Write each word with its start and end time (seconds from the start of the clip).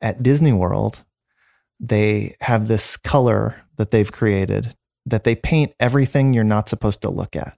at 0.00 0.22
Disney 0.22 0.52
World, 0.52 1.04
they 1.80 2.36
have 2.40 2.68
this 2.68 2.96
color 2.96 3.56
that 3.76 3.90
they've 3.90 4.10
created 4.10 4.74
that 5.06 5.24
they 5.24 5.34
paint 5.34 5.74
everything 5.80 6.34
you're 6.34 6.44
not 6.44 6.68
supposed 6.68 7.00
to 7.02 7.10
look 7.10 7.34
at. 7.34 7.56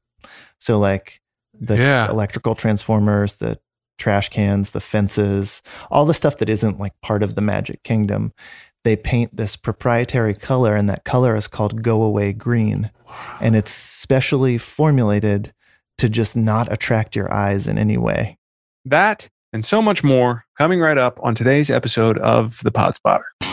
So, 0.58 0.79
like 0.79 1.21
the 1.58 1.76
Yeah. 1.76 2.08
electrical 2.08 2.54
transformers, 2.54 3.37
the 3.37 3.58
trash 3.98 4.29
cans, 4.29 4.71
the 4.71 4.80
fences, 4.80 5.62
all 5.90 6.06
the 6.06 6.14
stuff 6.14 6.38
that 6.38 6.48
isn't 6.48 6.79
like 6.79 6.92
part 7.03 7.22
of 7.22 7.34
the 7.34 7.40
Magic 7.42 7.82
Kingdom, 7.82 8.33
they 8.85 8.97
paint 8.97 9.37
this 9.37 9.57
proprietary 9.57 10.33
color, 10.35 10.75
and 10.75 10.88
that 10.88 11.04
color 11.04 11.37
is 11.37 11.47
called 11.47 11.83
Go 11.83 12.03
Away 12.03 12.33
Green. 12.33 12.91
And 13.41 13.57
it's 13.57 13.72
specially 13.72 14.57
formulated 14.57 15.53
to 15.99 16.09
just 16.09 16.37
not 16.37 16.73
attract 16.73 17.15
your 17.16 17.30
eyes 17.33 17.66
in 17.66 17.77
any 17.77 17.98
way. 17.98 18.38
That 18.84 19.29
and 19.52 19.64
so 19.64 19.82
much 19.82 20.05
more 20.05 20.45
coming 20.56 20.80
right 20.80 20.98
up 20.98 21.19
on 21.23 21.34
today's 21.34 21.70
episode 21.70 22.19
of 22.19 22.60
The 22.62 22.70
Pod 22.70 22.95
Spotter. 22.95 23.49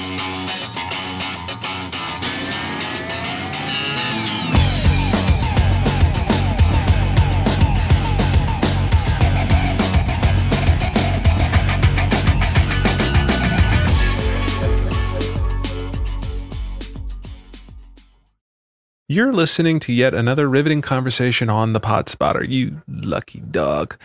You're 19.10 19.32
listening 19.32 19.80
to 19.82 19.94
yet 19.94 20.14
another 20.14 20.50
riveting 20.50 20.82
conversation 20.82 21.50
on 21.50 21.72
the 21.72 21.80
Pod 21.80 22.10
Spotter, 22.10 22.44
you 22.44 22.82
lucky 22.90 23.40
dog. 23.40 23.96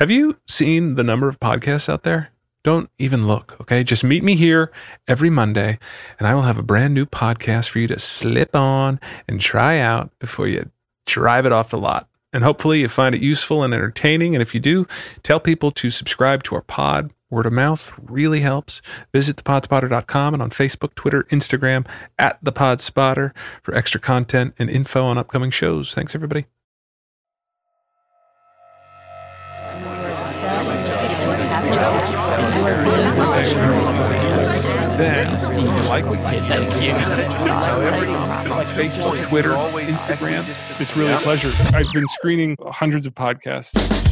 Have 0.00 0.10
you 0.10 0.36
seen 0.48 0.96
the 0.96 1.04
number 1.04 1.28
of 1.28 1.38
podcasts 1.38 1.88
out 1.88 2.02
there? 2.02 2.32
Don't 2.64 2.90
even 2.98 3.28
look, 3.28 3.56
okay? 3.60 3.84
Just 3.84 4.02
meet 4.02 4.24
me 4.24 4.34
here 4.34 4.72
every 5.06 5.30
Monday, 5.30 5.78
and 6.18 6.26
I 6.26 6.34
will 6.34 6.42
have 6.42 6.58
a 6.58 6.64
brand 6.64 6.92
new 6.92 7.06
podcast 7.06 7.68
for 7.68 7.78
you 7.78 7.86
to 7.86 8.00
slip 8.00 8.56
on 8.56 8.98
and 9.28 9.40
try 9.40 9.78
out 9.78 10.10
before 10.18 10.48
you 10.48 10.68
drive 11.06 11.46
it 11.46 11.52
off 11.52 11.70
the 11.70 11.78
lot. 11.78 12.08
And 12.32 12.42
hopefully 12.42 12.80
you 12.80 12.88
find 12.88 13.14
it 13.14 13.22
useful 13.22 13.62
and 13.62 13.72
entertaining. 13.72 14.34
And 14.34 14.42
if 14.42 14.54
you 14.54 14.60
do, 14.60 14.88
tell 15.22 15.38
people 15.38 15.70
to 15.70 15.92
subscribe 15.92 16.42
to 16.42 16.56
our 16.56 16.62
pod. 16.62 17.12
Word 17.30 17.46
of 17.46 17.52
mouth 17.52 17.92
really 17.98 18.40
helps. 18.40 18.80
Visit 19.12 19.36
thepodspotter.com 19.36 20.34
and 20.34 20.42
on 20.42 20.50
Facebook, 20.50 20.94
Twitter, 20.94 21.24
Instagram 21.24 21.86
at 22.18 22.42
thepodspotter 22.42 23.32
for 23.62 23.74
extra 23.74 24.00
content 24.00 24.54
and 24.58 24.70
info 24.70 25.04
on 25.04 25.18
upcoming 25.18 25.50
shows. 25.50 25.92
Thanks, 25.92 26.14
everybody. 26.14 26.46
Then, 34.98 35.30
like 35.86 36.06
what 36.06 36.18
you 36.32 36.38
see, 36.38 36.54
Facebook, 38.74 39.28
Twitter, 39.28 39.50
Instagram. 39.50 40.80
It's 40.80 40.96
really 40.96 41.12
a 41.12 41.18
pleasure. 41.18 41.52
I've 41.76 41.92
been 41.92 42.08
screening 42.08 42.56
hundreds 42.60 43.06
of 43.06 43.14
podcasts. 43.14 44.07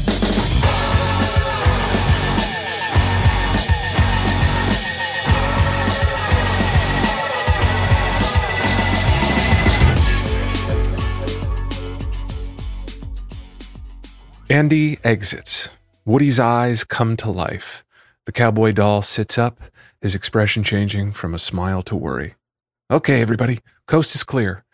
Andy 14.48 14.98
exits. 15.02 15.70
Woody's 16.05 16.39
eyes 16.39 16.84
come 16.84 17.16
to 17.16 17.28
life. 17.28 17.84
The 18.27 18.33
cowboy 18.33 18.70
doll 18.70 19.03
sits 19.03 19.38
up, 19.38 19.61
his 20.00 20.14
expression 20.14 20.62
changing 20.62 21.14
from 21.14 21.34
a 21.34 21.38
smile 21.38 21.83
to 21.83 21.97
worry. 21.97 22.36
Okay, 22.88 23.20
everybody, 23.20 23.58
coast 23.88 24.14
is 24.14 24.22
clear. 24.22 24.64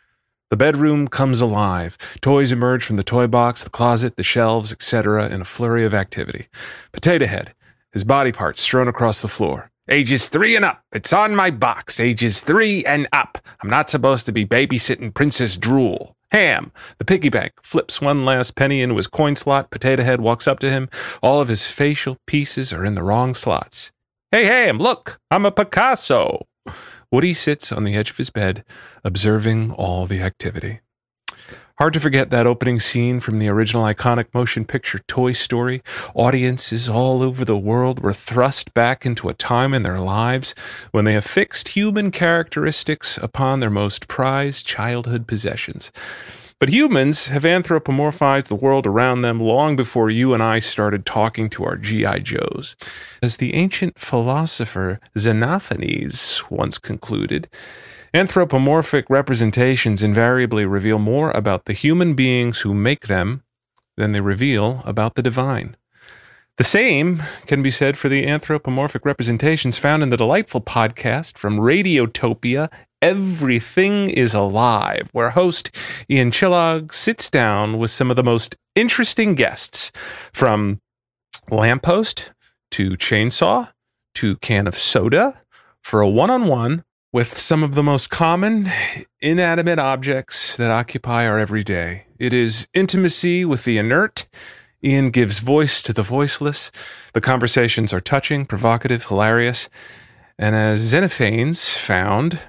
The 0.51 0.59
bedroom 0.59 1.09
comes 1.09 1.41
alive. 1.41 1.97
Toys 2.21 2.53
emerge 2.53 2.85
from 2.85 2.97
the 2.97 3.03
toy 3.03 3.27
box, 3.27 3.65
the 3.65 3.71
closet, 3.71 4.17
the 4.17 4.23
shelves, 4.23 4.73
etc., 4.73 5.31
in 5.31 5.41
a 5.41 5.47
flurry 5.47 5.87
of 5.87 5.95
activity. 5.95 6.49
Potato 6.93 7.25
Head, 7.25 7.55
his 7.93 8.05
body 8.05 8.31
parts 8.31 8.61
strewn 8.61 8.89
across 8.89 9.23
the 9.23 9.29
floor. 9.29 9.71
Ages 9.89 10.29
three 10.29 10.55
and 10.55 10.67
up. 10.67 10.83
It's 10.93 11.15
on 11.15 11.35
my 11.35 11.51
box. 11.51 11.99
Ages 11.99 12.43
three 12.43 12.85
and 12.85 13.09
up. 13.11 13.39
I'm 13.63 13.71
not 13.71 13.89
supposed 13.89 14.27
to 14.27 14.33
be 14.33 14.45
babysitting 14.45 15.15
Princess 15.15 15.57
Drool. 15.57 16.15
Hamm, 16.33 16.73
the 16.97 17.05
piggy 17.05 17.29
bank, 17.29 17.53
flips 17.63 18.01
one 18.01 18.25
last 18.25 18.57
penny 18.57 18.81
into 18.81 18.97
his 18.97 19.07
coin 19.07 19.37
slot. 19.37 19.71
Potato 19.71 20.03
Head 20.03 20.23
walks 20.23 20.49
up 20.49 20.59
to 20.61 20.71
him. 20.71 20.89
All 21.23 21.43
of 21.43 21.49
his 21.49 21.67
facial 21.67 22.17
pieces 22.27 22.73
are 22.73 22.87
in 22.87 22.95
the 22.95 23.03
wrong 23.03 23.35
slots. 23.35 23.93
Hey, 24.31 24.47
Hamm, 24.47 24.79
look, 24.79 25.21
I'm 25.31 25.45
a 25.45 25.51
Picasso. 25.51 26.41
Woody 27.11 27.35
sits 27.35 27.71
on 27.71 27.85
the 27.85 27.95
edge 27.95 28.09
of 28.09 28.17
his 28.17 28.31
bed, 28.31 28.65
observing 29.05 29.73
all 29.73 30.07
the 30.07 30.23
activity. 30.23 30.81
Hard 31.83 31.95
to 31.95 31.99
forget 31.99 32.31
that 32.31 32.47
opening 32.47 32.79
scene 32.79 33.19
from 33.19 33.41
the 33.41 33.49
original 33.49 33.83
iconic 33.83 34.27
motion 34.33 34.65
picture 34.65 35.01
Toy 35.01 35.33
Story. 35.33 35.83
Audiences 36.15 36.89
all 36.89 37.25
over 37.25 37.45
the 37.45 37.59
world 37.59 37.99
were 37.99 38.13
thrust 38.13 38.73
back 38.73 39.05
into 39.05 39.29
a 39.29 39.35
time 39.35 39.75
in 39.75 39.83
their 39.83 39.99
lives 39.99 40.55
when 40.93 41.05
they 41.05 41.17
affixed 41.17 41.71
human 41.71 42.13
characteristics 42.13 43.19
upon 43.19 43.59
their 43.59 43.69
most 43.69 44.07
prized 44.07 44.65
childhood 44.65 45.27
possessions. 45.27 45.91
But 46.61 46.69
humans 46.69 47.27
have 47.27 47.43
anthropomorphized 47.43 48.47
the 48.47 48.55
world 48.55 48.87
around 48.87 49.23
them 49.23 49.41
long 49.41 49.75
before 49.75 50.09
you 50.09 50.35
and 50.35 50.41
I 50.41 50.61
started 50.61 51.05
talking 51.05 51.51
to 51.51 51.65
our 51.65 51.77
G.I. 51.77 52.21
Joes. 52.21 52.77
As 53.21 53.39
the 53.39 53.55
ancient 53.55 53.99
philosopher 53.99 55.01
Xenophanes 55.19 56.49
once 56.49 56.79
concluded, 56.79 57.49
anthropomorphic 58.15 59.07
representations 59.09 60.03
invariably 60.03 60.67
reveal 60.67 60.99
more 60.99 61.31
about 61.31 61.65
the 61.65 61.73
human 61.73 62.15
beings 62.15 62.61
who 62.61 62.75
make 62.75 63.07
them 63.07 63.43
than 63.97 64.13
they 64.13 64.21
reveal 64.21 64.83
about 64.85 65.15
the 65.15 65.23
divine. 65.23 65.77
The 66.59 66.65
same 66.65 67.23
can 67.47 67.63
be 67.63 67.71
said 67.71 67.97
for 67.97 68.11
the 68.11 68.27
anthropomorphic 68.27 69.07
representations 69.07 69.79
found 69.79 70.03
in 70.03 70.11
the 70.11 70.19
delightful 70.19 70.61
podcast 70.61 71.39
from 71.39 71.59
Radiotopia, 71.59 72.71
Everything 73.01 74.11
is 74.11 74.35
Alive, 74.35 75.09
where 75.13 75.31
host 75.31 75.75
Ian 76.11 76.31
Chillag 76.31 76.93
sits 76.93 77.31
down 77.31 77.79
with 77.79 77.91
some 77.91 78.11
of 78.11 78.17
the 78.17 78.23
most 78.23 78.55
interesting 78.75 79.35
guests 79.35 79.91
from 80.33 80.81
lamppost 81.51 82.33
to 82.73 82.91
chainsaw 82.91 83.71
to 84.15 84.37
can 84.37 84.67
of 84.67 84.79
soda 84.79 85.41
for 85.81 86.01
a 86.01 86.09
one 86.09 86.31
on 86.31 86.47
one 86.47 86.85
with 87.13 87.37
some 87.37 87.63
of 87.63 87.75
the 87.75 87.83
most 87.83 88.09
common 88.09 88.69
inanimate 89.21 89.79
objects 89.79 90.57
that 90.57 90.71
occupy 90.71 91.27
our 91.27 91.39
everyday. 91.39 92.05
It 92.19 92.33
is 92.33 92.67
intimacy 92.73 93.45
with 93.45 93.65
the 93.65 93.77
inert. 93.77 94.27
Ian 94.83 95.11
gives 95.11 95.41
voice 95.41 95.83
to 95.83 95.93
the 95.93 96.03
voiceless. 96.03 96.73
The 97.13 97.21
conversations 97.21 97.93
are 97.93 98.01
touching, 98.01 98.47
provocative, 98.47 99.05
hilarious. 99.05 99.69
And 100.39 100.57
as 100.57 100.93
Xenophanes 100.93 101.77
found, 101.77 102.41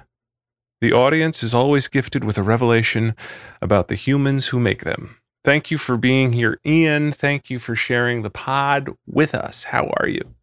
the 0.80 0.92
audience 0.92 1.42
is 1.42 1.54
always 1.54 1.86
gifted 1.86 2.24
with 2.24 2.38
a 2.38 2.42
revelation 2.42 3.14
about 3.60 3.88
the 3.88 3.94
humans 3.94 4.48
who 4.48 4.58
make 4.58 4.84
them. 4.84 5.18
Thank 5.44 5.70
you 5.70 5.76
for 5.76 5.98
being 5.98 6.32
here, 6.32 6.58
Ian. 6.64 7.12
Thank 7.12 7.50
you 7.50 7.58
for 7.58 7.76
sharing 7.76 8.22
the 8.22 8.30
pod 8.30 8.88
with 9.06 9.34
us. 9.34 9.64
How 9.64 9.92
are 10.00 10.08
you? 10.08 10.34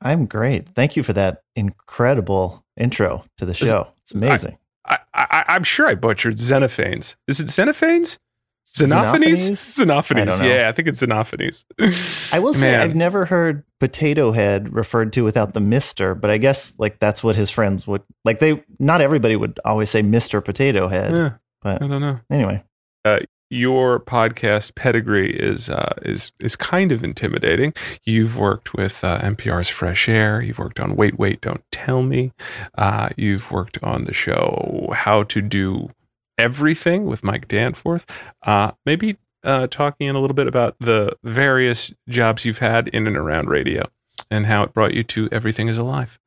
I'm 0.00 0.26
great. 0.26 0.68
Thank 0.68 0.96
you 0.96 1.02
for 1.02 1.12
that 1.14 1.42
incredible 1.56 2.64
intro 2.80 3.24
to 3.36 3.46
the 3.46 3.54
show. 3.54 3.88
It's 4.02 4.12
amazing. 4.12 4.58
I, 4.86 4.98
I, 5.14 5.44
I'm 5.48 5.62
sure 5.62 5.86
I 5.86 5.94
butchered 5.94 6.36
Xenophanes. 6.36 7.14
Is 7.28 7.38
it 7.38 7.46
Xenophanes? 7.46 8.18
Xenophanes? 8.66 9.50
Xenophanes. 9.52 10.40
I. 10.40 10.46
Yeah, 10.46 10.68
I 10.68 10.72
think 10.72 10.88
it's 10.88 11.02
Xenophanes. 11.02 11.64
I 12.32 12.38
will 12.38 12.54
say 12.54 12.72
Man. 12.72 12.80
I've 12.80 12.94
never 12.94 13.24
heard 13.24 13.64
Potato 13.80 14.32
Head 14.32 14.72
referred 14.72 15.12
to 15.14 15.22
without 15.24 15.54
the 15.54 15.60
Mister, 15.60 16.14
but 16.14 16.30
I 16.30 16.38
guess 16.38 16.74
like 16.78 16.98
that's 17.00 17.24
what 17.24 17.36
his 17.36 17.50
friends 17.50 17.86
would 17.86 18.02
like. 18.24 18.38
They 18.38 18.62
not 18.78 19.00
everybody 19.00 19.36
would 19.36 19.58
always 19.64 19.90
say 19.90 20.02
Mister 20.02 20.40
Potato 20.40 20.88
Head, 20.88 21.12
Yeah, 21.16 21.32
but 21.62 21.82
I 21.82 21.86
don't 21.86 22.00
know. 22.00 22.20
anyway, 22.30 22.62
uh, 23.04 23.20
Your 23.50 23.98
podcast 23.98 24.76
pedigree 24.76 25.32
is 25.32 25.68
uh, 25.68 25.94
is 26.02 26.32
is 26.38 26.54
kind 26.54 26.92
of 26.92 27.02
intimidating. 27.02 27.74
You've 28.04 28.36
worked 28.36 28.74
with 28.74 29.02
uh, 29.02 29.18
NPR's 29.20 29.68
Fresh 29.68 30.08
Air. 30.08 30.40
You've 30.40 30.60
worked 30.60 30.78
on 30.78 30.94
Wait, 30.94 31.18
Wait, 31.18 31.40
Don't 31.40 31.64
Tell 31.72 32.02
Me. 32.02 32.32
Uh, 32.78 33.08
you've 33.16 33.50
worked 33.50 33.78
on 33.82 34.04
the 34.04 34.14
show 34.14 34.90
How 34.92 35.24
to 35.24 35.42
Do 35.42 35.90
Everything 36.38 37.06
with 37.06 37.24
Mike 37.24 37.48
Danforth. 37.48 38.06
Uh, 38.42 38.70
maybe 38.86 39.16
uh, 39.42 39.66
talking 39.66 40.08
a 40.08 40.20
little 40.20 40.34
bit 40.34 40.46
about 40.46 40.76
the 40.78 41.16
various 41.24 41.92
jobs 42.08 42.44
you've 42.44 42.58
had 42.58 42.88
in 42.88 43.06
and 43.06 43.16
around 43.16 43.48
radio 43.48 43.84
and 44.30 44.46
how 44.46 44.62
it 44.62 44.72
brought 44.72 44.94
you 44.94 45.02
to 45.04 45.28
Everything 45.32 45.68
is 45.68 45.76
Alive. 45.76 46.18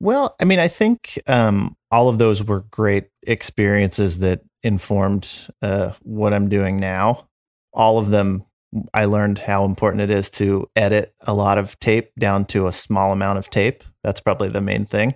Well, 0.00 0.34
I 0.40 0.44
mean, 0.44 0.58
I 0.58 0.68
think 0.68 1.18
um, 1.26 1.76
all 1.94 2.08
of 2.08 2.18
those 2.18 2.42
were 2.42 2.62
great 2.72 3.04
experiences 3.22 4.18
that 4.18 4.40
informed 4.64 5.46
uh, 5.62 5.92
what 6.02 6.34
I'm 6.34 6.48
doing 6.48 6.80
now. 6.80 7.28
All 7.72 7.98
of 7.98 8.10
them 8.10 8.44
I 8.92 9.04
learned 9.04 9.38
how 9.38 9.64
important 9.64 10.02
it 10.02 10.10
is 10.10 10.28
to 10.30 10.68
edit 10.74 11.14
a 11.20 11.32
lot 11.32 11.56
of 11.56 11.78
tape 11.78 12.10
down 12.18 12.46
to 12.46 12.66
a 12.66 12.72
small 12.72 13.12
amount 13.12 13.38
of 13.38 13.48
tape. 13.48 13.84
That's 14.02 14.18
probably 14.18 14.48
the 14.48 14.60
main 14.60 14.84
thing. 14.84 15.14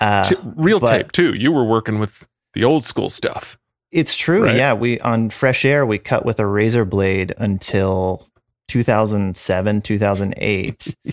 Uh, 0.00 0.22
Real 0.54 0.78
but- 0.78 0.90
tape 0.90 1.10
too. 1.10 1.34
You 1.34 1.50
were 1.50 1.64
working 1.64 1.98
with 1.98 2.24
the 2.54 2.62
old 2.62 2.84
school 2.84 3.10
stuff. 3.10 3.58
It's 3.90 4.14
true. 4.14 4.44
Right? 4.44 4.54
Yeah, 4.54 4.74
we 4.74 5.00
on 5.00 5.30
Fresh 5.30 5.64
Air 5.64 5.84
we 5.84 5.98
cut 5.98 6.24
with 6.24 6.38
a 6.38 6.46
razor 6.46 6.84
blade 6.84 7.34
until 7.38 8.28
2007, 8.68 9.82
2008. 9.82 10.96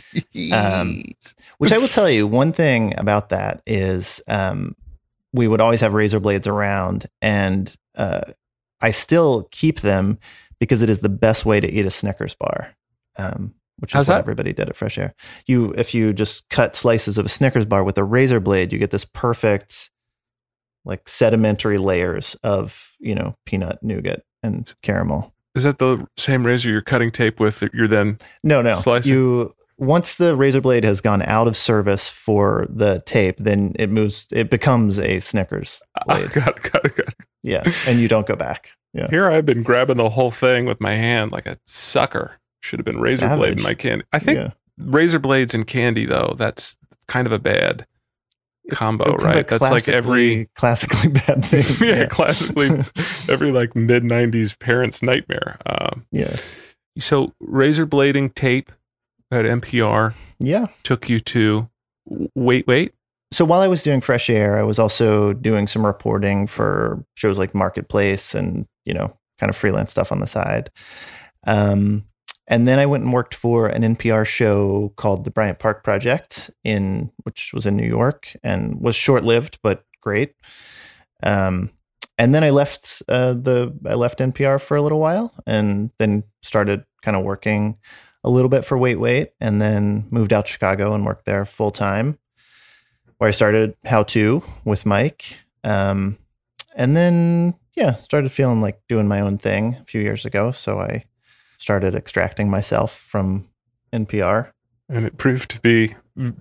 Um, 0.52 1.04
Which 1.60 1.72
I 1.72 1.78
will 1.78 1.88
tell 1.88 2.10
you, 2.10 2.26
one 2.28 2.52
thing 2.52 2.94
about 2.98 3.30
that 3.30 3.62
is 3.68 4.22
um, 4.28 4.76
we 5.34 5.48
would 5.48 5.62
always 5.62 5.82
have 5.82 5.94
razor 5.94 6.20
blades 6.20 6.48
around, 6.48 7.08
and 7.22 7.76
uh, 7.96 8.22
I 8.82 8.92
still 8.92 9.48
keep 9.52 9.82
them 9.82 10.20
because 10.60 10.82
it 10.82 10.90
is 10.90 11.00
the 11.00 11.10
best 11.10 11.46
way 11.46 11.60
to 11.60 11.70
eat 11.70 11.86
a 11.86 11.92
Snickers 11.92 12.36
bar, 12.36 12.76
um, 13.18 13.54
which 13.80 13.92
is 13.92 13.94
How's 13.94 14.08
what 14.08 14.16
that? 14.16 14.20
everybody 14.20 14.54
did 14.54 14.70
at 14.70 14.76
Fresh 14.76 14.98
Air. 14.98 15.14
You, 15.48 15.74
if 15.76 15.94
you 15.94 16.14
just 16.14 16.48
cut 16.50 16.76
slices 16.76 17.18
of 17.18 17.26
a 17.26 17.30
Snickers 17.30 17.66
bar 17.66 17.84
with 17.84 17.98
a 17.98 18.04
razor 18.04 18.40
blade, 18.40 18.72
you 18.72 18.80
get 18.80 18.92
this 18.92 19.06
perfect, 19.06 19.90
like 20.86 21.08
sedimentary 21.10 21.78
layers 21.78 22.36
of 22.44 22.92
you 23.00 23.16
know 23.16 23.36
peanut, 23.46 23.80
nougat, 23.82 24.24
and 24.44 24.74
caramel. 24.84 25.34
Is 25.56 25.64
that 25.64 25.78
the 25.78 26.08
same 26.18 26.46
razor 26.46 26.70
you're 26.70 26.82
cutting 26.82 27.12
tape 27.12 27.40
with? 27.40 27.60
That 27.60 27.74
you're 27.74 27.88
then 27.88 28.18
No, 28.44 28.62
no. 28.62 28.76
Slicing? 28.76 29.14
You 29.14 29.54
once 29.86 30.16
the 30.16 30.36
razor 30.36 30.62
blade 30.62 30.84
has 30.84 31.02
gone 31.02 31.22
out 31.24 31.48
of 31.48 31.56
service 31.58 32.10
for 32.10 32.66
the 32.70 33.02
tape, 33.06 33.38
then 33.40 33.74
it 33.78 33.90
moves. 33.90 34.28
It 34.32 34.50
becomes 34.50 35.00
a 35.00 35.20
Snickers 35.20 35.82
blade. 36.08 36.32
got 36.32 36.58
it, 36.58 36.72
got 36.72 36.86
it, 36.86 36.96
got 36.96 37.08
it. 37.08 37.16
yeah, 37.44 37.64
and 37.88 38.00
you 38.00 38.08
don't 38.08 38.26
go 38.28 38.36
back. 38.36 38.70
Yeah, 38.94 39.08
Here 39.10 39.30
I've 39.30 39.46
been 39.46 39.64
grabbing 39.64 39.98
the 39.98 40.10
whole 40.10 40.30
thing 40.32 40.66
with 40.66 40.80
my 40.80 40.94
hand 40.94 41.32
like 41.32 41.46
a 41.48 41.58
sucker. 41.66 42.34
Should 42.62 42.80
have 42.80 42.86
been 42.86 43.00
razor 43.00 43.36
blade 43.36 43.58
in 43.58 43.64
my 43.64 43.74
candy. 43.74 44.06
I 44.14 44.20
think 44.20 44.38
yeah. 44.38 44.52
razor 44.78 45.20
blades 45.20 45.54
and 45.54 45.66
candy 45.68 46.06
though. 46.06 46.36
That's 46.38 46.78
kind 47.08 47.26
of 47.28 47.34
a 47.34 47.40
bad. 47.40 47.86
It's 48.66 48.78
combo, 48.78 49.16
right? 49.16 49.46
That's 49.46 49.70
like 49.70 49.90
every- 49.90 50.50
classically 50.56 51.10
bad 51.10 51.44
thing. 51.46 51.88
yeah, 51.88 52.06
classically 52.06 52.70
every 53.28 53.52
like 53.52 53.76
mid 53.76 54.04
'90s 54.04 54.58
parent's 54.58 55.04
nightmare. 55.04 55.58
Um, 55.66 56.06
yeah, 56.12 56.38
so 56.98 57.34
razor 57.42 57.86
blading 57.86 58.34
tape 58.36 58.72
at 59.34 59.46
NPR 59.46 60.14
yeah. 60.40 60.66
took 60.84 61.10
you 61.10 61.20
to 61.20 61.70
wait, 62.36 62.68
wait. 62.68 62.94
So 63.32 63.46
while 63.46 63.62
I 63.62 63.68
was 63.68 63.82
doing 63.82 64.02
Fresh 64.02 64.30
Air, 64.30 64.60
I 64.60 64.64
was 64.64 64.78
also 64.78 65.34
doing 65.34 65.68
some 65.68 65.86
reporting 65.86 66.46
for 66.46 67.04
shows 67.16 67.40
like 67.40 67.56
Marketplace 67.56 68.36
and 68.36 68.68
you 68.86 68.94
know, 68.94 69.18
kind 69.40 69.50
of 69.50 69.56
freelance 69.56 69.92
stuff 69.92 70.12
on 70.12 70.20
the 70.20 70.28
side. 70.28 70.70
Um, 71.46 72.06
and 72.48 72.68
then 72.68 72.78
I 72.78 72.86
went 72.86 73.04
and 73.04 73.14
worked 73.14 73.34
for 73.34 73.68
an 73.68 73.84
NPR 73.96 74.26
show 74.26 74.94
called 74.98 75.24
the 75.24 75.32
Bryant 75.32 75.60
Park 75.60 75.84
Project 75.84 76.50
in 76.64 77.12
which 77.24 77.54
was 77.54 77.66
in 77.66 77.78
New 77.78 77.88
York 77.88 78.36
and 78.44 78.82
was 78.82 78.96
short 78.96 79.24
lived 79.24 79.60
but 79.64 79.86
great. 80.02 80.36
Um, 81.22 81.72
and 82.18 82.36
then 82.36 82.44
I 82.44 82.50
left 82.50 83.02
uh, 83.08 83.34
the 83.34 83.74
I 83.86 83.96
left 83.96 84.20
NPR 84.20 84.62
for 84.62 84.76
a 84.76 84.82
little 84.82 85.00
while 85.00 85.34
and 85.48 85.92
then 86.00 86.24
started 86.42 86.84
kind 87.02 87.18
of 87.18 87.24
working 87.24 87.78
a 88.24 88.30
little 88.30 88.50
bit 88.50 88.66
for 88.66 88.78
Wait 88.78 88.96
Wait 88.96 89.32
and 89.40 89.62
then 89.62 90.08
moved 90.10 90.32
out 90.32 90.46
to 90.46 90.52
Chicago 90.52 90.94
and 90.94 91.06
worked 91.06 91.26
there 91.26 91.46
full 91.46 91.72
time 91.72 92.18
where 93.18 93.28
I 93.28 93.32
started 93.32 93.76
How 93.86 94.04
To 94.04 94.44
with 94.66 94.86
Mike. 94.86 95.40
Um, 95.64 96.18
and 96.76 96.96
then, 96.98 97.56
yeah, 97.76 97.96
started 97.96 98.32
feeling 98.32 98.62
like 98.62 98.82
doing 98.88 99.08
my 99.08 99.20
own 99.20 99.38
thing 99.38 99.78
a 99.82 99.86
few 99.86 100.02
years 100.02 100.26
ago. 100.26 100.52
So 100.52 100.80
I 100.80 101.06
started 101.58 101.96
extracting 101.96 102.50
myself 102.50 102.98
from 102.98 103.50
NPR. 103.92 104.53
And 104.94 105.08
it 105.08 105.18
proved 105.18 105.50
to 105.50 105.60
be 105.60 105.96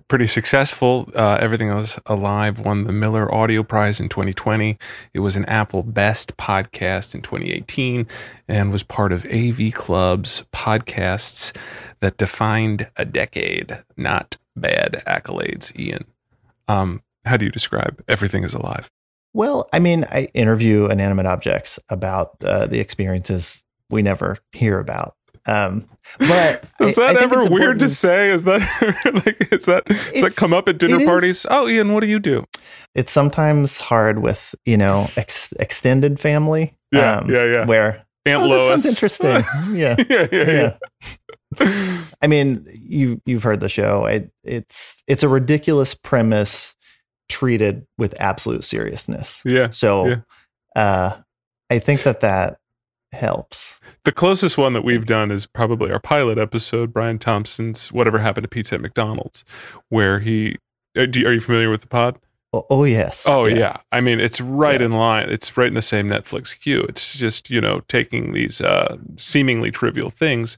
pretty 0.07 0.27
successful. 0.27 1.09
Uh, 1.15 1.39
Everything 1.41 1.69
Is 1.69 1.97
Alive 2.05 2.59
won 2.59 2.83
the 2.83 2.91
Miller 2.91 3.33
Audio 3.33 3.63
Prize 3.63 3.99
in 3.99 4.09
2020. 4.09 4.77
It 5.11 5.21
was 5.21 5.35
an 5.35 5.45
Apple 5.45 5.81
Best 5.81 6.37
Podcast 6.37 7.15
in 7.15 7.23
2018 7.23 8.05
and 8.47 8.71
was 8.71 8.83
part 8.83 9.11
of 9.11 9.25
AV 9.25 9.73
Club's 9.73 10.43
podcasts 10.53 11.57
that 11.99 12.17
defined 12.17 12.87
a 12.95 13.05
decade. 13.05 13.83
Not 13.97 14.37
bad 14.55 15.01
accolades, 15.07 15.75
Ian. 15.75 16.05
Um, 16.67 17.01
how 17.25 17.37
do 17.37 17.45
you 17.45 17.51
describe 17.51 18.03
Everything 18.07 18.43
Is 18.43 18.53
Alive? 18.53 18.87
Well, 19.33 19.67
I 19.73 19.79
mean, 19.79 20.05
I 20.11 20.27
interview 20.35 20.85
inanimate 20.85 21.25
objects 21.25 21.79
about 21.89 22.35
uh, 22.43 22.67
the 22.67 22.79
experiences 22.79 23.65
we 23.89 24.03
never 24.03 24.37
hear 24.51 24.77
about. 24.77 25.15
Um, 25.45 25.85
but 26.19 26.63
Is 26.79 26.97
I- 26.97 27.07
I 27.09 27.13
that 27.15 27.23
ever 27.23 27.45
weird 27.49 27.79
to 27.81 27.89
say? 27.89 28.29
Is 28.29 28.45
that 28.45 28.61
like 29.25 29.51
is 29.53 29.65
that 29.65 29.85
does 29.85 30.21
that 30.21 30.35
come 30.37 30.53
up 30.53 30.67
at 30.69 30.77
dinner 30.79 30.95
it 30.95 31.01
is- 31.01 31.07
parties? 31.07 31.45
Oh, 31.49 31.67
Ian, 31.67 31.93
what 31.93 31.99
do 32.01 32.07
you 32.07 32.19
do? 32.19 32.45
It's 32.95 33.11
sometimes 33.11 33.79
hard 33.81 34.19
with 34.19 34.55
you 34.65 34.77
know 34.77 35.09
ex- 35.17 35.53
extended 35.59 36.19
family. 36.19 36.77
Yeah, 36.91 37.25
yeah, 37.27 37.43
yeah. 37.45 37.65
Where 37.65 38.05
Aunt 38.25 38.41
oh, 38.41 38.43
that 38.43 38.47
Lois. 38.47 38.65
sounds 38.67 38.85
interesting. 38.87 39.43
yeah, 39.75 39.95
yeah, 40.09 40.27
yeah, 40.31 40.75
yeah. 41.59 42.03
I 42.21 42.27
mean, 42.27 42.65
you 42.73 43.21
you've 43.25 43.43
heard 43.43 43.59
the 43.59 43.69
show. 43.69 44.07
I, 44.07 44.29
it's 44.43 45.03
it's 45.07 45.23
a 45.23 45.27
ridiculous 45.27 45.93
premise 45.93 46.75
treated 47.29 47.85
with 47.97 48.15
absolute 48.21 48.63
seriousness. 48.63 49.41
Yeah. 49.45 49.69
So, 49.69 50.07
Yeah. 50.07 50.15
uh, 50.75 51.17
I 51.69 51.79
think 51.79 52.03
that 52.03 52.19
that 52.21 52.57
helps. 53.13 53.79
The 54.03 54.11
closest 54.11 54.57
one 54.57 54.73
that 54.73 54.83
we've 54.83 55.05
done 55.05 55.31
is 55.31 55.45
probably 55.45 55.91
our 55.91 55.99
pilot 55.99 56.37
episode, 56.37 56.91
Brian 56.93 57.19
Thompson's 57.19 57.91
"Whatever 57.91 58.19
Happened 58.19 58.43
to 58.43 58.47
Pizza 58.49 58.75
at 58.75 58.81
McDonald's," 58.81 59.45
where 59.89 60.19
he. 60.19 60.57
uh, 60.97 61.01
Are 61.01 61.33
you 61.33 61.39
familiar 61.39 61.69
with 61.69 61.81
the 61.81 61.87
pod? 61.87 62.19
Oh, 62.55 62.65
oh 62.69 62.83
yes. 62.83 63.23
Oh 63.25 63.45
yeah. 63.45 63.77
I 63.91 63.99
mean, 64.01 64.19
it's 64.19 64.39
right 64.39 64.79
Yeah. 64.79 64.85
in 64.87 64.91
line. 64.91 65.29
It's 65.29 65.57
right 65.57 65.67
in 65.67 65.73
the 65.73 65.81
same 65.81 66.07
Netflix 66.07 66.59
queue. 66.59 66.81
It's 66.89 67.17
just 67.17 67.49
you 67.49 67.59
know 67.61 67.81
taking 67.87 68.33
these 68.33 68.61
uh, 68.61 68.97
seemingly 69.15 69.71
trivial 69.71 70.09
things, 70.11 70.57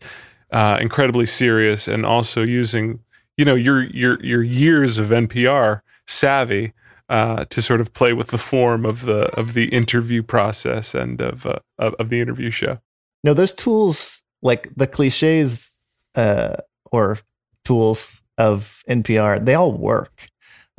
uh, 0.52 0.78
incredibly 0.82 1.26
serious, 1.26 1.88
and 1.88 2.06
also 2.06 2.42
using 2.42 3.00
you 3.38 3.46
know 3.46 3.56
your 3.56 3.84
your 3.84 4.22
your 4.24 4.44
years 4.44 5.00
of 5.00 5.10
NPR 5.10 5.82
savvy 6.08 6.74
uh, 7.10 7.46
to 7.46 7.62
sort 7.62 7.82
of 7.82 7.94
play 7.94 8.14
with 8.14 8.28
the 8.28 8.38
form 8.38 8.86
of 8.86 9.06
the 9.06 9.28
of 9.38 9.54
the 9.54 9.66
interview 9.70 10.24
process 10.24 10.96
and 10.96 11.22
of 11.22 11.46
uh, 11.46 11.60
of, 11.78 11.94
of 11.96 12.10
the 12.10 12.22
interview 12.22 12.50
show. 12.50 12.80
No, 13.24 13.34
those 13.34 13.54
tools, 13.54 14.22
like 14.42 14.70
the 14.76 14.88
cliches 14.88 15.72
uh, 16.16 16.58
or 16.92 17.20
tools 17.64 18.22
of 18.38 18.84
NPR, 18.90 19.44
they 19.44 19.56
all 19.56 19.74
work. 19.74 20.30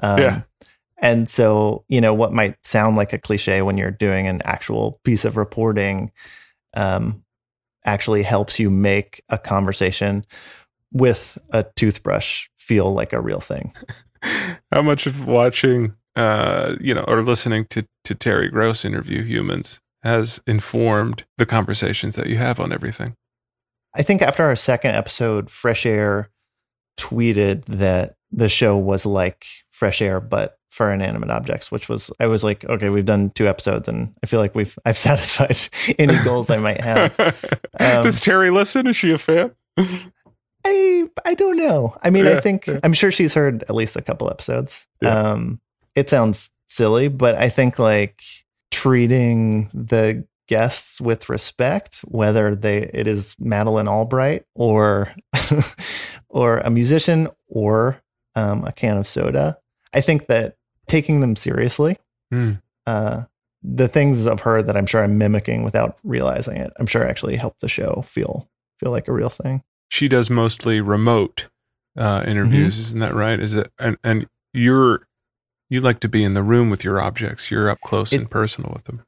Um, 0.02 0.18
Yeah. 0.18 0.42
And 0.98 1.28
so, 1.28 1.84
you 1.88 2.00
know, 2.00 2.14
what 2.14 2.32
might 2.32 2.56
sound 2.64 2.96
like 2.96 3.12
a 3.12 3.18
cliche 3.18 3.60
when 3.62 3.76
you're 3.76 3.90
doing 3.90 4.26
an 4.26 4.40
actual 4.44 4.98
piece 5.04 5.24
of 5.26 5.36
reporting 5.36 6.10
um, 6.74 7.22
actually 7.84 8.22
helps 8.22 8.58
you 8.58 8.70
make 8.70 9.22
a 9.28 9.38
conversation 9.38 10.24
with 10.92 11.36
a 11.50 11.64
toothbrush 11.76 12.48
feel 12.56 12.92
like 12.92 13.12
a 13.12 13.20
real 13.20 13.40
thing. 13.40 13.74
How 14.72 14.82
much 14.82 15.06
of 15.06 15.26
watching, 15.26 15.94
uh, 16.16 16.76
you 16.80 16.94
know, 16.94 17.04
or 17.06 17.22
listening 17.22 17.66
to 17.66 17.86
to 18.04 18.14
Terry 18.14 18.48
Gross 18.48 18.84
interview 18.84 19.22
humans 19.22 19.80
has 20.02 20.40
informed 20.46 21.24
the 21.36 21.46
conversations 21.46 22.14
that 22.14 22.28
you 22.28 22.36
have 22.36 22.60
on 22.60 22.72
everything? 22.72 23.14
I 23.94 24.02
think 24.02 24.22
after 24.22 24.44
our 24.44 24.56
second 24.56 24.94
episode, 24.94 25.50
Fresh 25.50 25.86
Air 25.86 26.30
tweeted 26.98 27.64
that 27.66 28.16
the 28.30 28.48
show 28.48 28.76
was 28.76 29.06
like 29.06 29.46
Fresh 29.70 30.02
Air, 30.02 30.20
but 30.20 30.58
for 30.70 30.92
inanimate 30.92 31.30
objects, 31.30 31.72
which 31.72 31.88
was 31.88 32.10
I 32.20 32.26
was 32.26 32.44
like, 32.44 32.64
okay, 32.66 32.90
we've 32.90 33.06
done 33.06 33.30
two 33.30 33.48
episodes, 33.48 33.88
and 33.88 34.14
I 34.22 34.26
feel 34.26 34.40
like 34.40 34.54
we've 34.54 34.78
I've 34.84 34.98
satisfied 34.98 35.58
any 35.98 36.22
goals 36.22 36.50
I 36.50 36.58
might 36.58 36.80
have. 36.80 37.14
Um, 37.78 38.02
Does 38.02 38.22
Terry 38.22 38.48
listen? 38.48 38.86
Is 38.86 38.96
she 38.96 39.12
a 39.12 39.18
fan? 39.18 39.54
I 40.64 41.08
I 41.26 41.34
don't 41.34 41.58
know. 41.58 41.94
I 42.02 42.08
mean, 42.08 42.26
I 42.26 42.40
think 42.40 42.66
yeah. 42.66 42.80
I'm 42.82 42.94
sure 42.94 43.12
she's 43.12 43.34
heard 43.34 43.64
at 43.64 43.74
least 43.74 43.96
a 43.96 44.02
couple 44.02 44.30
episodes. 44.30 44.86
Yeah. 45.02 45.10
Um, 45.10 45.60
it 45.96 46.08
sounds 46.08 46.50
silly, 46.68 47.08
but 47.08 47.34
I 47.34 47.48
think 47.48 47.78
like 47.80 48.22
treating 48.70 49.70
the 49.74 50.24
guests 50.48 51.00
with 51.00 51.28
respect, 51.28 52.00
whether 52.06 52.54
they 52.54 52.84
it 52.94 53.06
is 53.08 53.34
Madeleine 53.40 53.88
Albright 53.88 54.44
or 54.54 55.12
or 56.28 56.58
a 56.58 56.70
musician 56.70 57.28
or 57.48 58.00
um, 58.34 58.64
a 58.64 58.72
can 58.72 58.96
of 58.96 59.08
soda. 59.08 59.58
I 59.92 60.00
think 60.00 60.26
that 60.26 60.56
taking 60.86 61.20
them 61.20 61.36
seriously, 61.36 61.98
Hmm. 62.30 62.52
uh, 62.86 63.22
the 63.62 63.88
things 63.88 64.26
of 64.26 64.40
her 64.40 64.62
that 64.62 64.76
I'm 64.76 64.86
sure 64.86 65.02
I'm 65.02 65.16
mimicking 65.18 65.62
without 65.64 65.96
realizing 66.04 66.56
it, 66.58 66.72
I'm 66.78 66.86
sure 66.86 67.06
actually 67.06 67.36
helped 67.36 67.60
the 67.60 67.68
show 67.68 68.02
feel 68.04 68.48
feel 68.78 68.90
like 68.90 69.08
a 69.08 69.12
real 69.12 69.30
thing. 69.30 69.62
She 69.88 70.06
does 70.08 70.28
mostly 70.28 70.80
remote 70.80 71.48
uh, 71.96 72.22
interviews, 72.26 72.74
Mm-hmm. 72.74 72.80
isn't 72.82 73.00
that 73.00 73.14
right? 73.14 73.40
Is 73.40 73.54
it? 73.54 73.72
And 73.78 73.96
and 74.04 74.26
you're 74.52 75.06
you 75.68 75.80
like 75.80 76.00
to 76.00 76.08
be 76.08 76.22
in 76.24 76.34
the 76.34 76.42
room 76.42 76.70
with 76.70 76.84
your 76.84 77.00
objects. 77.00 77.50
You're 77.50 77.68
up 77.70 77.80
close 77.84 78.12
It- 78.12 78.20
and 78.20 78.30
personal 78.30 78.72
with 78.74 78.84
them. 78.84 79.02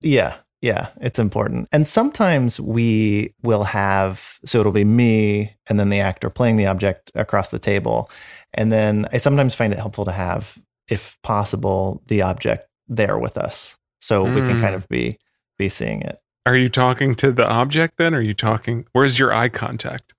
Yeah. 0.00 0.36
Yeah, 0.62 0.88
it's 1.00 1.18
important. 1.18 1.68
And 1.72 1.88
sometimes 1.88 2.60
we 2.60 3.32
will 3.42 3.64
have, 3.64 4.38
so 4.44 4.60
it'll 4.60 4.72
be 4.72 4.84
me 4.84 5.56
and 5.68 5.80
then 5.80 5.88
the 5.88 6.00
actor 6.00 6.28
playing 6.28 6.56
the 6.56 6.66
object 6.66 7.10
across 7.14 7.48
the 7.48 7.58
table. 7.58 8.10
And 8.52 8.70
then 8.70 9.06
I 9.10 9.16
sometimes 9.16 9.54
find 9.54 9.72
it 9.72 9.78
helpful 9.78 10.04
to 10.04 10.12
have, 10.12 10.58
if 10.86 11.16
possible, 11.22 12.02
the 12.08 12.20
object 12.20 12.68
there 12.88 13.18
with 13.18 13.38
us. 13.38 13.78
So 14.02 14.22
we 14.24 14.42
can 14.42 14.58
Mm. 14.58 14.60
kind 14.60 14.74
of 14.74 14.86
be 14.88 15.18
be 15.56 15.70
seeing 15.70 16.02
it. 16.02 16.18
Are 16.44 16.56
you 16.56 16.68
talking 16.68 17.14
to 17.16 17.32
the 17.32 17.46
object 17.48 17.96
then? 17.96 18.14
Are 18.14 18.20
you 18.20 18.34
talking? 18.34 18.86
Where's 18.92 19.18
your 19.18 19.32
eye 19.32 19.48
contact? 19.50 20.12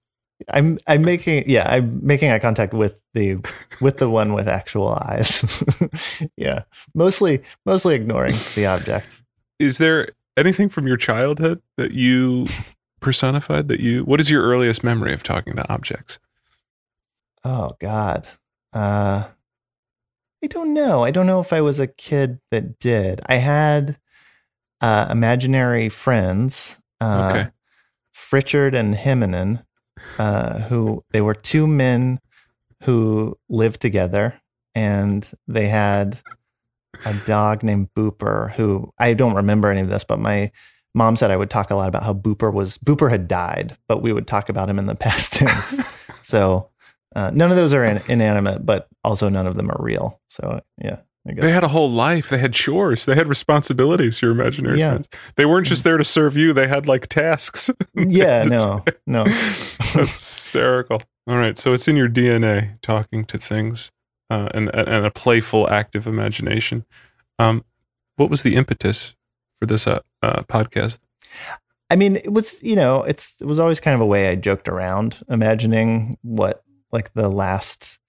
I'm 0.50 0.80
I'm 0.88 1.02
making 1.04 1.44
yeah, 1.48 1.68
I'm 1.70 2.06
making 2.06 2.32
eye 2.32 2.40
contact 2.40 2.74
with 2.74 3.02
the 3.14 3.38
with 3.82 3.98
the 3.98 4.10
one 4.10 4.34
with 4.34 4.48
actual 4.48 4.90
eyes. 4.90 5.64
yeah. 6.38 6.64
Mostly 6.94 7.42
mostly 7.66 7.96
ignoring 7.96 8.36
the 8.56 8.66
object. 8.66 9.22
Is 9.60 9.78
there 9.78 10.10
anything 10.38 10.70
from 10.70 10.88
your 10.88 10.98
childhood 10.98 11.62
that 11.78 11.92
you 11.94 12.48
personified? 13.00 13.68
That 13.68 13.80
you? 13.80 14.04
What 14.04 14.20
is 14.20 14.30
your 14.30 14.44
earliest 14.44 14.84
memory 14.84 15.14
of 15.14 15.24
talking 15.24 15.56
to 15.56 15.72
objects? 15.72 16.20
Oh 17.44 17.76
God. 17.80 18.28
Uh 18.74 19.26
I 20.44 20.48
don't 20.48 20.74
know. 20.74 21.04
I 21.04 21.12
don't 21.12 21.28
know 21.28 21.40
if 21.40 21.54
I 21.54 21.62
was 21.62 21.80
a 21.80 21.88
kid 21.88 22.40
that 22.50 22.80
did. 22.80 23.22
I 23.28 23.36
had 23.36 23.98
uh 24.82 25.08
imaginary 25.10 25.90
friends. 25.90 26.80
Uh 27.00 27.30
Okay. 27.32 27.50
Fritchard 28.12 28.74
and 28.76 28.96
Himonen, 28.96 29.66
uh, 30.18 30.60
who 30.60 31.04
they 31.12 31.22
were 31.22 31.34
two 31.34 31.68
men 31.68 32.20
who 32.84 33.38
lived 33.50 33.82
together 33.82 34.40
and 34.74 35.32
they 35.48 35.68
had 35.68 36.20
a 37.06 37.14
dog 37.26 37.64
named 37.64 37.90
Booper 37.96 38.52
who 38.54 38.92
I 38.98 39.14
don't 39.14 39.36
remember 39.36 39.72
any 39.72 39.82
of 39.82 39.90
this, 39.90 40.04
but 40.04 40.20
my 40.20 40.52
mom 40.94 41.16
said 41.16 41.32
I 41.32 41.38
would 41.38 41.50
talk 41.50 41.72
a 41.72 41.76
lot 41.76 41.90
about 41.90 42.04
how 42.04 42.14
Booper 42.14 42.52
was 42.54 42.78
Booper 42.78 43.10
had 43.10 43.28
died, 43.28 43.78
but 43.88 44.02
we 44.02 44.14
would 44.14 44.28
talk 44.28 44.50
about 44.50 44.70
him 44.70 44.80
in 44.80 44.86
the 44.86 44.96
past 45.08 45.34
tense. 45.34 45.80
so 46.22 46.70
uh, 47.16 47.32
none 47.34 47.52
of 47.52 47.58
those 47.58 47.74
are 47.74 47.84
in, 47.84 48.02
inanimate, 48.08 48.66
but 48.66 48.88
also 49.04 49.30
none 49.30 49.48
of 49.48 49.56
them 49.56 49.70
are 49.70 49.82
real. 49.82 50.20
So 50.30 50.62
yeah. 50.82 50.98
They 51.26 51.52
had 51.52 51.64
a 51.64 51.68
whole 51.68 51.92
life. 51.92 52.30
They 52.30 52.40
had 52.40 52.54
chores. 52.54 53.06
They 53.06 53.14
had 53.14 53.28
responsibilities. 53.28 54.22
Your 54.24 54.32
imaginary 54.32 54.80
Yeah. 54.80 54.92
friends. 54.94 55.10
They 55.36 55.46
weren't 55.46 55.68
just 55.68 55.84
there 55.84 55.98
to 55.98 56.04
serve 56.04 56.36
you. 56.36 56.52
They 56.52 56.68
had 56.68 56.88
like 56.88 57.08
tasks. 57.08 57.70
yeah, 57.96 58.44
no, 58.44 58.84
no. 59.06 59.26
That's 59.26 59.96
hysterical. 60.18 61.04
All 61.28 61.38
right, 61.38 61.58
so 61.58 61.74
it's 61.74 61.88
in 61.88 61.96
your 61.96 62.10
DNA, 62.10 62.82
talking 62.82 63.24
to 63.26 63.38
things, 63.38 63.92
uh, 64.32 64.50
and 64.56 64.74
and 64.74 65.06
a 65.06 65.12
playful, 65.12 65.70
active 65.70 66.08
imagination. 66.08 66.86
Um, 67.38 67.64
what 68.16 68.32
was 68.32 68.42
the 68.42 68.56
impetus 68.56 69.16
for 69.60 69.68
this 69.68 69.86
uh, 69.86 70.00
uh, 70.24 70.42
podcast? 70.44 70.98
I 71.92 71.96
mean, 71.98 72.16
it 72.16 72.34
was, 72.34 72.62
you 72.64 72.76
know, 72.76 73.04
it's 73.04 73.40
it 73.42 73.46
was 73.46 73.60
always 73.60 73.80
kind 73.80 73.94
of 73.94 74.02
a 74.02 74.06
way 74.06 74.30
I 74.30 74.36
joked 74.36 74.68
around, 74.68 75.24
imagining 75.30 76.18
what 76.24 76.64
like 76.92 77.14
the 77.14 77.30
last 77.30 78.00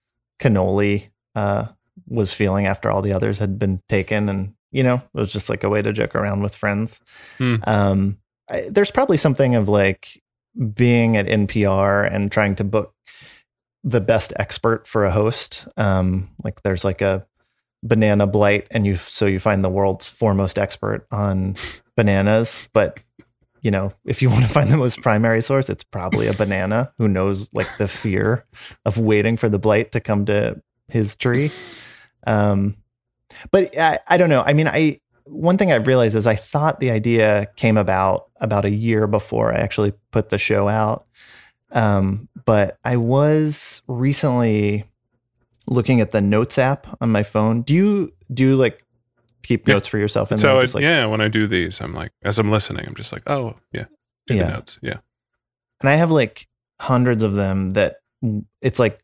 cannoli 0.41 1.11
uh, 1.35 1.67
was 2.13 2.33
feeling 2.33 2.67
after 2.67 2.91
all 2.91 3.03
the 3.03 3.13
others 3.13 3.39
had 3.39 3.59
been 3.59 3.83
taken, 3.89 4.29
and 4.29 4.55
you 4.71 4.83
know, 4.83 4.97
it 4.97 5.19
was 5.19 5.33
just 5.33 5.49
like 5.49 5.65
a 5.65 5.69
way 5.69 5.83
to 5.83 5.93
joke 5.93 6.15
around 6.15 6.43
with 6.43 6.55
friends. 6.55 7.01
Hmm. 7.39 7.57
Um, 7.65 8.19
I, 8.49 8.69
there's 8.71 8.91
probably 8.91 9.17
something 9.17 9.55
of 9.55 9.69
like 9.69 10.23
being 10.75 11.17
at 11.17 11.27
NPR 11.27 12.13
and 12.13 12.31
trying 12.31 12.55
to 12.57 12.65
book 12.65 12.95
the 13.85 14.01
best 14.01 14.33
expert 14.37 14.87
for 14.87 15.05
a 15.05 15.11
host. 15.11 15.67
Um, 15.77 16.31
like 16.45 16.63
there's 16.63 16.85
like 16.85 17.01
a 17.01 17.27
banana 17.83 18.27
blight, 18.27 18.67
and 18.71 18.87
you 18.87 18.97
so 18.97 19.27
you 19.27 19.41
find 19.41 19.65
the 19.65 19.71
world's 19.71 20.07
foremost 20.07 20.59
expert 20.59 21.07
on 21.11 21.57
bananas, 21.97 22.69
but 22.73 23.01
you 23.63 23.71
know, 23.71 23.93
if 24.05 24.21
you 24.21 24.29
want 24.29 24.43
to 24.43 24.51
find 24.51 24.73
the 24.73 24.77
most 24.77 25.01
primary 25.03 25.41
source, 25.41 25.71
it's 25.71 25.85
probably 25.85 26.27
a 26.27 26.35
banana 26.35 26.93
who 26.99 27.07
knows 27.07 27.49
like 27.53 27.69
the 27.79 27.87
fear 27.87 28.45
of 28.85 28.99
waiting 28.99 29.37
for 29.37 29.49
the 29.49 29.59
blight 29.59 29.93
to 29.93 30.01
come 30.01 30.27
to 30.27 30.61
his 30.89 31.15
tree. 31.17 31.51
Um, 32.27 32.77
but 33.51 33.77
I, 33.79 33.99
I 34.09 34.17
don't 34.17 34.29
know. 34.31 34.43
I 34.43 34.53
mean, 34.53 34.69
I 34.69 34.99
one 35.25 35.57
thing 35.57 35.73
I've 35.73 35.87
realized 35.87 36.17
is 36.17 36.27
I 36.27 36.35
thought 36.37 36.81
the 36.81 36.91
idea 36.91 37.47
came 37.57 37.77
about 37.77 38.27
about 38.41 38.65
a 38.65 38.71
year 38.71 39.07
before 39.07 39.53
I 39.53 39.57
actually 39.59 39.93
put 40.11 40.29
the 40.31 40.39
show 40.39 40.69
out. 40.69 41.07
Um, 41.71 42.29
but 42.45 42.79
I 42.85 42.97
was 42.97 43.83
recently 43.89 44.85
looking 45.67 46.01
at 46.01 46.11
the 46.11 46.21
notes 46.21 46.59
app 46.59 46.87
on 47.01 47.11
my 47.11 47.23
phone. 47.23 47.63
Do 47.63 47.73
you 47.75 48.13
do 48.33 48.45
you 48.45 48.57
like 48.57 48.85
keep 49.43 49.67
Yeah. 49.67 49.75
notes 49.75 49.89
for 49.89 49.99
yourself? 49.99 50.31
And 50.31 50.39
so 50.41 50.49
then 50.49 50.57
it, 50.59 50.61
just 50.63 50.75
like 50.75 50.83
yeah, 50.83 51.07
when 51.07 51.21
I 51.21 51.29
do 51.29 51.47
these, 51.47 51.81
I'm 51.81 51.93
like, 51.95 52.11
as 52.23 52.39
I'm 52.39 52.51
listening, 52.51 52.85
I'm 52.87 52.95
just 52.95 53.13
like, 53.13 53.23
oh 53.29 53.55
yeah, 53.73 53.87
do 54.27 54.35
Yeah. 54.35 54.45
the 54.49 54.53
notes, 54.53 54.79
yeah. 54.83 54.99
and 55.81 55.89
I 55.89 55.95
have 55.95 56.11
like 56.11 56.47
hundreds 56.81 57.23
of 57.23 57.35
them 57.35 57.71
that 57.71 57.97
it's 58.61 58.79
like 58.79 59.02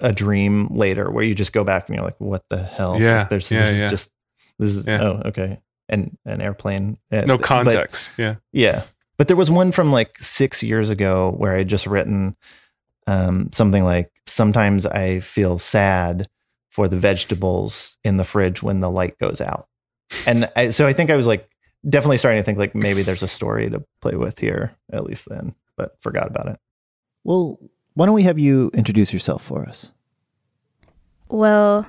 a 0.00 0.12
dream 0.12 0.68
later 0.74 1.10
where 1.10 1.24
you 1.24 1.34
just 1.34 1.52
go 1.52 1.64
back 1.64 1.88
and 1.88 1.96
you're 1.96 2.04
like, 2.04 2.18
what 2.20 2.44
the 2.48 2.62
hell? 2.62 3.00
Yeah, 3.00 3.20
Like, 3.20 3.28
there's 3.30 3.50
yeah, 3.50 3.60
this 3.62 3.76
yeah. 3.78 3.84
is 3.86 3.90
just 3.90 4.12
this 4.58 4.74
is 4.76 4.86
Yeah. 4.86 5.02
oh 5.02 5.22
okay, 5.26 5.60
and 5.88 6.16
an 6.24 6.40
airplane. 6.40 6.98
There's 7.10 7.22
Uh, 7.24 7.26
no 7.26 7.36
but- 7.38 7.46
context, 7.46 8.10
yeah. 8.16 8.36
yeah, 8.52 8.84
but 9.18 9.28
there 9.28 9.36
was 9.36 9.50
one 9.50 9.72
from 9.72 9.90
like 9.92 10.18
six 10.18 10.62
years 10.62 10.90
ago 10.90 11.32
where 11.36 11.54
I 11.54 11.58
had 11.58 11.68
just 11.68 11.86
written 11.86 12.36
um, 13.08 13.50
something 13.52 13.82
like, 13.82 14.12
sometimes 14.26 14.86
I 14.86 15.18
feel 15.20 15.58
sad 15.58 16.28
for 16.70 16.86
the 16.88 16.96
vegetables 16.98 17.98
in 18.04 18.16
the 18.16 18.24
fridge 18.24 18.62
when 18.62 18.80
the 18.80 18.90
light 18.90 19.18
goes 19.18 19.40
out, 19.40 19.66
and 20.26 20.48
I, 20.56 20.70
so 20.70 20.86
I 20.86 20.92
think 20.92 21.10
I 21.10 21.16
was 21.16 21.26
like 21.26 21.48
definitely 21.88 22.18
starting 22.18 22.40
to 22.40 22.44
think 22.44 22.58
like 22.58 22.74
maybe 22.76 23.02
there's 23.02 23.24
a 23.24 23.28
story 23.28 23.68
to 23.70 23.82
play 24.00 24.14
with 24.14 24.38
here 24.38 24.72
at 24.92 25.02
least 25.04 25.28
then, 25.28 25.54
but 25.76 25.96
forgot 26.00 26.28
about 26.28 26.46
it. 26.46 26.58
Well, 27.24 27.58
why 27.94 28.06
don't 28.06 28.14
we 28.14 28.22
have 28.22 28.38
you 28.38 28.70
introduce 28.74 29.12
yourself 29.12 29.42
for 29.42 29.66
us? 29.68 29.90
Well, 31.28 31.86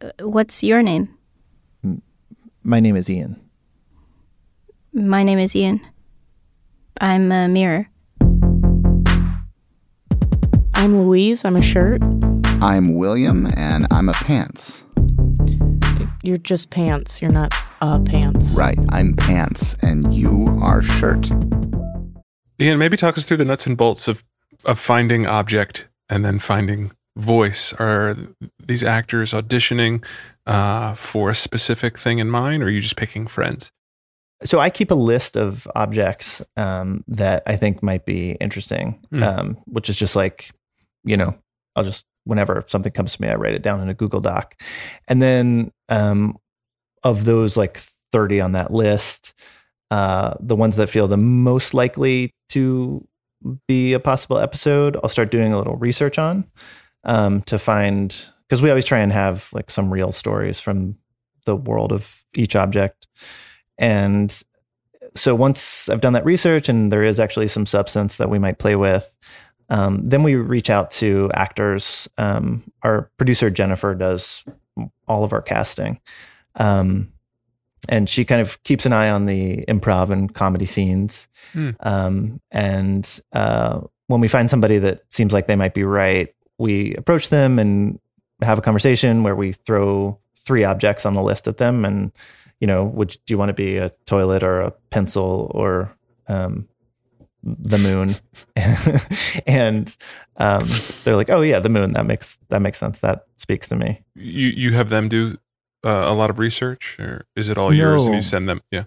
uh, 0.00 0.10
what's 0.20 0.62
your 0.62 0.82
name? 0.82 1.14
My 2.62 2.80
name 2.80 2.96
is 2.96 3.10
Ian. 3.10 3.40
My 4.92 5.22
name 5.22 5.38
is 5.38 5.54
Ian. 5.54 5.80
I'm 7.00 7.30
a 7.30 7.48
mirror. 7.48 7.88
I'm 10.74 11.02
Louise. 11.02 11.44
I'm 11.44 11.56
a 11.56 11.62
shirt. 11.62 12.02
I'm 12.60 12.94
William, 12.94 13.48
and 13.56 13.86
I'm 13.90 14.08
a 14.08 14.12
pants. 14.14 14.82
You're 16.22 16.38
just 16.38 16.70
pants. 16.70 17.22
You're 17.22 17.32
not 17.32 17.54
a 17.80 18.00
pants. 18.00 18.56
Right, 18.56 18.78
I'm 18.90 19.14
pants, 19.14 19.74
and 19.82 20.12
you 20.12 20.58
are 20.60 20.82
shirt. 20.82 21.30
Ian, 22.60 22.78
maybe 22.78 22.96
talk 22.96 23.16
us 23.16 23.24
through 23.26 23.36
the 23.36 23.44
nuts 23.44 23.66
and 23.66 23.76
bolts 23.76 24.08
of 24.08 24.24
of 24.64 24.78
finding 24.78 25.26
object 25.26 25.88
and 26.08 26.24
then 26.24 26.38
finding 26.38 26.92
voice. 27.16 27.72
Are 27.74 28.16
these 28.64 28.82
actors 28.84 29.32
auditioning 29.32 30.04
uh, 30.46 30.94
for 30.94 31.30
a 31.30 31.34
specific 31.34 31.98
thing 31.98 32.18
in 32.18 32.28
mind, 32.30 32.62
or 32.62 32.66
are 32.66 32.70
you 32.70 32.80
just 32.80 32.96
picking 32.96 33.26
friends? 33.26 33.70
so 34.44 34.60
I 34.60 34.70
keep 34.70 34.92
a 34.92 34.94
list 34.94 35.36
of 35.36 35.66
objects 35.74 36.40
um, 36.56 37.02
that 37.08 37.42
I 37.44 37.56
think 37.56 37.82
might 37.82 38.04
be 38.06 38.36
interesting, 38.40 39.04
Hmm. 39.10 39.22
um, 39.24 39.56
which 39.66 39.90
is 39.90 39.96
just 39.96 40.14
like, 40.14 40.52
you 41.02 41.16
know, 41.16 41.34
I'll 41.74 41.82
just 41.82 42.04
whenever 42.22 42.62
something 42.68 42.92
comes 42.92 43.16
to 43.16 43.22
me, 43.22 43.26
I 43.26 43.34
write 43.34 43.54
it 43.54 43.62
down 43.62 43.80
in 43.80 43.88
a 43.88 43.94
Google 43.94 44.20
Doc, 44.20 44.54
and 45.08 45.20
then 45.20 45.72
um, 45.88 46.36
of 47.02 47.24
those 47.24 47.56
like 47.56 47.80
thirty 48.12 48.40
on 48.40 48.52
that 48.52 48.72
list, 48.72 49.34
uh, 49.90 50.34
the 50.38 50.54
ones 50.54 50.76
that 50.76 50.88
feel 50.88 51.08
the 51.08 51.16
most 51.16 51.74
likely 51.74 52.30
to 52.50 53.07
be 53.66 53.92
a 53.92 54.00
possible 54.00 54.38
episode, 54.38 54.96
I'll 55.02 55.08
start 55.08 55.30
doing 55.30 55.52
a 55.52 55.58
little 55.58 55.76
research 55.76 56.18
on 56.18 56.46
um, 57.04 57.42
to 57.42 57.58
find 57.58 58.14
because 58.48 58.62
we 58.62 58.70
always 58.70 58.84
try 58.84 58.98
and 58.98 59.12
have 59.12 59.48
like 59.52 59.70
some 59.70 59.92
real 59.92 60.12
stories 60.12 60.58
from 60.58 60.96
the 61.44 61.56
world 61.56 61.92
of 61.92 62.24
each 62.34 62.56
object. 62.56 63.06
And 63.78 64.42
so 65.14 65.34
once 65.34 65.88
I've 65.88 66.00
done 66.00 66.14
that 66.14 66.24
research 66.24 66.68
and 66.68 66.92
there 66.92 67.02
is 67.02 67.20
actually 67.20 67.48
some 67.48 67.66
substance 67.66 68.16
that 68.16 68.30
we 68.30 68.38
might 68.38 68.58
play 68.58 68.76
with, 68.76 69.14
um, 69.70 70.04
then 70.04 70.22
we 70.22 70.34
reach 70.34 70.70
out 70.70 70.90
to 70.92 71.30
actors. 71.34 72.08
Um, 72.16 72.64
our 72.82 73.10
producer 73.18 73.50
Jennifer 73.50 73.94
does 73.94 74.44
all 75.06 75.24
of 75.24 75.32
our 75.32 75.42
casting, 75.42 76.00
um, 76.56 77.12
and 77.88 78.08
she 78.08 78.24
kind 78.24 78.40
of 78.40 78.62
keeps 78.62 78.86
an 78.86 78.92
eye 78.92 79.10
on 79.10 79.26
the 79.26 79.64
improv 79.66 80.10
and 80.10 80.34
comedy 80.34 80.66
scenes. 80.66 81.28
Hmm. 81.52 81.70
Um, 81.80 82.40
and 82.50 83.20
uh, 83.32 83.80
when 84.06 84.20
we 84.20 84.28
find 84.28 84.50
somebody 84.50 84.78
that 84.78 85.00
seems 85.12 85.32
like 85.32 85.46
they 85.46 85.56
might 85.56 85.74
be 85.74 85.84
right, 85.84 86.34
we 86.58 86.94
approach 86.94 87.28
them 87.28 87.58
and 87.58 87.98
have 88.42 88.58
a 88.58 88.62
conversation 88.62 89.22
where 89.22 89.36
we 89.36 89.52
throw 89.52 90.18
three 90.36 90.64
objects 90.64 91.04
on 91.04 91.12
the 91.12 91.22
list 91.22 91.46
at 91.46 91.58
them 91.58 91.84
and 91.84 92.12
you 92.60 92.66
know, 92.66 92.84
would 92.84 93.16
do 93.26 93.34
you 93.34 93.38
want 93.38 93.50
to 93.50 93.54
be 93.54 93.76
a 93.76 93.90
toilet 94.06 94.42
or 94.42 94.60
a 94.60 94.70
pencil 94.90 95.50
or 95.54 95.94
um, 96.28 96.68
the 97.42 97.78
moon? 97.78 98.16
and 99.46 99.96
um, 100.36 100.68
they're 101.04 101.16
like, 101.16 101.30
oh 101.30 101.40
yeah, 101.40 101.60
the 101.60 101.68
moon. 101.68 101.92
That 101.92 102.06
makes 102.06 102.38
that 102.48 102.60
makes 102.60 102.78
sense. 102.78 102.98
That 102.98 103.26
speaks 103.36 103.68
to 103.68 103.76
me. 103.76 104.02
You 104.14 104.48
you 104.48 104.74
have 104.74 104.88
them 104.88 105.08
do 105.08 105.38
uh, 105.84 106.04
a 106.06 106.14
lot 106.14 106.30
of 106.30 106.38
research, 106.38 106.96
or 106.98 107.26
is 107.36 107.48
it 107.48 107.58
all 107.58 107.72
yours 107.74 108.06
and 108.06 108.14
you 108.16 108.22
send 108.22 108.48
them? 108.48 108.60
Yeah, 108.70 108.84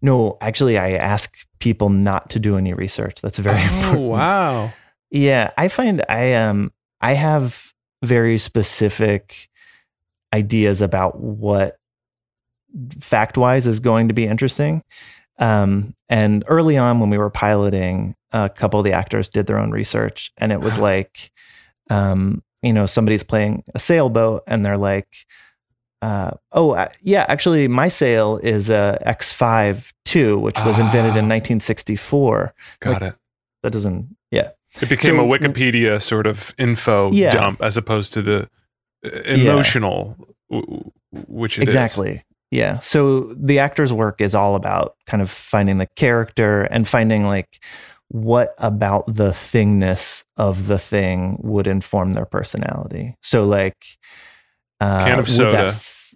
No, 0.00 0.38
actually, 0.40 0.78
I 0.78 0.92
ask 0.92 1.46
people 1.58 1.88
not 1.88 2.30
to 2.30 2.38
do 2.40 2.56
any 2.56 2.72
research. 2.74 3.20
That's 3.20 3.38
very 3.38 3.60
Oh 3.60 3.76
important. 3.76 4.02
wow. 4.08 4.72
Yeah, 5.10 5.50
I 5.58 5.68
find 5.68 6.04
I 6.08 6.34
um 6.34 6.72
I 7.00 7.12
have 7.14 7.72
very 8.02 8.38
specific 8.38 9.48
ideas 10.32 10.80
about 10.82 11.20
what 11.20 11.76
fact 13.00 13.36
wise 13.36 13.66
is 13.66 13.80
going 13.80 14.08
to 14.08 14.14
be 14.14 14.26
interesting. 14.26 14.82
Um, 15.38 15.94
and 16.08 16.44
early 16.46 16.76
on 16.78 17.00
when 17.00 17.10
we 17.10 17.18
were 17.18 17.30
piloting, 17.30 18.14
a 18.32 18.48
couple 18.48 18.80
of 18.80 18.84
the 18.84 18.92
actors 18.92 19.28
did 19.28 19.46
their 19.46 19.58
own 19.58 19.70
research, 19.70 20.32
and 20.38 20.52
it 20.52 20.60
was 20.60 20.78
like, 20.88 21.30
um, 21.90 22.42
you 22.62 22.72
know, 22.72 22.86
somebody's 22.86 23.22
playing 23.24 23.64
a 23.74 23.78
sailboat, 23.78 24.42
and 24.46 24.64
they're 24.64 24.78
like, 24.78 25.08
uh, 26.02 26.32
"Oh, 26.52 26.72
uh, 26.72 26.88
yeah, 27.00 27.24
actually, 27.28 27.68
my 27.68 27.88
sail 27.88 28.38
is 28.42 28.68
a 28.68 28.98
X5 29.06 29.92
two, 30.04 30.38
which 30.38 30.58
was 30.66 30.78
invented 30.78 31.16
in 31.16 31.24
Ah. 31.24 31.28
1964." 31.38 32.52
Got 32.80 32.92
Like- 32.92 33.02
it. 33.12 33.14
That 33.62 33.72
doesn't, 33.72 34.16
yeah. 34.30 34.50
It 34.80 34.88
became 34.88 35.16
So- 35.16 35.24
a 35.30 35.38
Wikipedia 35.38 36.02
sort 36.02 36.26
of 36.26 36.52
info 36.58 37.10
Yeah. 37.12 37.30
dump 37.30 37.62
as 37.62 37.76
opposed 37.76 38.12
to 38.14 38.22
the 38.22 38.48
uh, 39.04 39.08
emotional, 39.24 40.16
w- 40.50 40.66
w- 40.66 40.90
which 41.28 41.58
it 41.58 41.62
is. 41.62 41.74
exactly 41.74 42.22
yeah 42.52 42.78
so 42.80 43.32
the 43.34 43.58
actor's 43.58 43.92
work 43.92 44.20
is 44.20 44.34
all 44.34 44.54
about 44.54 44.94
kind 45.06 45.22
of 45.22 45.30
finding 45.30 45.78
the 45.78 45.86
character 45.96 46.62
and 46.64 46.86
finding 46.86 47.24
like 47.24 47.58
what 48.08 48.54
about 48.58 49.04
the 49.06 49.30
thingness 49.30 50.24
of 50.36 50.66
the 50.66 50.78
thing 50.78 51.36
would 51.42 51.66
inform 51.66 52.10
their 52.12 52.26
personality 52.26 53.16
so 53.22 53.44
like 53.46 53.86
uh, 54.82 55.04
Can 55.04 55.18
of 55.18 55.28
soda. 55.28 55.64
s- 55.66 56.14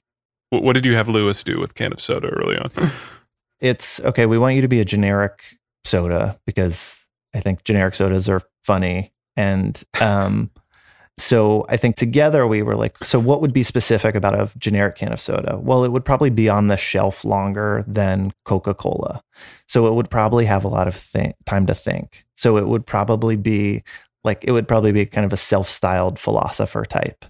What, 0.51 0.73
did 0.75 0.85
you 0.87 0.95
have 0.97 1.09
Lewis 1.09 1.43
do 1.45 1.61
with 1.61 1.75
can 1.75 1.93
of 1.93 2.01
soda 2.01 2.29
early 2.29 2.57
on? 2.59 2.71
it's 3.61 4.01
okay 4.01 4.27
we 4.27 4.37
want 4.39 4.55
you 4.55 4.61
to 4.61 4.69
be 4.69 4.81
a 4.81 4.85
generic 4.85 5.43
soda 5.85 6.39
because 6.45 7.07
i 7.35 7.41
think 7.41 7.65
generic 7.65 7.95
sodas 7.95 8.29
are 8.29 8.43
funny 8.63 9.13
and 9.35 9.83
um 10.03 10.51
so 11.19 11.65
i 11.71 11.77
think 11.79 11.97
together 11.97 12.47
we 12.47 12.61
were 12.63 12.77
like 12.77 13.03
so 13.03 13.19
what 13.19 13.41
would 13.41 13.55
be 13.55 13.63
specific 13.63 14.15
about 14.15 14.39
a 14.39 14.51
generic 14.59 14.97
can 14.97 15.11
of 15.11 15.19
soda 15.19 15.57
well 15.59 15.85
it 15.85 15.91
would 15.91 16.05
probably 16.05 16.29
be 16.29 16.51
on 16.51 16.67
the 16.67 16.77
shelf 16.77 17.25
longer 17.25 17.83
than 17.87 18.31
coca-cola 18.45 19.23
so 19.67 19.87
it 19.87 19.95
would 19.95 20.11
probably 20.11 20.45
have 20.45 20.63
a 20.65 20.69
lot 20.69 20.87
of 20.87 20.95
thi- 20.95 21.33
time 21.47 21.65
to 21.67 21.75
think 21.75 22.27
so 22.37 22.59
it 22.59 22.69
would 22.69 22.85
probably 22.85 23.37
be 23.37 23.83
like 24.23 24.45
it 24.45 24.53
would 24.53 24.69
probably 24.69 24.93
be 24.93 25.07
kind 25.07 25.25
of 25.25 25.33
a 25.33 25.37
self-styled 25.39 26.19
philosopher 26.19 26.85
type 26.85 27.25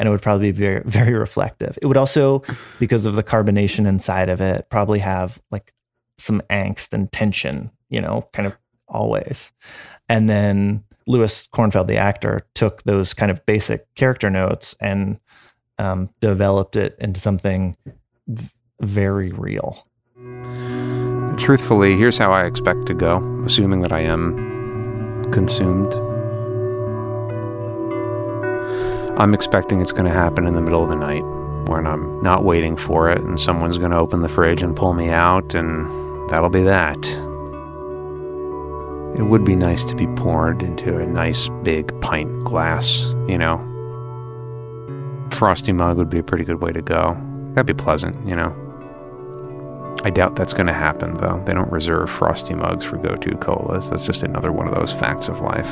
and 0.00 0.08
it 0.08 0.10
would 0.10 0.22
probably 0.22 0.50
be 0.50 0.58
very 0.58 0.82
very 0.86 1.14
reflective. 1.14 1.78
It 1.80 1.86
would 1.86 1.96
also 1.96 2.42
because 2.80 3.06
of 3.06 3.14
the 3.14 3.22
carbonation 3.22 3.86
inside 3.86 4.28
of 4.28 4.40
it 4.40 4.66
probably 4.70 4.98
have 4.98 5.40
like 5.52 5.72
some 6.18 6.42
angst 6.50 6.92
and 6.92 7.12
tension 7.12 7.70
you 7.90 8.00
know 8.00 8.28
kind 8.32 8.46
of 8.46 8.56
always. 8.88 9.52
And 10.08 10.28
then 10.28 10.82
Louis 11.06 11.48
Kornfeld 11.48 11.86
the 11.86 11.98
actor 11.98 12.40
took 12.54 12.82
those 12.82 13.14
kind 13.14 13.30
of 13.30 13.44
basic 13.46 13.94
character 13.94 14.30
notes 14.30 14.74
and 14.80 15.20
um, 15.78 16.10
developed 16.20 16.76
it 16.76 16.96
into 16.98 17.20
something 17.20 17.76
v- 18.26 18.50
very 18.80 19.32
real. 19.32 19.86
Truthfully, 21.38 21.96
here's 21.96 22.18
how 22.18 22.32
I 22.32 22.44
expect 22.44 22.86
to 22.86 22.94
go, 22.94 23.42
assuming 23.46 23.80
that 23.80 23.92
I 23.92 24.00
am 24.00 25.30
consumed. 25.32 26.09
I'm 29.20 29.34
expecting 29.34 29.82
it's 29.82 29.92
going 29.92 30.06
to 30.06 30.18
happen 30.18 30.46
in 30.46 30.54
the 30.54 30.62
middle 30.62 30.82
of 30.82 30.88
the 30.88 30.96
night 30.96 31.20
when 31.68 31.86
I'm 31.86 32.22
not 32.22 32.42
waiting 32.42 32.74
for 32.74 33.10
it, 33.10 33.20
and 33.20 33.38
someone's 33.38 33.76
going 33.76 33.90
to 33.90 33.98
open 33.98 34.22
the 34.22 34.30
fridge 34.30 34.62
and 34.62 34.74
pull 34.74 34.94
me 34.94 35.10
out, 35.10 35.54
and 35.54 36.30
that'll 36.30 36.48
be 36.48 36.62
that. 36.62 36.96
It 39.18 39.24
would 39.24 39.44
be 39.44 39.54
nice 39.56 39.84
to 39.84 39.94
be 39.94 40.06
poured 40.06 40.62
into 40.62 40.96
a 40.96 41.06
nice 41.06 41.50
big 41.62 42.00
pint 42.00 42.44
glass, 42.44 43.02
you 43.28 43.36
know. 43.36 43.58
Frosty 45.32 45.72
mug 45.72 45.98
would 45.98 46.08
be 46.08 46.20
a 46.20 46.22
pretty 46.22 46.44
good 46.44 46.62
way 46.62 46.72
to 46.72 46.80
go. 46.80 47.14
That'd 47.52 47.66
be 47.66 47.74
pleasant, 47.74 48.26
you 48.26 48.34
know. 48.34 48.56
I 50.02 50.08
doubt 50.08 50.36
that's 50.36 50.54
going 50.54 50.68
to 50.68 50.72
happen, 50.72 51.12
though. 51.18 51.42
They 51.44 51.52
don't 51.52 51.70
reserve 51.70 52.08
frosty 52.08 52.54
mugs 52.54 52.86
for 52.86 52.96
go 52.96 53.16
to 53.16 53.36
colas. 53.36 53.90
That's 53.90 54.06
just 54.06 54.22
another 54.22 54.50
one 54.50 54.66
of 54.66 54.74
those 54.74 54.94
facts 54.94 55.28
of 55.28 55.40
life. 55.40 55.70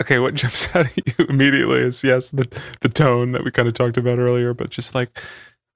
Okay, 0.00 0.18
what 0.18 0.34
jumps 0.42 0.74
out 0.74 0.86
at 0.86 1.18
you 1.18 1.26
immediately 1.28 1.80
is 1.80 2.02
yes, 2.04 2.30
the 2.30 2.48
the 2.80 2.88
tone 2.88 3.32
that 3.32 3.44
we 3.44 3.50
kind 3.50 3.68
of 3.68 3.74
talked 3.74 3.96
about 3.96 4.18
earlier, 4.18 4.54
but 4.54 4.70
just 4.70 4.94
like 4.94 5.18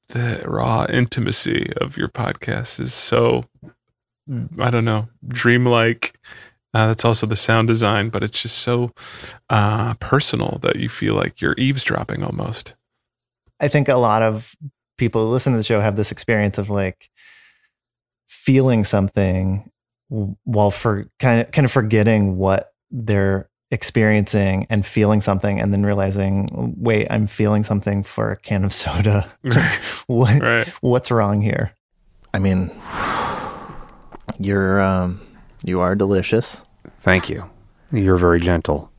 the 0.09 0.43
raw 0.45 0.87
intimacy 0.89 1.73
of 1.81 1.97
your 1.97 2.09
podcast 2.09 2.81
is 2.81 2.95
so 2.95 3.45
I 4.59 4.71
don't 4.71 4.85
know, 4.85 5.09
dreamlike. 5.27 6.15
Uh, 6.73 6.87
that's 6.87 7.05
also 7.05 7.27
the 7.27 7.35
sound 7.35 7.67
design, 7.67 8.11
but 8.11 8.23
it's 8.23 8.41
just 8.41 8.59
so 8.59 8.93
uh, 9.49 9.95
personal 9.95 10.59
that 10.63 10.77
you 10.77 10.89
feel 10.89 11.15
like 11.15 11.41
you're 11.41 11.57
eavesdropping 11.59 12.23
almost. 12.23 12.75
I 13.59 13.67
think 13.67 13.89
a 13.89 13.97
lot 13.97 14.23
of 14.23 14.55
people 14.97 15.25
who 15.25 15.33
listen 15.33 15.53
to 15.53 15.57
the 15.57 15.65
show 15.65 15.81
have 15.81 15.97
this 15.97 16.13
experience 16.13 16.59
of 16.59 16.71
like 16.71 17.11
feeling 18.29 18.85
something 18.85 19.71
while 20.09 20.71
for 20.71 21.09
kind 21.19 21.41
of 21.41 21.51
kind 21.51 21.65
of 21.65 21.73
forgetting 21.73 22.37
what 22.37 22.73
they're 22.91 23.50
experiencing 23.71 24.67
and 24.69 24.85
feeling 24.85 25.21
something 25.21 25.61
and 25.61 25.73
then 25.73 25.85
realizing 25.87 26.49
wait 26.79 27.07
I'm 27.11 27.27
feeling 27.29 27.63
something 27.63 28.03
for 28.03 28.33
a 28.33 28.37
can 28.37 28.65
of 28.65 28.75
soda 28.75 29.31
what 30.07 30.43
Right. 30.43 30.67
what's 30.81 31.11
wrong 31.11 31.41
here 31.41 31.73
I 32.33 32.39
mean, 32.39 32.71
you're 34.39 34.81
um, 34.81 35.21
you 35.65 35.81
are 35.81 35.95
delicious. 35.97 36.63
Thank 37.01 37.29
you. 37.29 37.49
You're 37.93 38.17
very 38.17 38.39
gentle. 38.41 38.91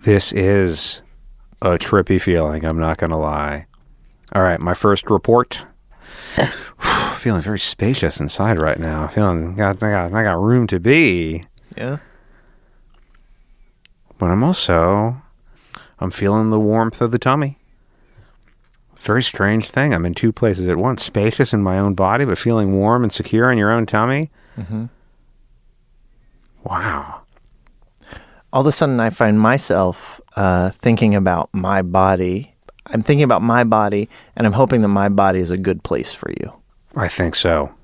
This 0.00 0.32
is 0.32 1.02
a 1.62 1.76
trippy 1.78 2.20
feeling, 2.20 2.64
I'm 2.64 2.78
not 2.78 2.96
going 2.98 3.10
to 3.10 3.16
lie. 3.18 3.66
All 4.32 4.42
right, 4.42 4.60
my 4.60 4.74
first 4.74 5.10
report. 5.10 5.64
feeling 7.16 7.42
very 7.42 7.58
spacious 7.58 8.20
inside 8.20 8.58
right 8.58 8.78
now. 8.78 9.06
Feeling 9.08 9.54
got, 9.56 9.82
I 9.82 9.90
got 9.90 10.12
I 10.14 10.22
got 10.22 10.40
room 10.42 10.66
to 10.68 10.80
be. 10.80 11.44
Yeah. 11.76 11.98
But 14.24 14.30
I'm 14.30 14.42
also 14.42 15.20
I'm 16.00 16.10
feeling 16.10 16.48
the 16.48 16.58
warmth 16.58 17.02
of 17.02 17.10
the 17.10 17.18
tummy. 17.18 17.58
Very 18.96 19.22
strange 19.22 19.68
thing. 19.68 19.92
I'm 19.92 20.06
in 20.06 20.14
two 20.14 20.32
places 20.32 20.66
at 20.66 20.78
once: 20.78 21.04
spacious 21.04 21.52
in 21.52 21.62
my 21.62 21.78
own 21.78 21.92
body, 21.92 22.24
but 22.24 22.38
feeling 22.38 22.72
warm 22.72 23.02
and 23.02 23.12
secure 23.12 23.52
in 23.52 23.58
your 23.58 23.70
own 23.70 23.84
tummy. 23.84 24.30
Mm-hmm. 24.56 24.86
Wow. 26.64 27.20
all 28.50 28.62
of 28.62 28.66
a 28.66 28.72
sudden 28.72 28.98
I 28.98 29.10
find 29.10 29.38
myself 29.38 30.22
uh, 30.36 30.70
thinking 30.70 31.14
about 31.14 31.50
my 31.52 31.82
body. 31.82 32.54
I'm 32.86 33.02
thinking 33.02 33.24
about 33.24 33.42
my 33.42 33.62
body, 33.62 34.08
and 34.36 34.46
I'm 34.46 34.54
hoping 34.54 34.80
that 34.80 34.88
my 34.88 35.10
body 35.10 35.40
is 35.40 35.50
a 35.50 35.58
good 35.58 35.82
place 35.82 36.14
for 36.14 36.30
you. 36.40 36.50
I 36.96 37.08
think 37.08 37.34
so. 37.34 37.74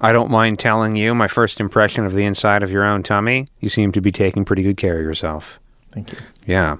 I 0.00 0.12
don't 0.12 0.30
mind 0.30 0.58
telling 0.58 0.96
you 0.96 1.14
my 1.14 1.28
first 1.28 1.60
impression 1.60 2.06
of 2.06 2.14
the 2.14 2.24
inside 2.24 2.62
of 2.62 2.70
your 2.70 2.84
own 2.86 3.02
tummy. 3.02 3.48
You 3.58 3.68
seem 3.68 3.92
to 3.92 4.00
be 4.00 4.10
taking 4.10 4.46
pretty 4.46 4.62
good 4.62 4.78
care 4.78 4.96
of 4.98 5.04
yourself. 5.04 5.59
Thank 5.92 6.12
you. 6.12 6.18
Yeah. 6.46 6.76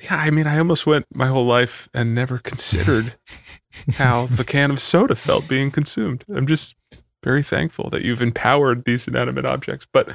Yeah, 0.00 0.16
I 0.16 0.30
mean, 0.30 0.46
I 0.46 0.58
almost 0.58 0.86
went 0.86 1.06
my 1.14 1.28
whole 1.28 1.46
life 1.46 1.88
and 1.94 2.14
never 2.14 2.38
considered 2.38 3.14
how 3.94 4.26
the 4.26 4.44
can 4.44 4.70
of 4.70 4.80
soda 4.80 5.14
felt 5.14 5.48
being 5.48 5.70
consumed. 5.70 6.24
I'm 6.34 6.46
just 6.46 6.74
very 7.22 7.42
thankful 7.42 7.88
that 7.90 8.02
you've 8.02 8.22
empowered 8.22 8.84
these 8.84 9.06
inanimate 9.06 9.46
objects. 9.46 9.86
But 9.92 10.10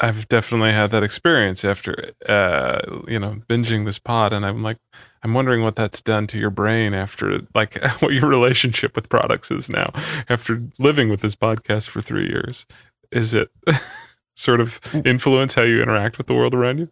I've 0.00 0.26
definitely 0.28 0.72
had 0.72 0.90
that 0.92 1.02
experience 1.02 1.64
after, 1.64 2.12
uh, 2.26 2.80
you 3.06 3.18
know, 3.18 3.42
binging 3.48 3.84
this 3.84 3.98
pod, 3.98 4.32
and 4.32 4.46
I'm 4.46 4.62
like, 4.62 4.78
I'm 5.22 5.34
wondering 5.34 5.62
what 5.62 5.76
that's 5.76 6.00
done 6.00 6.26
to 6.28 6.38
your 6.38 6.50
brain 6.50 6.94
after, 6.94 7.40
like, 7.54 7.82
what 8.00 8.12
your 8.12 8.26
relationship 8.26 8.96
with 8.96 9.08
products 9.10 9.50
is 9.50 9.68
now 9.68 9.92
after 10.28 10.62
living 10.78 11.10
with 11.10 11.20
this 11.20 11.36
podcast 11.36 11.88
for 11.88 12.00
three 12.00 12.26
years. 12.28 12.66
Is 13.12 13.34
it 13.34 13.50
sort 14.34 14.60
of 14.60 14.80
influence 15.04 15.54
how 15.54 15.62
you 15.62 15.82
interact 15.82 16.16
with 16.16 16.26
the 16.26 16.34
world 16.34 16.54
around 16.54 16.78
you? 16.78 16.88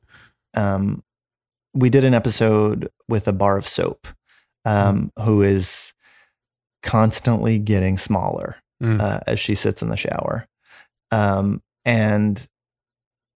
Um, 0.54 1.02
we 1.74 1.90
did 1.90 2.04
an 2.04 2.14
episode 2.14 2.90
with 3.08 3.28
a 3.28 3.32
bar 3.32 3.56
of 3.56 3.68
soap 3.68 4.06
um, 4.64 5.12
who 5.22 5.42
is 5.42 5.94
constantly 6.82 7.58
getting 7.58 7.98
smaller 7.98 8.56
Mm. 8.80 9.00
uh, 9.00 9.18
as 9.26 9.40
she 9.40 9.56
sits 9.56 9.82
in 9.82 9.88
the 9.88 9.96
shower. 9.96 10.46
Um, 11.10 11.60
and 11.84 12.46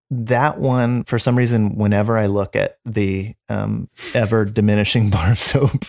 that 0.09 0.57
one, 0.57 1.03
for 1.03 1.19
some 1.19 1.37
reason, 1.37 1.75
whenever 1.75 2.17
I 2.17 2.27
look 2.27 2.55
at 2.55 2.77
the 2.85 3.35
um, 3.49 3.89
ever 4.13 4.45
diminishing 4.45 5.09
bar 5.11 5.31
of 5.31 5.39
soap 5.39 5.83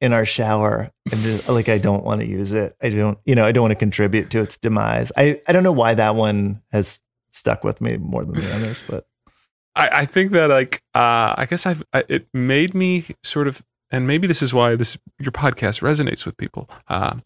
in 0.00 0.14
our 0.14 0.24
shower, 0.24 0.90
I'm 1.12 1.20
just, 1.20 1.46
like 1.46 1.68
I 1.68 1.76
don't 1.76 2.04
want 2.04 2.22
to 2.22 2.26
use 2.26 2.52
it. 2.52 2.74
I 2.82 2.88
don't, 2.88 3.18
you 3.26 3.34
know, 3.34 3.44
I 3.44 3.52
don't 3.52 3.60
want 3.64 3.72
to 3.72 3.76
contribute 3.76 4.30
to 4.30 4.40
its 4.40 4.56
demise. 4.56 5.12
I, 5.14 5.42
I 5.46 5.52
don't 5.52 5.62
know 5.62 5.72
why 5.72 5.92
that 5.92 6.14
one 6.16 6.62
has 6.72 7.02
stuck 7.32 7.64
with 7.64 7.82
me 7.82 7.98
more 7.98 8.24
than 8.24 8.32
the 8.34 8.54
others, 8.54 8.82
but 8.88 9.06
I, 9.76 9.88
I 10.02 10.06
think 10.06 10.32
that 10.32 10.48
like 10.50 10.82
uh, 10.94 11.34
I 11.36 11.46
guess 11.48 11.66
I've 11.66 11.82
I, 11.92 12.02
it 12.08 12.26
made 12.32 12.74
me 12.74 13.04
sort 13.22 13.46
of, 13.46 13.62
and 13.90 14.06
maybe 14.06 14.26
this 14.26 14.42
is 14.42 14.52
why 14.54 14.74
this 14.76 14.96
your 15.18 15.32
podcast 15.32 15.80
resonates 15.82 16.24
with 16.26 16.36
people. 16.36 16.68
Uh, 16.88 17.16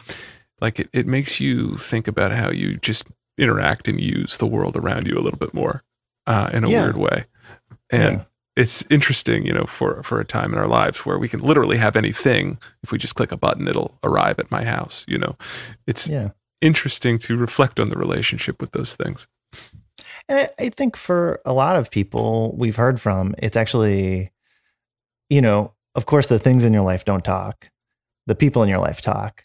Like 0.60 0.78
it, 0.78 0.90
it 0.92 1.06
makes 1.06 1.40
you 1.40 1.78
think 1.78 2.06
about 2.06 2.32
how 2.32 2.50
you 2.50 2.76
just 2.76 3.06
interact 3.38 3.88
and 3.88 3.98
use 3.98 4.36
the 4.36 4.46
world 4.46 4.76
around 4.76 5.06
you 5.06 5.14
a 5.16 5.22
little 5.24 5.38
bit 5.38 5.54
more 5.54 5.82
uh, 6.26 6.50
in 6.52 6.64
a 6.64 6.68
Yeah. 6.68 6.82
weird 6.82 6.98
way. 6.98 7.24
And 7.90 8.18
Yeah. 8.18 8.24
it's 8.56 8.84
interesting, 8.90 9.46
you 9.46 9.54
know, 9.54 9.64
for 9.64 10.02
for 10.02 10.20
a 10.20 10.24
time 10.26 10.52
in 10.52 10.58
our 10.58 10.68
lives 10.68 11.06
where 11.06 11.18
we 11.18 11.28
can 11.28 11.40
literally 11.40 11.78
have 11.78 11.96
anything. 11.96 12.58
If 12.82 12.92
we 12.92 12.98
just 12.98 13.14
click 13.14 13.32
a 13.32 13.38
button, 13.38 13.68
it'll 13.68 13.96
arrive 14.02 14.38
at 14.38 14.50
my 14.50 14.64
house. 14.64 15.06
You 15.08 15.16
know, 15.18 15.36
it's 15.86 16.08
Yeah. 16.08 16.30
interesting 16.60 17.18
to 17.20 17.38
reflect 17.38 17.80
on 17.80 17.88
the 17.88 17.96
relationship 17.96 18.60
with 18.60 18.72
those 18.72 18.94
things. 18.94 19.26
And 20.28 20.38
I, 20.38 20.50
I 20.58 20.68
think 20.70 20.96
for 20.96 21.40
a 21.44 21.52
lot 21.52 21.76
of 21.76 21.90
people 21.90 22.54
we've 22.56 22.76
heard 22.76 23.00
from, 23.00 23.34
it's 23.38 23.56
actually, 23.56 24.30
you 25.28 25.40
know, 25.40 25.72
of 25.94 26.06
course, 26.06 26.26
the 26.28 26.38
things 26.38 26.64
in 26.64 26.72
your 26.72 26.82
life 26.84 27.04
don't 27.04 27.24
talk, 27.24 27.70
the 28.26 28.34
people 28.34 28.62
in 28.62 28.68
your 28.68 28.78
life 28.78 29.00
talk, 29.00 29.42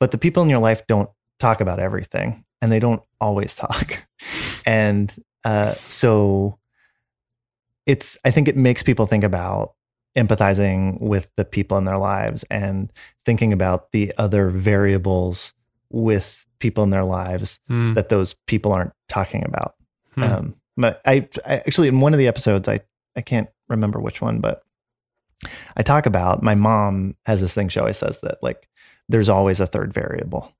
but 0.00 0.10
the 0.10 0.18
people 0.18 0.42
in 0.42 0.48
your 0.50 0.58
life 0.58 0.86
don't 0.86 1.08
talk 1.38 1.60
about 1.60 1.78
everything 1.78 2.44
and 2.60 2.72
they 2.72 2.78
don't 2.80 3.02
always 3.20 3.54
talk. 3.64 3.98
and 4.66 5.14
uh, 5.44 5.74
so 5.88 6.58
it's, 7.86 8.16
I 8.24 8.30
think 8.30 8.48
it 8.48 8.56
makes 8.56 8.82
people 8.82 9.06
think 9.06 9.24
about 9.24 9.74
empathizing 10.16 11.00
with 11.00 11.30
the 11.36 11.44
people 11.44 11.76
in 11.76 11.84
their 11.84 11.98
lives 11.98 12.44
and 12.50 12.90
thinking 13.24 13.52
about 13.52 13.92
the 13.92 14.12
other 14.16 14.48
variables 14.48 15.52
with 15.90 16.46
people 16.60 16.82
in 16.84 16.90
their 16.90 17.04
lives 17.04 17.60
Hmm. 17.68 17.94
that 17.94 18.08
those 18.08 18.34
people 18.46 18.72
aren't 18.72 18.92
talking 19.08 19.44
about. 19.44 19.74
Hmm. 20.14 20.22
Um, 20.22 20.54
but 20.76 21.00
I, 21.04 21.28
I 21.46 21.56
actually 21.56 21.88
in 21.88 22.00
one 22.00 22.12
of 22.14 22.18
the 22.18 22.28
episodes, 22.28 22.68
I 22.68 22.80
I 23.16 23.20
can't 23.20 23.48
remember 23.68 24.00
which 24.00 24.20
one, 24.20 24.40
but 24.40 24.62
I 25.76 25.82
talk 25.82 26.06
about 26.06 26.42
my 26.42 26.54
mom 26.54 27.16
has 27.26 27.40
this 27.40 27.54
thing 27.54 27.68
she 27.68 27.78
always 27.80 27.96
says 27.98 28.20
that 28.20 28.38
like 28.42 28.68
there's 29.08 29.28
always 29.28 29.60
a 29.60 29.66
third 29.66 29.92
variable. 29.92 30.52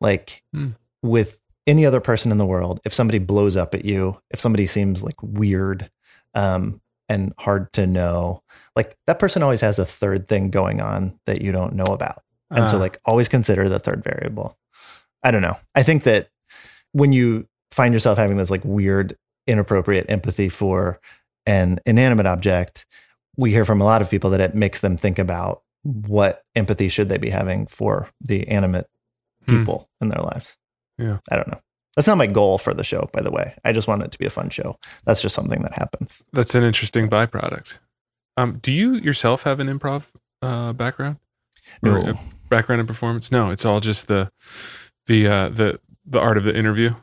Like 0.00 0.42
Hmm. 0.52 0.70
with 1.02 1.40
any 1.66 1.84
other 1.84 2.00
person 2.00 2.30
in 2.32 2.38
the 2.38 2.46
world, 2.46 2.80
if 2.84 2.94
somebody 2.94 3.18
blows 3.18 3.56
up 3.56 3.74
at 3.74 3.84
you, 3.84 4.20
if 4.30 4.40
somebody 4.40 4.66
seems 4.66 5.02
like 5.02 5.20
weird 5.22 5.90
um, 6.34 6.80
and 7.08 7.32
hard 7.38 7.72
to 7.72 7.86
know, 7.86 8.42
like 8.76 8.96
that 9.06 9.18
person 9.18 9.42
always 9.42 9.60
has 9.62 9.78
a 9.78 9.86
third 9.86 10.28
thing 10.28 10.50
going 10.50 10.80
on 10.80 11.18
that 11.26 11.40
you 11.40 11.50
don't 11.52 11.74
know 11.74 11.84
about. 11.84 12.22
And 12.50 12.68
so 12.70 12.76
Ah. 12.76 12.80
like 12.80 13.00
always 13.04 13.26
consider 13.28 13.68
the 13.68 13.78
third 13.80 14.04
variable. 14.04 14.56
I 15.24 15.30
don't 15.32 15.42
know. 15.42 15.56
I 15.74 15.82
think 15.82 16.04
that 16.04 16.28
when 16.92 17.12
you 17.12 17.48
find 17.76 17.92
yourself 17.94 18.16
having 18.18 18.38
this 18.38 18.50
like 18.50 18.64
weird, 18.64 19.16
inappropriate 19.46 20.06
empathy 20.08 20.48
for 20.48 20.98
an 21.44 21.78
inanimate 21.86 22.26
object, 22.26 22.86
we 23.36 23.50
hear 23.50 23.64
from 23.66 23.80
a 23.80 23.84
lot 23.84 24.00
of 24.02 24.10
people 24.10 24.30
that 24.30 24.40
it 24.40 24.54
makes 24.54 24.80
them 24.80 24.96
think 24.96 25.18
about 25.18 25.62
what 25.82 26.42
empathy 26.56 26.88
should 26.88 27.08
they 27.08 27.18
be 27.18 27.30
having 27.30 27.66
for 27.66 28.08
the 28.20 28.48
animate 28.48 28.86
Hmm. 29.46 29.58
people 29.58 29.88
in 30.00 30.08
their 30.08 30.22
lives. 30.22 30.56
Yeah. 30.98 31.18
I 31.30 31.36
don't 31.36 31.46
know. 31.46 31.60
That's 31.94 32.08
not 32.08 32.18
my 32.18 32.26
goal 32.26 32.58
for 32.58 32.74
the 32.74 32.82
show, 32.82 33.08
by 33.12 33.22
the 33.22 33.30
way. 33.30 33.54
I 33.64 33.72
just 33.72 33.86
want 33.86 34.02
it 34.02 34.10
to 34.10 34.18
be 34.18 34.26
a 34.26 34.30
fun 34.30 34.50
show. 34.50 34.76
That's 35.04 35.22
just 35.22 35.34
something 35.36 35.62
that 35.62 35.74
happens. 35.74 36.24
That's 36.32 36.54
an 36.56 36.64
interesting 36.64 37.08
byproduct. 37.08 37.78
Um, 38.36 38.58
do 38.60 38.72
you 38.72 38.94
yourself 38.94 39.44
have 39.44 39.60
an 39.60 39.68
improv 39.68 40.06
uh, 40.42 40.72
background? 40.72 41.18
No. 41.82 42.18
background 42.48 42.80
in 42.80 42.86
performance? 42.88 43.30
No, 43.30 43.50
it's 43.50 43.64
all 43.64 43.80
just 43.80 44.08
the 44.08 44.30
the 45.06 45.26
uh, 45.28 45.48
the 45.50 45.78
the 46.04 46.18
art 46.18 46.36
of 46.38 46.44
the 46.44 46.56
interview. 46.56 46.94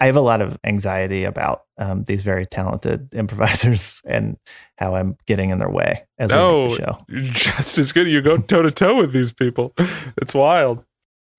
I 0.00 0.06
have 0.06 0.16
a 0.16 0.20
lot 0.20 0.40
of 0.40 0.58
anxiety 0.64 1.24
about 1.24 1.64
um, 1.78 2.04
these 2.04 2.22
very 2.22 2.46
talented 2.46 3.14
improvisers 3.14 4.00
and 4.06 4.38
how 4.78 4.94
I'm 4.94 5.16
getting 5.26 5.50
in 5.50 5.58
their 5.58 5.68
way 5.70 6.04
as 6.18 6.32
we 6.32 6.38
No, 6.38 6.68
the 6.70 6.74
show. 6.76 6.98
you're 7.08 7.22
just 7.32 7.76
as 7.78 7.92
good. 7.92 8.08
You 8.08 8.22
go 8.22 8.38
toe 8.38 8.62
to 8.62 8.70
toe 8.70 8.96
with 8.96 9.12
these 9.12 9.32
people. 9.32 9.72
It's 10.16 10.34
wild. 10.34 10.84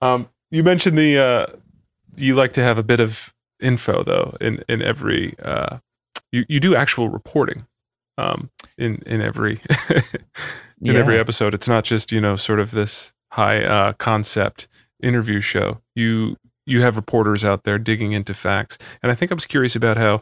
Um, 0.01 0.29
you 0.51 0.63
mentioned 0.63 0.97
the 0.97 1.17
uh, 1.17 1.45
you 2.17 2.35
like 2.35 2.53
to 2.53 2.63
have 2.63 2.77
a 2.77 2.83
bit 2.83 2.99
of 2.99 3.33
info 3.59 4.03
though 4.03 4.35
in 4.41 4.63
in 4.67 4.81
every 4.81 5.35
uh, 5.43 5.77
you 6.31 6.45
you 6.49 6.59
do 6.59 6.75
actual 6.75 7.09
reporting 7.09 7.67
um, 8.17 8.49
in 8.77 9.01
in 9.05 9.21
every 9.21 9.59
in 10.81 10.95
every 10.95 11.17
episode. 11.19 11.53
It's 11.53 11.67
not 11.67 11.83
just 11.83 12.11
you 12.11 12.19
know 12.21 12.35
sort 12.35 12.59
of 12.59 12.71
this 12.71 13.13
high 13.31 13.63
uh, 13.63 13.93
concept 13.93 14.67
interview 15.01 15.41
show. 15.41 15.81
You 15.95 16.37
you 16.71 16.81
have 16.81 16.95
reporters 16.95 17.43
out 17.43 17.63
there 17.63 17.77
digging 17.77 18.13
into 18.13 18.33
facts, 18.33 18.77
and 19.03 19.11
I 19.11 19.15
think 19.15 19.31
I 19.31 19.35
was 19.35 19.45
curious 19.45 19.75
about 19.75 19.97
how 19.97 20.21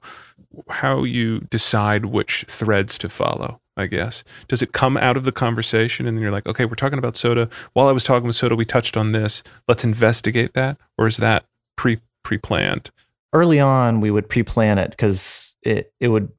how 0.69 1.03
you 1.03 1.41
decide 1.41 2.05
which 2.05 2.45
threads 2.47 2.97
to 2.99 3.09
follow. 3.09 3.61
I 3.77 3.87
guess 3.87 4.25
does 4.49 4.61
it 4.61 4.73
come 4.73 4.97
out 4.97 5.15
of 5.15 5.23
the 5.23 5.31
conversation, 5.31 6.05
and 6.05 6.17
then 6.17 6.21
you're 6.21 6.31
like, 6.31 6.47
okay, 6.47 6.65
we're 6.65 6.75
talking 6.75 6.99
about 6.99 7.15
soda. 7.15 7.47
While 7.73 7.87
I 7.87 7.93
was 7.93 8.03
talking 8.03 8.27
with 8.27 8.35
soda, 8.35 8.55
we 8.55 8.65
touched 8.65 8.97
on 8.97 9.13
this. 9.13 9.41
Let's 9.67 9.83
investigate 9.83 10.53
that, 10.53 10.77
or 10.97 11.07
is 11.07 11.17
that 11.17 11.45
pre 11.77 11.99
pre 12.23 12.37
planned? 12.37 12.91
Early 13.31 13.59
on, 13.59 14.01
we 14.01 14.09
would 14.09 14.27
pre-plan 14.27 14.79
it 14.79 14.89
because 14.89 15.55
it 15.61 15.93
it 15.99 16.09
would 16.09 16.31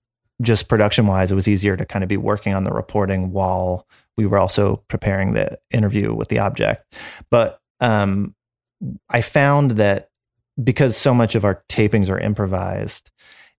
just 0.42 0.68
production 0.68 1.06
wise, 1.06 1.30
it 1.30 1.34
was 1.34 1.48
easier 1.48 1.76
to 1.76 1.84
kind 1.84 2.02
of 2.02 2.08
be 2.08 2.16
working 2.16 2.54
on 2.54 2.64
the 2.64 2.72
reporting 2.72 3.32
while 3.32 3.86
we 4.16 4.26
were 4.26 4.38
also 4.38 4.76
preparing 4.88 5.32
the 5.32 5.58
interview 5.70 6.14
with 6.14 6.28
the 6.28 6.38
object. 6.38 6.94
But 7.30 7.60
um, 7.80 8.34
I 9.08 9.20
found 9.20 9.72
that 9.72 10.10
because 10.62 10.96
so 10.96 11.14
much 11.14 11.34
of 11.34 11.44
our 11.44 11.64
tapings 11.68 12.10
are 12.10 12.18
improvised, 12.18 13.10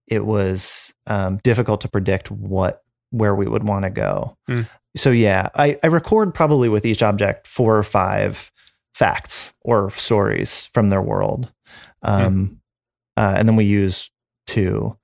it 0.07 0.25
was 0.25 0.93
um, 1.07 1.37
difficult 1.43 1.81
to 1.81 1.89
predict 1.89 2.31
what 2.31 2.83
where 3.11 3.35
we 3.35 3.47
would 3.47 3.63
want 3.63 3.83
to 3.83 3.89
go. 3.89 4.37
Hmm. 4.47 4.61
So 4.95 5.11
yeah, 5.11 5.49
I, 5.55 5.77
I 5.83 5.87
record 5.87 6.33
probably 6.33 6.69
with 6.69 6.85
each 6.85 7.03
object 7.03 7.47
four 7.47 7.77
or 7.77 7.83
five 7.83 8.51
facts 8.93 9.53
or 9.61 9.89
stories 9.91 10.67
from 10.73 10.89
their 10.89 11.01
world, 11.01 11.51
um, 12.01 12.59
uh, 13.15 13.35
and 13.37 13.47
then 13.47 13.55
we 13.55 13.65
use 13.65 14.09
two. 14.47 14.97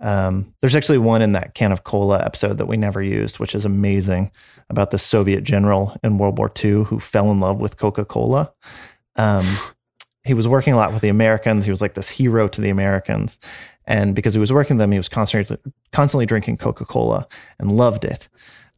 Um, 0.00 0.54
there's 0.60 0.74
actually 0.74 0.98
one 0.98 1.22
in 1.22 1.32
that 1.32 1.54
can 1.54 1.70
of 1.70 1.84
cola 1.84 2.24
episode 2.24 2.58
that 2.58 2.66
we 2.66 2.76
never 2.76 3.02
used, 3.02 3.38
which 3.38 3.54
is 3.54 3.64
amazing 3.64 4.32
about 4.68 4.90
the 4.90 4.98
Soviet 4.98 5.42
general 5.42 5.96
in 6.02 6.18
World 6.18 6.38
War 6.38 6.50
II 6.62 6.84
who 6.84 6.98
fell 6.98 7.30
in 7.30 7.40
love 7.40 7.60
with 7.60 7.76
Coca 7.76 8.04
Cola. 8.04 8.52
Um, 9.16 9.46
he 10.24 10.34
was 10.34 10.46
working 10.46 10.72
a 10.72 10.76
lot 10.76 10.92
with 10.92 11.02
the 11.02 11.08
Americans. 11.08 11.64
He 11.64 11.70
was 11.70 11.82
like 11.82 11.94
this 11.94 12.10
hero 12.10 12.48
to 12.48 12.60
the 12.60 12.70
Americans. 12.70 13.38
And 13.86 14.14
because 14.14 14.34
he 14.34 14.40
was 14.40 14.52
working 14.52 14.76
with 14.76 14.82
them, 14.82 14.92
he 14.92 14.98
was 14.98 15.08
constantly, 15.08 15.58
constantly 15.90 16.26
drinking 16.26 16.58
Coca 16.58 16.84
Cola 16.84 17.26
and 17.58 17.76
loved 17.76 18.04
it. 18.04 18.28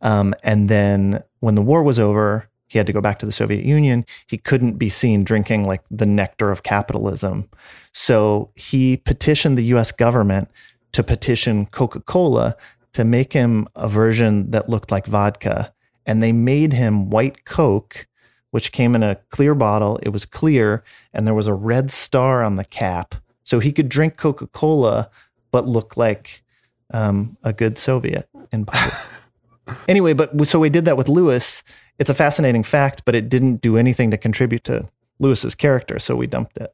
Um, 0.00 0.34
and 0.42 0.68
then 0.68 1.22
when 1.40 1.54
the 1.54 1.62
war 1.62 1.82
was 1.82 1.98
over, 1.98 2.48
he 2.66 2.78
had 2.78 2.86
to 2.86 2.92
go 2.92 3.00
back 3.00 3.18
to 3.18 3.26
the 3.26 3.32
Soviet 3.32 3.64
Union. 3.64 4.04
He 4.26 4.38
couldn't 4.38 4.78
be 4.78 4.88
seen 4.88 5.22
drinking 5.22 5.64
like 5.64 5.82
the 5.90 6.06
nectar 6.06 6.50
of 6.50 6.62
capitalism. 6.62 7.48
So 7.92 8.50
he 8.54 8.96
petitioned 8.96 9.58
the 9.58 9.64
US 9.66 9.92
government 9.92 10.50
to 10.92 11.02
petition 11.02 11.66
Coca 11.66 12.00
Cola 12.00 12.56
to 12.92 13.04
make 13.04 13.32
him 13.32 13.68
a 13.74 13.88
version 13.88 14.50
that 14.52 14.68
looked 14.68 14.90
like 14.90 15.06
vodka. 15.06 15.72
And 16.06 16.22
they 16.22 16.32
made 16.32 16.72
him 16.72 17.10
white 17.10 17.44
Coke, 17.44 18.06
which 18.54 18.70
came 18.70 18.94
in 18.94 19.02
a 19.02 19.16
clear 19.30 19.52
bottle. 19.52 19.98
It 20.04 20.10
was 20.10 20.24
clear, 20.24 20.84
and 21.12 21.26
there 21.26 21.34
was 21.34 21.48
a 21.48 21.52
red 21.52 21.90
star 21.90 22.44
on 22.44 22.54
the 22.54 22.64
cap. 22.64 23.16
So 23.42 23.58
he 23.58 23.72
could 23.72 23.88
drink 23.88 24.16
Coca 24.16 24.46
Cola, 24.46 25.10
but 25.50 25.66
look 25.66 25.96
like 25.96 26.44
um, 26.92 27.36
a 27.42 27.52
good 27.52 27.78
Soviet 27.78 28.28
in 28.52 28.64
public. 28.64 28.94
anyway, 29.88 30.12
but 30.12 30.46
so 30.46 30.60
we 30.60 30.70
did 30.70 30.84
that 30.84 30.96
with 30.96 31.08
Lewis. 31.08 31.64
It's 31.98 32.10
a 32.10 32.14
fascinating 32.14 32.62
fact, 32.62 33.02
but 33.04 33.16
it 33.16 33.28
didn't 33.28 33.60
do 33.60 33.76
anything 33.76 34.12
to 34.12 34.16
contribute 34.16 34.62
to 34.64 34.88
Lewis's 35.18 35.56
character, 35.56 35.98
so 35.98 36.14
we 36.14 36.28
dumped 36.28 36.56
it. 36.58 36.72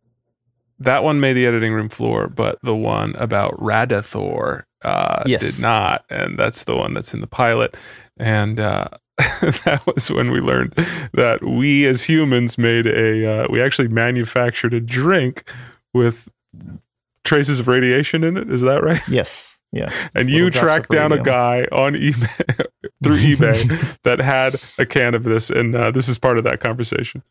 That 0.80 1.02
one 1.02 1.18
made 1.18 1.32
the 1.32 1.46
editing 1.46 1.72
room 1.72 1.88
floor, 1.88 2.28
but 2.28 2.58
the 2.62 2.74
one 2.76 3.14
about 3.16 3.58
Radithor 3.58 4.64
uh, 4.82 5.22
Yes. 5.24 5.40
did 5.40 5.62
not, 5.62 6.04
and 6.10 6.38
that's 6.38 6.64
the 6.64 6.76
one 6.76 6.92
that's 6.92 7.14
in 7.14 7.22
the 7.22 7.26
pilot. 7.26 7.74
And 8.18 8.60
uh, 8.60 8.88
that 9.64 9.82
was 9.86 10.10
when 10.10 10.30
we 10.30 10.40
learned 10.40 10.74
that 11.12 11.42
we 11.42 11.86
as 11.86 12.04
humans 12.04 12.58
made 12.58 12.86
a, 12.86 13.44
uh, 13.44 13.46
we 13.50 13.62
actually 13.62 13.88
manufactured 13.88 14.74
a 14.74 14.80
drink 14.80 15.50
with 15.92 16.28
traces 17.24 17.60
of 17.60 17.68
radiation 17.68 18.24
in 18.24 18.36
it. 18.36 18.50
Is 18.50 18.60
that 18.62 18.82
right? 18.82 19.02
Yes, 19.08 19.58
yeah. 19.72 19.92
And 20.14 20.30
you 20.30 20.50
tracked 20.50 20.90
down 20.90 21.12
a 21.12 21.22
guy 21.22 21.66
on 21.72 21.94
eBay 21.94 22.66
through 23.02 23.18
eBay 23.18 23.96
that 24.02 24.18
had 24.20 24.56
a 24.78 24.86
can 24.86 25.14
of 25.14 25.24
this, 25.24 25.50
and 25.50 25.74
uh, 25.74 25.90
this 25.90 26.08
is 26.08 26.18
part 26.18 26.38
of 26.38 26.44
that 26.44 26.60
conversation. 26.60 27.22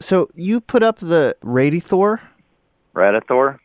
So 0.00 0.28
you 0.34 0.60
put 0.60 0.82
up 0.82 0.98
the 0.98 1.36
Radithor? 1.42 2.20
Radithor. 2.94 3.58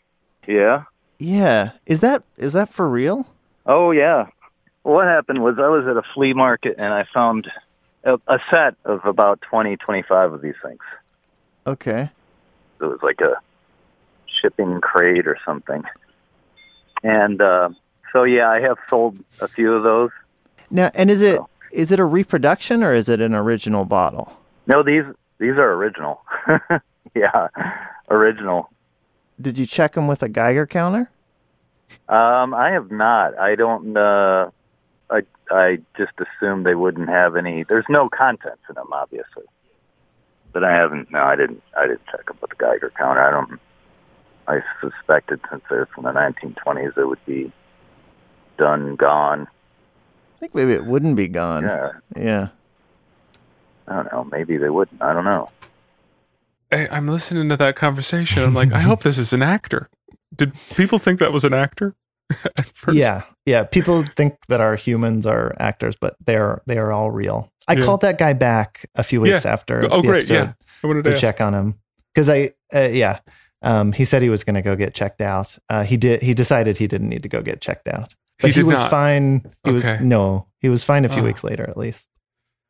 Yeah. 0.48 0.84
Yeah. 1.20 1.72
Is 1.86 2.00
that 2.02 2.24
is 2.38 2.54
that 2.54 2.70
for 2.74 2.90
real? 2.90 3.28
Oh, 3.66 3.92
yeah. 3.92 4.28
What 4.84 5.06
happened 5.06 5.42
was 5.44 5.56
I 5.60 5.68
was 5.70 5.88
at 5.88 5.98
a 5.98 6.04
flea 6.14 6.34
market 6.34 6.76
and 6.78 6.94
I 6.94 7.06
found 7.14 7.52
a, 8.04 8.20
a 8.28 8.40
set 8.50 8.76
of 8.86 9.06
about 9.06 9.42
20, 9.42 9.78
25 9.78 10.34
of 10.34 10.42
these 10.42 10.56
things. 10.64 10.80
Okay. 11.66 12.10
It 12.82 12.84
was 12.86 13.00
like 13.02 13.22
a 13.22 13.36
shipping 14.42 14.82
crate 14.82 15.26
or 15.28 15.38
something. 15.46 15.84
And 17.02 17.42
uh, 17.42 17.70
so, 18.12 18.24
yeah, 18.24 18.50
I 18.50 18.60
have 18.60 18.78
sold 18.90 19.18
a 19.40 19.48
few 19.48 19.74
of 19.74 19.84
those. 19.84 20.10
Now, 20.70 20.92
and 20.96 21.10
is 21.10 21.22
it 21.22 21.38
So- 21.38 21.50
is 21.72 21.92
it 21.92 22.00
a 22.00 22.06
reproduction 22.06 22.84
or 22.84 22.94
is 22.94 23.10
it 23.10 23.20
an 23.20 23.34
original 23.34 23.84
bottle? 23.86 24.32
No, 24.68 24.84
these 24.84 25.04
these 25.40 25.54
are 25.58 25.74
original. 25.74 26.22
yeah, 27.16 27.48
original. 28.12 28.70
Did 29.42 29.58
you 29.58 29.66
check 29.66 29.94
them 29.94 30.08
with 30.08 30.22
a 30.22 30.30
Geiger 30.30 30.68
counter? 30.68 31.10
Um, 32.08 32.54
I 32.54 32.70
have 32.72 32.92
not. 32.92 33.38
I 33.40 33.56
don't. 33.56 33.98
Uh, 33.98 34.52
I 35.10 35.22
I 35.52 35.80
just 35.98 36.14
assumed 36.20 36.66
they 36.66 36.76
wouldn't 36.76 37.10
have 37.10 37.36
any. 37.36 37.64
There's 37.64 37.86
no 37.90 38.10
contents 38.10 38.64
in 38.70 38.76
them, 38.76 38.88
obviously. 38.92 39.44
But 40.52 40.64
I 40.64 40.74
haven't. 40.74 41.12
No, 41.12 41.20
I 41.24 41.36
didn't. 41.36 41.62
I 41.78 41.88
didn't 41.88 42.06
check 42.12 42.26
them 42.28 42.38
with 42.42 42.52
the 42.52 42.56
Geiger 42.58 42.92
counter. 42.98 43.22
I 43.22 43.32
don't. 43.32 43.60
I 44.48 44.60
suspected 44.82 45.40
since 45.50 45.64
they're 45.70 45.86
from 45.88 46.04
the 46.04 46.12
1920s, 46.12 46.98
it 46.98 47.06
would 47.06 47.26
be 47.26 47.52
done, 48.58 48.96
gone. 48.98 49.48
I 50.36 50.40
think 50.40 50.54
maybe 50.54 50.74
it 50.74 50.86
wouldn't 50.86 51.16
be 51.16 51.30
gone. 51.30 51.64
Yeah, 51.64 51.92
Yeah. 52.16 52.48
I 53.88 53.96
don't 53.96 54.12
know. 54.12 54.24
Maybe 54.26 54.58
they 54.58 54.70
wouldn't. 54.70 55.02
I 55.02 55.14
don't 55.14 55.24
know. 55.26 55.50
I, 56.72 56.88
I'm 56.92 57.08
listening 57.08 57.50
to 57.50 57.58
that 57.58 57.76
conversation. 57.76 58.44
I'm 58.44 58.54
like, 58.54 58.74
I 58.74 58.80
hope 58.80 59.04
this 59.04 59.18
is 59.18 59.34
an 59.34 59.42
actor. 59.42 59.90
Did 60.36 60.54
people 60.76 61.00
think 61.00 61.20
that 61.20 61.32
was 61.32 61.44
an 61.44 61.54
actor? 61.54 61.96
Yeah, 62.92 63.24
yeah. 63.46 63.64
People 63.64 64.04
think 64.18 64.36
that 64.50 64.60
our 64.62 64.76
humans 64.76 65.26
are 65.26 65.56
actors, 65.60 65.96
but 65.96 66.16
they're 66.26 66.62
they 66.66 66.78
are 66.78 66.92
all 66.92 67.12
real. 67.12 67.52
I 67.68 67.74
Yeah. 67.74 67.86
called 67.86 68.02
that 68.02 68.18
guy 68.18 68.34
back 68.34 68.86
a 68.96 69.04
few 69.04 69.22
weeks 69.22 69.46
Yeah. 69.46 69.54
after. 69.54 69.88
Oh, 69.92 70.02
the 70.02 70.08
great. 70.08 70.30
Yeah. 70.30 70.54
I 70.84 70.88
wanted 70.88 71.04
to, 71.06 71.12
to 71.12 71.18
check 71.18 71.40
on 71.40 71.54
him 71.54 71.76
because 72.14 72.30
I 72.30 72.50
uh, 72.76 72.90
yeah. 72.92 73.20
Um, 73.62 73.94
he 73.94 74.04
said 74.04 74.22
he 74.22 74.28
was 74.30 74.44
going 74.44 74.56
to 74.56 74.62
go 74.62 74.76
get 74.76 74.94
checked 74.94 75.22
out. 75.22 75.58
Uh, 75.70 75.84
he 75.84 75.96
did. 75.96 76.22
He 76.22 76.34
decided 76.34 76.78
he 76.78 76.88
didn't 76.88 77.08
need 77.08 77.24
to 77.24 77.30
go 77.30 77.42
get 77.42 77.62
checked 77.62 77.88
out, 77.88 78.14
but 78.40 78.50
He 78.52 78.58
he, 78.60 78.64
was 78.64 78.82
not. 78.82 78.90
fine. 78.92 79.50
He 79.64 79.72
Okay. 79.72 79.92
was 79.94 80.02
no. 80.02 80.48
He 80.60 80.68
was 80.68 80.84
fine 80.84 81.06
a 81.06 81.10
few 81.10 81.22
Oh. 81.22 81.26
weeks 81.26 81.44
later, 81.46 81.64
at 81.70 81.78
least. 81.78 82.10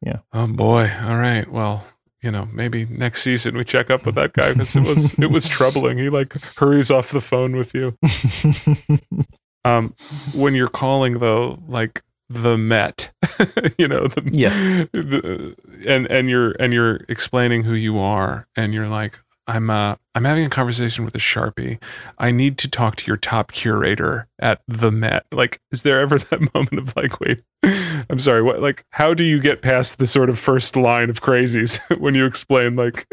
Yeah. 0.05 0.19
Oh 0.33 0.45
boy. 0.45 0.91
All 1.03 1.17
right. 1.17 1.49
Well, 1.51 1.83
you 2.21 2.29
know, 2.29 2.47
maybe 2.53 2.85
next 2.85 3.23
season 3.23 3.57
we 3.57 3.63
check 3.63 3.89
up 3.89 4.05
with 4.05 4.13
that 4.15 4.33
guy 4.33 4.53
because 4.53 4.75
it 4.75 4.83
was 4.83 5.11
it 5.17 5.31
was 5.31 5.47
troubling. 5.57 5.97
He 5.97 6.09
like 6.11 6.33
hurries 6.57 6.91
off 6.91 7.09
the 7.09 7.21
phone 7.21 7.55
with 7.55 7.73
you. 7.73 7.97
Um, 9.65 9.95
when 10.33 10.55
you're 10.55 10.67
calling 10.67 11.19
though, 11.19 11.59
like 11.67 12.01
the 12.29 12.57
Met, 12.57 13.11
you 13.77 13.87
know, 13.87 14.07
the, 14.07 14.23
Yeah. 14.31 14.85
the, 14.93 15.55
and 15.87 16.07
and 16.07 16.29
you're 16.29 16.51
and 16.59 16.73
you're 16.73 17.01
explaining 17.09 17.63
who 17.63 17.73
you 17.73 17.99
are, 17.99 18.47
and 18.55 18.73
you're 18.73 18.87
like, 18.89 19.19
I'm 19.47 19.69
uh 19.69 19.95
I'm 20.15 20.25
having 20.25 20.45
a 20.45 20.49
conversation 20.49 21.05
with 21.05 21.15
a 21.15 21.19
sharpie. 21.19 21.81
I 22.17 22.31
need 22.31 22.57
to 22.59 22.69
talk 22.69 22.95
to 22.97 23.07
your 23.07 23.17
top 23.17 23.51
curator 23.51 24.27
at 24.39 24.61
the 24.67 24.91
Met. 24.91 25.25
Like, 25.31 25.59
is 25.71 25.83
there 25.83 25.99
ever 26.01 26.17
that 26.29 26.53
moment 26.53 26.77
of 26.79 26.95
like, 26.95 27.19
wait, 27.19 27.41
I'm 28.09 28.19
sorry, 28.19 28.41
what? 28.41 28.61
Like, 28.61 28.85
how 28.91 29.13
do 29.13 29.23
you 29.23 29.39
get 29.39 29.61
past 29.61 29.97
the 29.97 30.07
sort 30.07 30.29
of 30.29 30.39
first 30.39 30.75
line 30.75 31.09
of 31.09 31.21
crazies 31.21 31.79
when 31.99 32.15
you 32.15 32.25
explain 32.25 32.75
like 32.75 33.05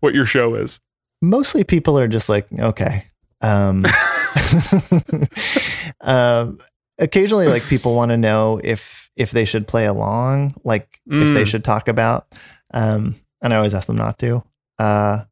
what 0.00 0.14
your 0.14 0.24
show 0.26 0.54
is? 0.56 0.80
Mostly 1.22 1.64
people 1.64 1.98
are 1.98 2.08
just 2.08 2.28
like, 2.28 2.46
okay. 2.58 3.04
Um, 3.42 3.84
um, 6.00 6.58
occasionally, 6.98 7.46
like 7.48 7.62
people 7.64 7.94
want 7.94 8.10
to 8.10 8.16
know 8.16 8.60
if 8.62 9.10
if 9.16 9.30
they 9.30 9.44
should 9.44 9.66
play 9.66 9.86
along, 9.86 10.54
like 10.64 11.00
if 11.06 11.34
they 11.34 11.42
Mm. 11.42 11.46
should 11.46 11.64
talk 11.64 11.88
about. 11.88 12.26
Um, 12.74 13.16
and 13.40 13.54
I 13.54 13.56
always 13.56 13.74
ask 13.74 13.86
them 13.86 13.96
not 13.96 14.18
to. 14.18 14.42
Uh, 14.78 15.24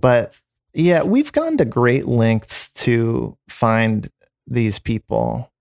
but 0.00 0.34
yeah, 0.72 1.02
we've 1.02 1.30
gone 1.30 1.56
to 1.58 1.64
great 1.64 2.06
lengths 2.06 2.70
to 2.70 3.36
find 3.48 4.10
these 4.46 4.78
people. 4.80 5.52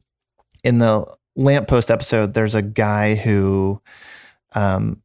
In 0.63 0.79
the 0.79 1.05
lamppost 1.35 1.91
episode, 1.91 2.33
there's 2.33 2.55
a 2.55 2.61
guy 2.63 3.15
who, 3.15 3.79
um, 4.53 5.01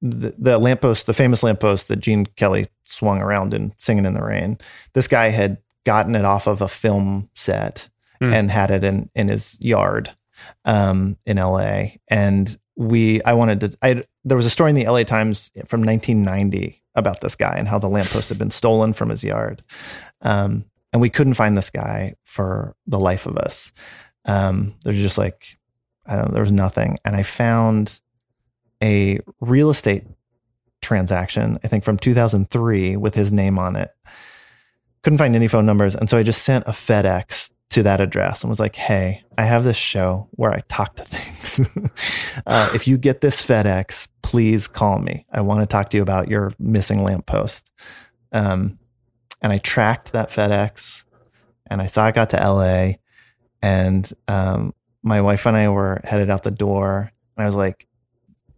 the, 0.00 0.34
the 0.38 0.58
lamppost, 0.58 1.06
the 1.06 1.14
famous 1.14 1.42
lamppost 1.42 1.88
that 1.88 1.96
Gene 1.98 2.26
Kelly 2.36 2.66
swung 2.84 3.20
around 3.20 3.52
in 3.54 3.72
Singing 3.78 4.06
in 4.06 4.14
the 4.14 4.22
Rain. 4.22 4.58
This 4.92 5.08
guy 5.08 5.30
had 5.30 5.58
gotten 5.84 6.14
it 6.14 6.24
off 6.24 6.46
of 6.46 6.60
a 6.60 6.68
film 6.68 7.28
set 7.34 7.88
Hmm. 8.20 8.32
and 8.32 8.50
had 8.50 8.72
it 8.72 8.82
in 8.82 9.08
in 9.14 9.28
his 9.28 9.56
yard 9.60 10.10
um, 10.64 11.16
in 11.24 11.36
LA. 11.36 11.84
And 12.08 12.58
we, 12.76 13.22
I 13.22 13.32
wanted 13.34 13.60
to. 13.60 13.78
I 13.80 14.02
there 14.24 14.36
was 14.36 14.44
a 14.46 14.50
story 14.50 14.70
in 14.70 14.76
the 14.76 14.86
LA 14.88 15.04
Times 15.04 15.52
from 15.66 15.82
1990 15.84 16.82
about 16.96 17.20
this 17.20 17.36
guy 17.36 17.54
and 17.56 17.68
how 17.68 17.78
the 17.78 17.88
lamppost 17.88 18.28
had 18.28 18.38
been 18.38 18.50
stolen 18.50 18.92
from 18.92 19.08
his 19.10 19.22
yard. 19.22 19.62
Um, 20.22 20.64
and 20.92 21.00
we 21.00 21.10
couldn't 21.10 21.34
find 21.34 21.56
this 21.56 21.70
guy 21.70 22.14
for 22.24 22.74
the 22.88 22.98
life 22.98 23.26
of 23.26 23.36
us. 23.36 23.70
Um, 24.24 24.74
there's 24.82 24.96
just 24.96 25.16
like 25.18 25.56
I 26.04 26.16
don't. 26.16 26.26
know, 26.28 26.32
There 26.32 26.42
was 26.42 26.50
nothing, 26.52 26.98
and 27.04 27.14
I 27.14 27.22
found 27.22 28.00
a 28.82 29.20
real 29.40 29.70
estate 29.70 30.04
transaction, 30.80 31.58
I 31.64 31.68
think 31.68 31.84
from 31.84 31.98
2003 31.98 32.96
with 32.96 33.14
his 33.14 33.30
name 33.32 33.58
on 33.58 33.76
it. 33.76 33.90
Couldn't 35.02 35.18
find 35.18 35.36
any 35.36 35.48
phone 35.48 35.66
numbers. 35.66 35.94
And 35.94 36.10
so 36.10 36.18
I 36.18 36.22
just 36.22 36.42
sent 36.42 36.66
a 36.66 36.72
FedEx 36.72 37.50
to 37.70 37.82
that 37.82 38.00
address 38.00 38.42
and 38.42 38.48
was 38.48 38.60
like, 38.60 38.76
hey, 38.76 39.22
I 39.36 39.44
have 39.44 39.62
this 39.62 39.76
show 39.76 40.28
where 40.32 40.52
I 40.52 40.60
talk 40.68 40.96
to 40.96 41.04
things. 41.06 41.60
uh, 42.46 42.70
if 42.74 42.88
you 42.88 42.96
get 42.96 43.20
this 43.20 43.42
FedEx, 43.42 44.08
please 44.22 44.66
call 44.66 44.98
me. 44.98 45.26
I 45.32 45.42
want 45.42 45.60
to 45.60 45.66
talk 45.66 45.90
to 45.90 45.96
you 45.96 46.02
about 46.02 46.28
your 46.28 46.52
missing 46.58 47.02
lamppost. 47.02 47.70
Um, 48.32 48.78
and 49.42 49.52
I 49.52 49.58
tracked 49.58 50.12
that 50.12 50.30
FedEx 50.30 51.04
and 51.70 51.82
I 51.82 51.86
saw 51.86 52.08
it 52.08 52.14
got 52.14 52.30
to 52.30 52.36
LA. 52.36 52.94
And 53.62 54.10
um, 54.26 54.74
my 55.02 55.20
wife 55.20 55.46
and 55.46 55.56
I 55.56 55.68
were 55.68 56.00
headed 56.04 56.30
out 56.30 56.42
the 56.42 56.50
door. 56.50 57.12
And 57.36 57.44
I 57.44 57.46
was 57.46 57.54
like, 57.54 57.86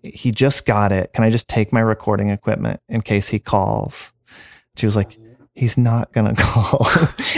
he 0.02 0.30
just 0.30 0.64
got 0.66 0.92
it. 0.92 1.12
Can 1.12 1.24
I 1.24 1.30
just 1.30 1.48
take 1.48 1.72
my 1.72 1.80
recording 1.80 2.30
equipment 2.30 2.80
in 2.88 3.02
case 3.02 3.28
he 3.28 3.38
calls? 3.38 4.12
She 4.76 4.86
was 4.86 4.96
like, 4.96 5.18
he's 5.54 5.76
not 5.76 6.12
gonna 6.12 6.34
call. 6.38 6.86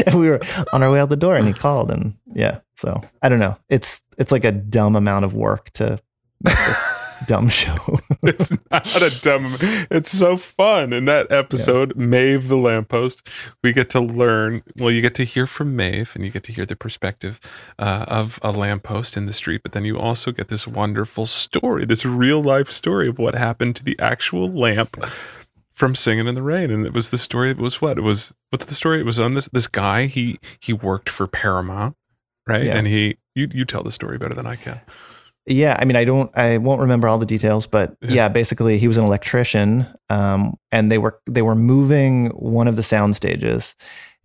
and 0.07 0.19
we 0.19 0.29
were 0.29 0.41
on 0.73 0.83
our 0.83 0.91
way 0.91 1.01
out 1.01 1.09
the 1.09 1.17
door 1.17 1.37
and 1.37 1.47
he 1.47 1.53
called 1.55 1.91
and 1.91 2.15
yeah. 2.35 2.61
So 2.77 3.01
I 3.23 3.29
don't 3.29 3.39
know. 3.39 3.57
It's 3.69 4.03
it's 4.19 4.33
like 4.33 4.45
a 4.45 4.53
dumb 4.53 4.97
amount 4.97 5.25
of 5.25 5.35
work 5.35 5.71
to 5.75 6.01
make 6.43 6.57
this 6.57 6.79
dumb 7.27 7.49
show. 7.49 8.01
it's 8.23 8.51
not 8.71 9.03
a 9.03 9.21
dumb. 9.21 9.57
It's 9.91 10.11
so 10.11 10.37
fun. 10.37 10.93
In 10.93 11.05
that 11.05 11.31
episode, 11.31 11.97
Maeve 11.97 12.49
the 12.49 12.57
lamppost, 12.57 13.29
we 13.63 13.73
get 13.73 13.89
to 13.91 14.01
learn. 14.01 14.63
Well, 14.79 14.91
you 14.91 15.01
get 15.01 15.15
to 15.17 15.25
hear 15.25 15.47
from 15.47 15.77
Maeve, 15.77 16.11
and 16.15 16.25
you 16.25 16.31
get 16.31 16.43
to 16.45 16.53
hear 16.53 16.67
the 16.67 16.75
perspective 16.75 17.39
uh, 17.79 18.07
of 18.09 18.41
a 18.43 18.51
lamppost 18.51 19.17
in 19.17 19.27
the 19.27 19.33
street. 19.33 19.63
But 19.63 19.73
then 19.73 19.85
you 19.85 19.99
also 19.99 20.33
get 20.33 20.49
this 20.49 20.67
wonderful 20.67 21.27
story, 21.27 21.85
this 21.85 22.05
real 22.05 22.43
life 22.43 22.71
story 22.71 23.09
of 23.09 23.19
what 23.19 23.35
happened 23.37 23.77
to 23.77 23.85
the 23.85 23.99
actual 24.01 24.51
lamp 24.51 24.97
from 25.73 25.95
Singing 25.95 26.27
in 26.29 26.35
the 26.35 26.43
Rain. 26.43 26.71
And 26.71 26.87
it 26.87 26.93
was 26.93 27.11
the 27.11 27.19
story. 27.19 27.51
It 27.51 27.59
was 27.59 27.81
what? 27.81 27.99
It 27.99 28.03
was 28.03 28.33
what's 28.51 28.65
the 28.67 28.75
story? 28.75 29.01
It 29.01 29.07
was 29.07 29.19
on 29.19 29.35
this 29.35 29.49
this 29.53 29.67
guy. 29.69 30.07
He 30.07 30.39
he 30.61 30.73
worked 30.73 31.09
for 31.09 31.27
Paramount, 31.27 31.97
right? 32.47 32.65
Yeah. 32.65 32.77
And 32.77 32.87
he 32.87 33.17
you 33.35 33.49
you 33.53 33.65
tell 33.65 33.83
the 33.83 33.93
story 33.93 34.19
better 34.19 34.35
than 34.35 34.47
I 34.47 34.57
can. 34.57 34.81
Yeah, 35.45 35.77
I 35.81 35.87
mean, 35.87 35.97
I 35.97 36.05
don't, 36.05 36.31
I 36.39 36.59
won't 36.59 36.81
remember 36.83 37.09
all 37.09 37.19
the 37.19 37.27
details, 37.27 37.67
but 37.67 37.97
Yeah. 38.01 38.11
yeah, 38.13 38.29
basically, 38.29 38.79
he 38.79 38.87
was 38.87 38.97
an 38.97 39.05
electrician, 39.05 39.89
um, 40.09 40.55
and 40.71 40.89
they 40.89 40.99
were 40.99 41.19
they 41.29 41.43
were 41.43 41.57
moving 41.57 42.27
one 42.29 42.69
of 42.69 42.77
the 42.77 42.83
sound 42.85 43.17
stages, 43.17 43.75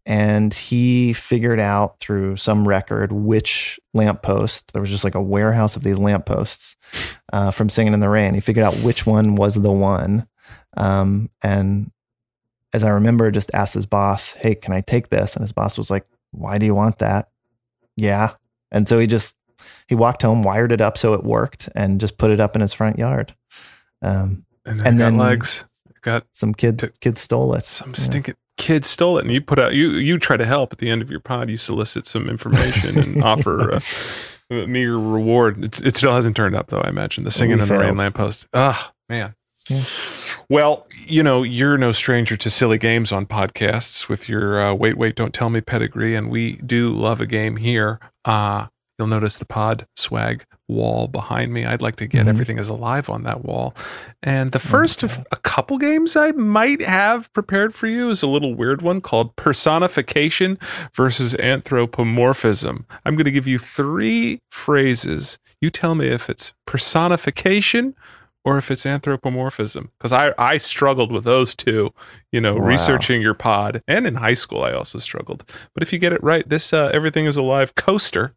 and 0.06 0.54
he 0.54 1.14
figured 1.14 1.60
out 1.60 2.00
through 2.00 2.36
some 2.38 2.68
record 2.68 3.12
which 3.12 3.80
lamppost. 3.96 4.74
There 4.74 4.80
was 4.82 4.92
just 4.92 5.04
like 5.04 5.16
a 5.16 5.22
warehouse 5.22 5.76
of 5.76 5.82
these 5.82 5.98
lampposts 5.98 6.76
uh, 7.34 7.50
from 7.50 7.68
Singing 7.70 7.94
in 7.96 8.00
the 8.00 8.10
Rain. 8.10 8.36
He 8.36 8.40
figured 8.40 8.64
out 8.66 8.76
which 8.84 9.08
one 9.08 9.34
was 9.36 9.56
the 9.56 9.72
one, 9.72 10.28
um, 10.76 11.30
and 11.42 11.92
as 12.74 12.84
I 12.84 12.90
remember, 12.90 13.32
just 13.32 13.50
asked 13.54 13.74
his 13.74 13.86
boss, 13.86 14.34
"Hey, 14.34 14.56
can 14.56 14.74
I 14.74 14.82
take 14.82 15.10
this?" 15.10 15.36
And 15.36 15.42
his 15.44 15.52
boss 15.54 15.78
was 15.78 15.90
like, 15.90 16.06
"Why 16.32 16.58
do 16.58 16.66
you 16.66 16.76
want 16.76 17.00
that?" 17.00 17.30
Yeah, 17.96 18.34
and 18.72 18.88
so 18.88 19.00
he 19.00 19.08
just 19.08 19.36
he 19.88 19.96
walked 19.96 20.22
home, 20.22 20.44
wired 20.44 20.72
it 20.72 20.82
up 20.82 20.98
so 20.98 21.14
it 21.14 21.24
worked, 21.24 21.70
and 21.76 22.00
just 22.00 22.18
put 22.18 22.32
it 22.32 22.40
up 22.40 22.56
in 22.56 22.62
his 22.62 22.74
front 22.74 22.98
yard. 23.00 23.34
Um, 24.02 24.46
And 24.66 24.80
then, 24.80 24.88
And 24.88 24.98
got 24.98 25.06
then- 25.06 25.18
legs. 25.18 25.64
Got 26.02 26.26
some 26.32 26.54
kids 26.54 26.84
T- 26.84 26.90
kids 27.02 27.20
stole 27.22 27.54
it. 27.56 27.66
some 27.66 27.90
Yeah. 27.90 27.96
stinking 28.04 28.36
kid 28.58 28.86
stole 28.86 29.18
it 29.18 29.26
and 29.26 29.32
you 29.34 29.42
put 29.42 29.60
out 29.60 29.74
you 29.74 29.92
you 29.92 30.18
try 30.18 30.38
to 30.38 30.46
help 30.46 30.72
at 30.72 30.80
the 30.80 30.90
end 30.90 31.02
of 31.02 31.12
your 31.12 31.20
pod 31.20 31.50
you 31.50 31.58
solicit 31.58 32.06
some 32.08 32.30
information 32.30 32.98
and 32.98 33.24
offer 33.32 33.74
uh, 33.74 33.80
a 34.50 34.66
meager 34.68 34.98
reward 34.98 35.64
it's, 35.64 35.82
it 35.82 35.96
still 35.98 36.14
hasn't 36.14 36.36
turned 36.36 36.56
up 36.56 36.68
though 36.68 36.80
i 36.82 36.88
imagine 36.90 37.24
the 37.24 37.30
singing 37.32 37.60
in 37.60 37.68
the 37.68 37.78
rain 37.78 37.96
lamppost 37.98 38.48
ah 38.54 38.94
man 39.10 39.36
Yeah. 39.70 39.84
well 40.50 40.88
you 41.06 41.22
know 41.24 41.44
you're 41.44 41.78
no 41.78 41.92
stranger 41.92 42.38
to 42.38 42.50
silly 42.50 42.78
games 42.78 43.12
on 43.12 43.26
podcasts 43.26 44.08
with 44.08 44.30
your 44.30 44.62
uh, 44.62 44.74
wait 44.74 44.98
wait 44.98 45.16
don't 45.16 45.34
tell 45.34 45.50
me 45.50 45.60
pedigree 45.62 46.16
and 46.16 46.30
we 46.30 46.54
do 46.58 46.90
love 46.90 47.20
a 47.22 47.26
game 47.26 47.58
here 47.58 48.00
uh 48.26 48.68
You'll 49.00 49.08
notice 49.08 49.38
the 49.38 49.46
pod 49.46 49.86
swag 49.96 50.44
wall 50.68 51.08
behind 51.08 51.54
me. 51.54 51.66
I'd 51.66 51.84
like 51.84 51.98
to 51.98 52.08
get 52.08 52.26
Mhm. 52.26 52.30
Everything 52.30 52.58
is 52.58 52.68
Alive 52.68 53.12
on 53.12 53.22
that 53.26 53.46
wall. 53.46 53.76
And 54.24 54.54
the 54.54 54.58
first 54.60 55.04
of 55.04 55.24
a 55.32 55.36
couple 55.36 55.78
games 55.78 56.16
I 56.16 56.32
might 56.32 56.82
have 56.82 57.32
prepared 57.32 57.76
for 57.76 57.86
you 57.86 58.10
is 58.10 58.24
a 58.24 58.28
little 58.28 58.56
weird 58.56 58.82
one 58.82 59.00
called 59.02 59.36
Personification 59.36 60.58
versus 60.96 61.36
Anthropomorphism. 61.36 62.88
I'm 63.06 63.14
going 63.14 63.26
to 63.26 63.32
give 63.32 63.46
you 63.46 63.60
three 63.60 64.40
phrases. 64.50 65.38
You 65.62 65.70
tell 65.70 65.94
me 65.94 66.08
if 66.08 66.28
it's 66.28 66.54
personification 66.66 67.94
or 68.48 68.58
if 68.58 68.72
it's 68.72 68.86
anthropomorphism. 68.86 69.92
Because 70.00 70.14
I, 70.14 70.34
I 70.38 70.58
struggled 70.58 71.12
with 71.12 71.26
those 71.26 71.54
two, 71.54 71.94
you 72.32 72.40
know, 72.40 72.54
Wow. 72.56 72.62
researching 72.62 73.22
your 73.22 73.34
pod. 73.34 73.82
And 73.90 74.08
in 74.08 74.16
high 74.16 74.36
school, 74.36 74.64
I 74.64 74.72
also 74.72 75.00
struggled. 75.00 75.44
But 75.74 75.84
if 75.84 75.92
you 75.92 76.00
get 76.00 76.14
it 76.14 76.24
right, 76.24 76.48
this 76.48 76.72
uh, 76.72 76.90
Everything 76.94 77.26
is 77.26 77.36
Alive 77.36 77.76
coaster, 77.76 78.34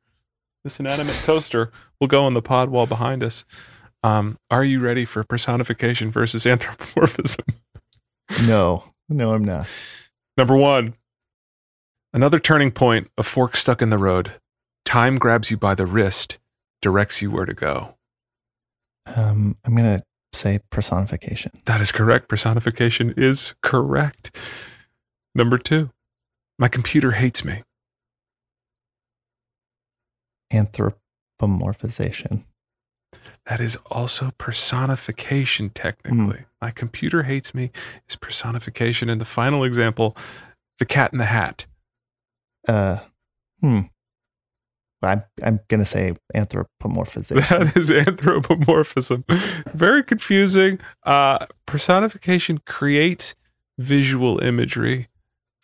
this 0.65 0.81
inanimate 0.81 1.15
coaster, 1.25 1.71
will 2.01 2.09
go 2.09 2.25
on 2.25 2.35
the 2.35 2.43
pod 2.43 2.71
wall 2.71 2.87
behind 2.87 3.23
us. 3.23 3.45
Um, 4.03 4.37
are 4.51 4.65
you 4.65 4.81
ready 4.81 5.05
for 5.05 5.23
personification 5.23 6.11
versus 6.11 6.45
anthropomorphism? 6.55 7.45
No, 8.49 8.85
no, 9.09 9.33
I'm 9.33 9.45
not. 9.45 9.69
Number 10.37 10.57
one, 10.57 10.95
another 12.13 12.41
turning 12.41 12.73
point, 12.73 13.09
a 13.17 13.23
fork 13.23 13.57
stuck 13.57 13.81
in 13.81 13.91
the 13.91 13.99
road. 13.99 14.33
Time 14.85 15.17
grabs 15.17 15.51
you 15.53 15.57
by 15.57 15.75
the 15.77 15.87
wrist, 15.87 16.39
directs 16.83 17.23
you 17.23 17.31
where 17.31 17.47
to 17.47 17.55
go. 17.55 17.95
Um, 19.07 19.57
I'm 19.65 19.75
gonna 19.75 20.03
say 20.33 20.61
personification. 20.71 21.53
That 21.65 21.81
is 21.81 21.93
correct. 21.93 22.29
Personification 22.29 23.15
is 23.17 23.55
correct. 23.63 24.37
Number 25.35 25.59
two, 25.59 25.91
my 26.59 26.69
computer 26.69 27.13
hates 27.13 27.45
me. 27.45 27.63
Anthropomorphization. 30.53 32.45
That 33.47 33.61
is 33.61 33.77
also 33.87 34.31
personification, 34.39 35.71
technically. 35.71 36.45
My 36.61 36.71
computer 36.71 37.25
hates 37.25 37.55
me 37.55 37.71
is 38.09 38.17
personification. 38.17 39.09
And 39.09 39.21
the 39.21 39.25
final 39.25 39.65
example, 39.65 40.17
the 40.79 40.85
cat 40.87 41.13
in 41.13 41.19
the 41.19 41.25
hat. 41.25 41.67
Uh, 42.69 42.99
hmm. 43.61 43.81
I'm 45.03 45.23
I'm 45.43 45.61
gonna 45.69 45.87
say 45.87 46.15
anthropomorphism. 46.35 47.39
That 47.49 47.77
is 47.77 47.91
anthropomorphism. 47.91 49.25
Very 49.73 50.03
confusing. 50.03 50.79
Uh, 51.05 51.47
personification 51.67 52.59
creates 52.67 53.35
visual 53.79 54.43
imagery, 54.43 55.09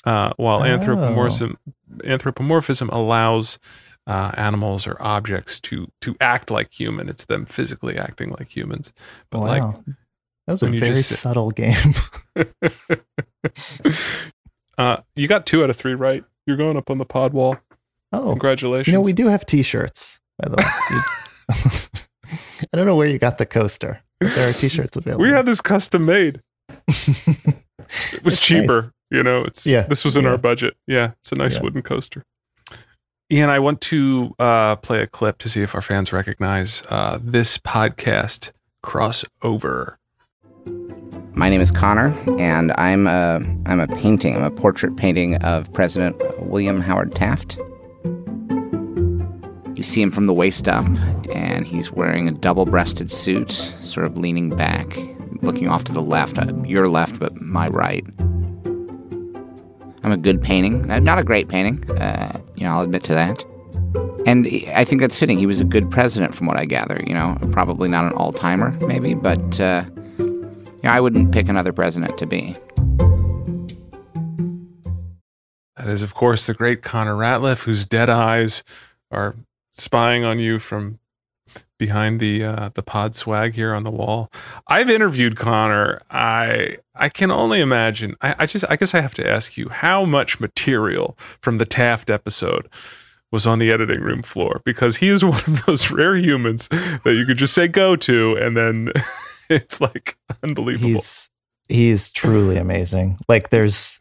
uh, 0.05 0.33
while 0.37 0.61
Oh. 0.61 0.64
anthropomorphism 0.64 1.57
anthropomorphism 2.05 2.88
allows 2.90 3.59
uh, 4.07 4.31
animals 4.37 4.87
or 4.87 4.96
objects 5.01 5.61
to 5.61 5.88
to 6.01 6.16
act 6.20 6.51
like 6.51 6.72
human. 6.72 7.09
It's 7.09 7.27
them 7.27 7.44
physically 7.44 7.99
acting 7.99 8.31
like 8.31 8.57
humans. 8.57 8.92
But 9.31 9.40
wow, 9.40 9.83
that 10.46 10.53
was 10.53 10.62
a 10.62 10.70
very 10.70 10.94
just 10.94 11.20
subtle 11.20 11.51
game. 11.51 11.94
uh, 14.79 14.99
you 15.14 15.29
got 15.29 15.46
two 15.46 15.62
out 15.62 15.70
of 15.70 15.77
three 15.77 15.94
right. 15.94 16.25
You're 16.46 16.57
going 16.57 16.77
up 16.77 16.90
on 16.90 16.99
the 16.99 17.05
pod 17.05 17.33
wall. 17.33 17.59
Oh, 18.22 18.31
Congratulations. 18.31 18.87
you 18.88 18.92
know 18.92 19.00
we 19.00 19.12
do 19.12 19.26
have 19.29 19.44
T-shirts, 19.46 20.20
by 20.38 20.48
the 20.48 20.57
way. 20.57 20.64
I 22.72 22.76
don't 22.76 22.87
know 22.87 22.96
where 22.96 23.07
you 23.07 23.18
got 23.18 23.38
the 23.38 23.46
coaster, 23.46 24.00
but 24.20 24.35
there 24.35 24.48
are 24.48 24.52
T-shirts 24.52 24.96
available. 24.96 25.22
we 25.24 25.31
had 25.31 25.46
this 25.46 25.61
custom 25.61 26.05
made. 26.07 26.40
It 26.88 28.24
was 28.24 28.35
It's 28.35 28.40
cheaper. 28.40 28.83
nice. 28.83 28.90
You 29.11 29.22
know, 29.22 29.42
it's 29.44 29.66
Yeah, 29.66 29.83
This 29.83 30.05
was 30.05 30.16
in 30.16 30.24
yeah. 30.24 30.31
our 30.31 30.38
budget. 30.38 30.76
Yeah, 30.88 31.12
it's 31.20 31.31
a 31.33 31.37
nice 31.37 31.55
Yeah. 31.57 31.62
wooden 31.62 31.83
coaster. 31.83 32.24
Ian, 33.33 33.50
I 33.50 33.59
want 33.61 33.81
to 33.83 34.35
uh, 34.38 34.76
play 34.76 35.00
a 35.02 35.07
clip 35.07 35.38
to 35.38 35.48
see 35.48 35.62
if 35.62 35.74
our 35.74 35.81
fans 35.81 36.12
recognize 36.12 36.83
uh, 36.90 37.18
this 37.22 37.59
podcast 37.59 38.50
crossover. 38.85 39.96
My 41.35 41.50
name 41.50 41.61
is 41.61 41.70
Connor, 41.70 42.16
and 42.38 42.72
I'm 42.79 43.07
a 43.07 43.40
I'm 43.66 43.79
a 43.81 43.87
painting. 43.88 44.37
I'm 44.37 44.42
a 44.44 44.50
portrait 44.50 44.96
painting 44.96 45.37
of 45.44 45.70
President 45.72 46.16
William 46.40 46.81
Howard 46.81 47.14
Taft. 47.14 47.59
You 49.77 49.83
see 49.83 50.01
him 50.03 50.11
from 50.11 50.27
the 50.27 50.33
waist 50.33 50.67
up, 50.69 50.87
and 51.33 51.67
he's 51.67 51.93
wearing 51.93 52.29
a 52.29 52.33
double-breasted 52.33 53.12
suit, 53.12 53.53
sort 53.83 54.07
of 54.07 54.17
leaning 54.17 54.51
back, 54.51 54.97
looking 55.43 55.69
off 55.69 55.85
to 55.85 55.93
the 55.93 56.03
left. 56.03 56.39
Uh, 56.39 56.53
your 56.65 56.89
left, 56.89 57.19
but 57.19 57.41
my 57.41 57.69
right. 57.69 58.05
I'm 60.03 60.12
a 60.12 60.17
good 60.17 60.41
painting, 60.41 60.91
Uh, 60.91 60.99
not 60.99 61.19
a 61.19 61.25
great 61.25 61.49
painting. 61.49 61.89
Uh, 61.93 62.41
you 62.57 62.65
know, 62.65 62.73
I'll 62.73 62.83
admit 62.83 63.05
to 63.05 63.15
that. 63.15 63.45
And 64.27 64.47
I 64.75 64.85
think 64.85 65.01
that's 65.01 65.19
fitting. 65.19 65.39
He 65.39 65.47
was 65.47 65.61
a 65.61 65.65
good 65.65 65.91
president, 65.91 66.35
from 66.35 66.47
what 66.47 66.57
I 66.57 66.65
gather. 66.65 66.99
You 67.07 67.15
know, 67.15 67.37
probably 67.53 67.89
not 67.89 68.07
an 68.07 68.12
all-timer, 68.12 68.71
maybe, 68.87 69.15
but. 69.15 69.61
Uh, 69.61 69.85
yeah, 70.83 70.95
I 70.95 71.01
wouldn't 71.01 71.33
pick 71.33 71.49
another 71.49 71.73
president 71.73 72.17
to 72.19 72.27
be. 72.27 72.55
That 75.77 75.89
is, 75.89 76.01
of 76.01 76.15
course, 76.15 76.47
the 76.47 76.55
great 76.55 76.83
Connor 76.83 77.17
Ratliff, 77.17 77.65
whose 77.65 77.85
dead 77.85 78.09
eyes 78.09 78.62
are 79.11 79.35
spying 79.81 80.25
on 80.25 80.39
you 80.41 80.59
from 80.59 80.99
behind 81.79 82.21
the 82.21 82.43
uh, 82.43 82.71
the 82.75 82.83
pod 82.83 83.15
swag 83.15 83.55
here 83.55 83.75
on 83.75 83.85
the 83.85 83.91
wall. 83.91 84.31
I've 84.67 84.89
interviewed 84.91 85.37
Connor. 85.37 86.01
I 86.11 86.79
I 86.95 87.09
can 87.09 87.31
only 87.31 87.61
imagine. 87.61 88.17
I, 88.23 88.35
I 88.41 88.47
just 88.47 88.65
I 88.71 88.77
guess 88.77 88.95
I 88.95 89.01
have 89.01 89.15
to 89.15 89.29
ask 89.29 89.57
you 89.57 89.69
how 89.69 90.05
much 90.05 90.41
material 90.41 91.19
from 91.41 91.59
the 91.59 91.67
Taft 91.67 92.11
episode 92.11 92.69
was 93.33 93.47
on 93.47 93.59
the 93.59 93.71
editing 93.71 94.01
room 94.01 94.23
floor 94.23 94.62
because 94.65 94.97
he 94.99 95.09
is 95.09 95.25
one 95.25 95.43
of 95.47 95.67
those 95.67 95.91
rare 95.91 96.17
humans 96.17 96.69
that 96.69 97.15
you 97.17 97.27
could 97.27 97.37
just 97.37 97.55
say 97.55 97.69
go 97.69 97.97
to 97.97 98.37
and 98.37 98.57
then 98.57 98.91
it's 99.51 99.81
like 99.81 100.17
unbelievable. 100.43 100.89
he's 100.89 101.29
he's 101.69 102.11
truly 102.11 102.57
amazing. 102.57 103.19
Like 103.29 103.51
there's 103.51 104.01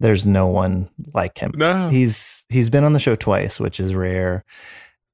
there's 0.00 0.26
no 0.26 0.46
one 0.46 0.88
like 1.12 1.38
him. 1.38 1.52
no, 1.56 1.88
He's 1.88 2.46
he's 2.48 2.70
been 2.70 2.84
on 2.84 2.92
the 2.92 3.00
show 3.00 3.16
twice, 3.16 3.58
which 3.58 3.80
is 3.80 3.94
rare. 3.96 4.44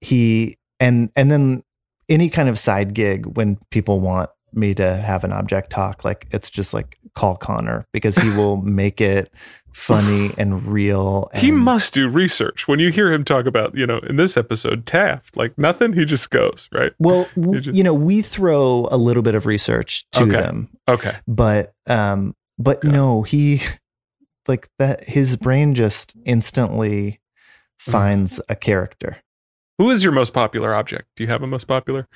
He 0.04 0.56
and 0.80 1.10
and 1.16 1.30
then 1.30 1.62
any 2.08 2.28
kind 2.30 2.48
of 2.48 2.58
side 2.58 2.92
gig 2.94 3.26
when 3.36 3.58
people 3.70 4.00
want 4.00 4.30
me 4.52 4.74
to 4.74 4.96
have 4.98 5.24
an 5.24 5.32
object 5.32 5.70
talk, 5.70 6.04
like 6.04 6.26
it's 6.30 6.50
just 6.50 6.74
like 6.74 6.98
call 7.14 7.36
Connor 7.36 7.86
because 7.92 8.16
he 8.16 8.28
will 8.30 8.56
make 8.82 9.00
it 9.00 9.32
funny 9.72 10.32
and 10.38 10.64
real. 10.68 11.28
he 11.34 11.50
must 11.50 11.92
do 11.94 12.08
research 12.08 12.68
when 12.68 12.78
you 12.78 12.90
hear 12.92 13.12
him 13.12 13.24
talk 13.24 13.44
about 13.44 13.74
you 13.76 13.84
know 13.84 13.98
in 14.00 14.14
this 14.14 14.36
episode 14.36 14.86
Taft 14.86 15.36
like 15.36 15.58
nothing 15.58 15.94
he 15.94 16.04
just 16.04 16.30
goes 16.30 16.68
right 16.72 16.92
Well, 17.00 17.26
You 17.34 17.58
just- 17.60 17.76
you 17.76 17.82
know, 17.82 17.92
we 17.94 18.22
throw 18.22 18.86
a 18.92 18.96
little 18.96 19.22
bit 19.24 19.34
of 19.34 19.46
research 19.46 20.06
to 20.12 20.22
Okay. 20.24 20.30
them, 20.40 20.68
okay 20.88 21.16
but 21.26 21.72
um, 21.88 22.36
but 22.56 22.84
no, 22.84 23.22
he 23.24 23.62
like 24.46 24.68
that. 24.78 25.08
His 25.08 25.34
brain 25.34 25.74
just 25.74 26.14
instantly 26.24 27.20
finds 27.78 28.40
a 28.48 28.54
character. 28.54 29.16
Who 29.78 29.90
is 29.90 30.02
your 30.04 30.12
most 30.12 30.32
popular 30.32 30.74
object 30.74 31.06
do 31.16 31.24
you 31.24 31.28
have 31.30 31.42
a 31.42 31.46
most 31.46 31.66
popular 31.66 32.06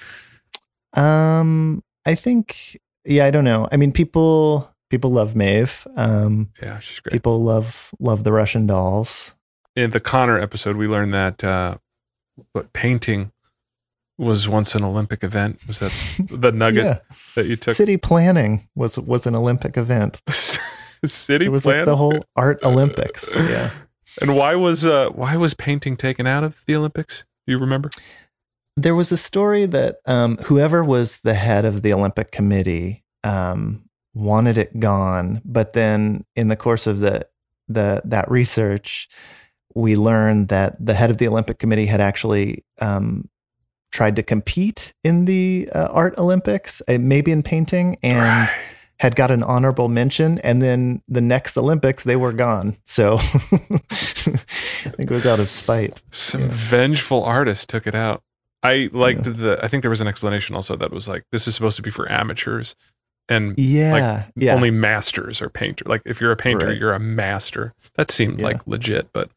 Um, 0.94 1.82
I 2.06 2.14
think, 2.14 2.78
yeah, 3.04 3.26
I 3.26 3.30
don't 3.30 3.44
know. 3.44 3.68
I 3.70 3.76
mean, 3.76 3.92
people 3.92 4.70
people 4.90 5.10
love 5.12 5.36
Maeve. 5.36 5.86
Um, 5.96 6.50
yeah 6.62 6.78
she's 6.78 7.00
great 7.00 7.12
people 7.12 7.42
love 7.42 7.90
love 8.00 8.24
the 8.24 8.32
Russian 8.32 8.66
dolls. 8.66 9.34
in 9.76 9.90
the 9.90 10.00
Connor 10.00 10.38
episode 10.40 10.76
we 10.76 10.86
learned 10.88 11.12
that 11.14 11.44
uh 11.44 11.76
what 12.52 12.72
painting 12.72 13.32
was 14.16 14.48
once 14.48 14.74
an 14.74 14.82
Olympic 14.82 15.22
event 15.22 15.60
was 15.68 15.78
that 15.80 15.92
the 16.30 16.50
nugget 16.52 16.84
Yeah, 16.84 16.98
that 17.34 17.46
you 17.46 17.56
took 17.56 17.74
city 17.74 17.96
planning 17.98 18.68
was 18.74 18.98
was 18.98 19.26
an 19.26 19.34
Olympic 19.36 19.76
event. 19.76 20.22
city 21.04 21.46
It 21.46 21.52
was 21.52 21.62
plan 21.64 21.76
like 21.80 21.84
the 21.84 21.96
whole 21.96 22.24
art 22.34 22.58
Olympics. 22.64 23.30
Yeah. 23.34 23.70
and 24.22 24.34
why 24.34 24.54
was 24.54 24.86
uh 24.86 25.10
why 25.10 25.36
was 25.36 25.52
painting 25.54 25.96
taken 25.98 26.26
out 26.26 26.44
of 26.44 26.64
the 26.66 26.74
Olympics 26.74 27.24
you 27.48 27.58
remember 27.58 27.90
There 28.76 28.94
was 28.94 29.10
a 29.10 29.16
story 29.16 29.66
that 29.66 29.96
um, 30.06 30.36
whoever 30.44 30.84
was 30.84 31.20
the 31.20 31.34
head 31.34 31.64
of 31.64 31.82
the 31.82 31.92
Olympic 31.92 32.30
Committee 32.30 33.04
um, 33.24 33.82
wanted 34.14 34.56
it 34.58 34.78
gone, 34.78 35.40
but 35.44 35.72
then 35.72 36.24
in 36.36 36.48
the 36.48 36.56
course 36.56 36.86
of 36.86 37.00
the 37.00 37.26
the 37.66 38.00
that 38.04 38.30
research, 38.30 39.08
we 39.74 39.96
learned 39.96 40.48
that 40.48 40.76
the 40.84 40.94
head 40.94 41.10
of 41.10 41.18
the 41.18 41.28
Olympic 41.28 41.58
Committee 41.58 41.86
had 41.86 42.00
actually 42.00 42.64
um, 42.80 43.28
tried 43.90 44.16
to 44.16 44.22
compete 44.22 44.94
in 45.02 45.24
the 45.24 45.68
uh, 45.74 45.88
art 45.90 46.16
Olympics, 46.18 46.80
uh, 46.88 46.98
maybe 47.00 47.32
in 47.32 47.42
painting, 47.42 47.96
and 48.02 48.48
Right. 48.48 48.56
Had 49.00 49.14
got 49.16 49.30
an 49.30 49.42
honorable 49.42 49.88
mention. 49.88 50.38
And 50.40 50.60
then 50.62 51.02
the 51.08 51.20
next 51.20 51.56
Olympics, 51.56 52.02
they 52.04 52.16
were 52.16 52.32
gone. 52.32 52.76
So 52.84 53.18
I 53.20 54.90
think 54.96 55.10
it 55.10 55.10
was 55.10 55.26
out 55.26 55.40
of 55.40 55.50
spite. 55.50 56.02
Some 56.10 56.42
Yeah. 56.42 56.48
vengeful 56.50 57.22
artist 57.24 57.68
took 57.68 57.86
it 57.86 57.94
out. 57.94 58.22
I 58.62 58.90
liked 58.92 59.24
the. 59.24 59.58
I 59.62 59.68
think 59.68 59.82
there 59.82 59.90
was 59.90 60.00
an 60.00 60.08
explanation 60.08 60.56
also 60.56 60.74
that 60.76 60.90
was 60.90 61.06
like 61.06 61.22
this 61.30 61.46
is 61.46 61.54
supposed 61.54 61.76
to 61.76 61.82
be 61.82 61.90
for 61.90 62.10
amateurs, 62.10 62.74
and 63.28 63.56
Yeah, 63.56 64.24
yeah. 64.34 64.52
only 64.54 64.72
masters 64.72 65.40
are 65.40 65.48
painter. 65.48 65.84
Like 65.86 66.02
if 66.04 66.20
you're 66.20 66.32
a 66.32 66.36
painter, 66.36 66.66
Right. 66.66 66.76
you're 66.76 66.92
a 66.92 66.98
master. 66.98 67.72
That 67.94 68.10
seemed 68.10 68.40
Yeah. 68.40 68.46
like 68.46 68.66
legit, 68.66 69.10
but 69.12 69.30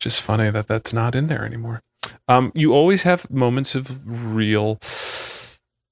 just 0.00 0.22
funny 0.22 0.48
that 0.50 0.68
that's 0.68 0.92
not 0.94 1.14
in 1.14 1.26
there 1.26 1.44
anymore. 1.44 1.82
Um, 2.28 2.50
you 2.54 2.72
always 2.72 3.02
have 3.02 3.30
moments 3.30 3.74
of 3.74 4.00
real 4.34 4.78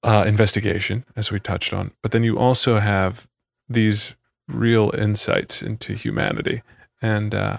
uh, 0.03 0.25
investigation, 0.27 1.05
as 1.17 1.31
we 1.31 1.41
touched 1.41 1.73
on, 1.73 1.93
but 2.03 2.13
then 2.13 2.25
you 2.25 2.39
also 2.39 2.79
have 2.79 3.29
these 3.69 4.15
real 4.49 4.91
insights 4.97 5.63
into 5.63 5.95
humanity. 5.95 6.63
And 7.03 7.35
uh, 7.35 7.59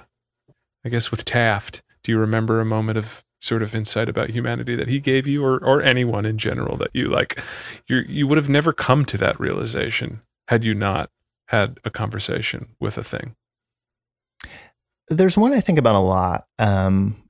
I 0.86 0.90
guess 0.90 1.12
with 1.12 1.26
Taft, 1.26 1.82
do 2.04 2.12
you 2.12 2.18
remember 2.18 2.60
a 2.60 2.66
moment 2.66 2.98
of 2.98 3.24
sort 3.40 3.64
of 3.64 3.74
insight 3.74 4.08
about 4.08 4.30
humanity 4.30 4.76
that 4.76 4.88
he 4.88 5.00
gave 5.00 5.26
you 5.26 5.44
or 5.44 5.58
or 5.64 5.82
anyone 5.82 6.26
in 6.26 6.38
general 6.38 6.78
that 6.78 6.92
you 6.94 7.08
like? 7.08 7.40
You 7.88 8.04
you 8.08 8.28
would 8.28 8.38
have 8.38 8.50
never 8.50 8.74
come 8.74 9.06
to 9.06 9.18
that 9.18 9.40
realization 9.40 10.22
had 10.48 10.64
you 10.64 10.74
not 10.74 11.10
had 11.48 11.80
a 11.84 11.90
conversation 11.90 12.70
with 12.80 12.98
a 12.98 13.04
thing. 13.04 13.36
There's 15.10 15.38
one 15.38 15.54
I 15.54 15.60
think 15.60 15.78
about 15.78 15.96
a 15.96 16.00
lot 16.00 16.48
um, 16.58 17.22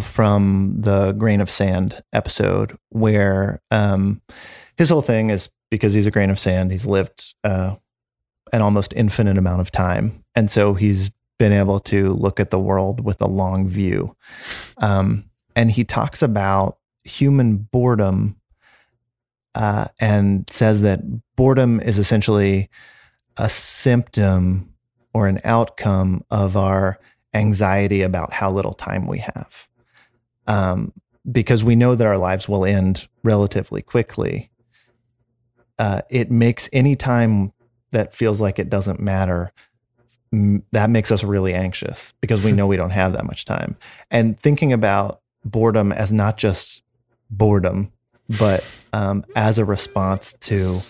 from 0.00 0.74
the 0.78 1.12
grain 1.12 1.40
of 1.40 1.50
sand 1.50 2.02
episode 2.12 2.76
where 2.88 3.60
um, 3.70 4.20
his 4.76 4.90
whole 4.90 5.02
thing 5.02 5.30
is 5.30 5.50
because 5.70 5.94
he's 5.94 6.06
a 6.06 6.10
grain 6.10 6.30
of 6.30 6.38
sand, 6.38 6.72
he's 6.72 6.86
lived 6.86 7.34
uh, 7.44 7.76
an 8.52 8.62
almost 8.62 8.92
infinite 8.96 9.38
amount 9.38 9.60
of 9.60 9.70
time. 9.70 10.24
And 10.34 10.50
so 10.50 10.74
he's 10.74 11.10
been 11.38 11.52
able 11.52 11.78
to 11.80 12.12
look 12.14 12.40
at 12.40 12.50
the 12.50 12.58
world 12.58 13.04
with 13.04 13.20
a 13.20 13.28
long 13.28 13.68
view. 13.68 14.16
Um, 14.78 15.24
and 15.54 15.70
he 15.70 15.84
talks 15.84 16.22
about 16.22 16.78
human 17.04 17.56
boredom 17.56 18.36
uh, 19.54 19.88
and 20.00 20.48
says 20.50 20.80
that 20.82 21.00
boredom 21.36 21.80
is 21.80 21.98
essentially 21.98 22.68
a 23.36 23.48
symptom 23.48 24.74
or 25.14 25.26
an 25.26 25.40
outcome 25.44 26.24
of 26.30 26.56
our 26.56 26.98
anxiety 27.34 28.02
about 28.02 28.32
how 28.32 28.50
little 28.50 28.74
time 28.74 29.06
we 29.06 29.18
have. 29.18 29.67
Um, 30.48 30.92
because 31.30 31.62
we 31.62 31.76
know 31.76 31.94
that 31.94 32.06
our 32.06 32.18
lives 32.18 32.48
will 32.48 32.64
end 32.64 33.06
relatively 33.22 33.82
quickly. 33.82 34.50
Uh, 35.78 36.02
it 36.10 36.30
makes 36.30 36.68
any 36.72 36.96
time 36.96 37.52
that 37.92 38.14
feels 38.14 38.40
like 38.40 38.58
it 38.58 38.68
doesn't 38.70 38.98
matter 38.98 39.52
m- 40.32 40.62
that 40.72 40.90
makes 40.90 41.10
us 41.10 41.22
really 41.22 41.54
anxious 41.54 42.12
because 42.20 42.42
we 42.42 42.52
know 42.56 42.66
we 42.66 42.76
don't 42.76 42.90
have 42.90 43.12
that 43.12 43.24
much 43.26 43.44
time. 43.44 43.76
And 44.10 44.40
thinking 44.40 44.72
about 44.72 45.20
boredom 45.44 45.92
as 45.92 46.12
not 46.12 46.36
just 46.38 46.82
boredom, 47.30 47.92
but 48.28 48.64
um, 48.92 49.24
as 49.36 49.58
a 49.58 49.64
response 49.64 50.34
to 50.40 50.80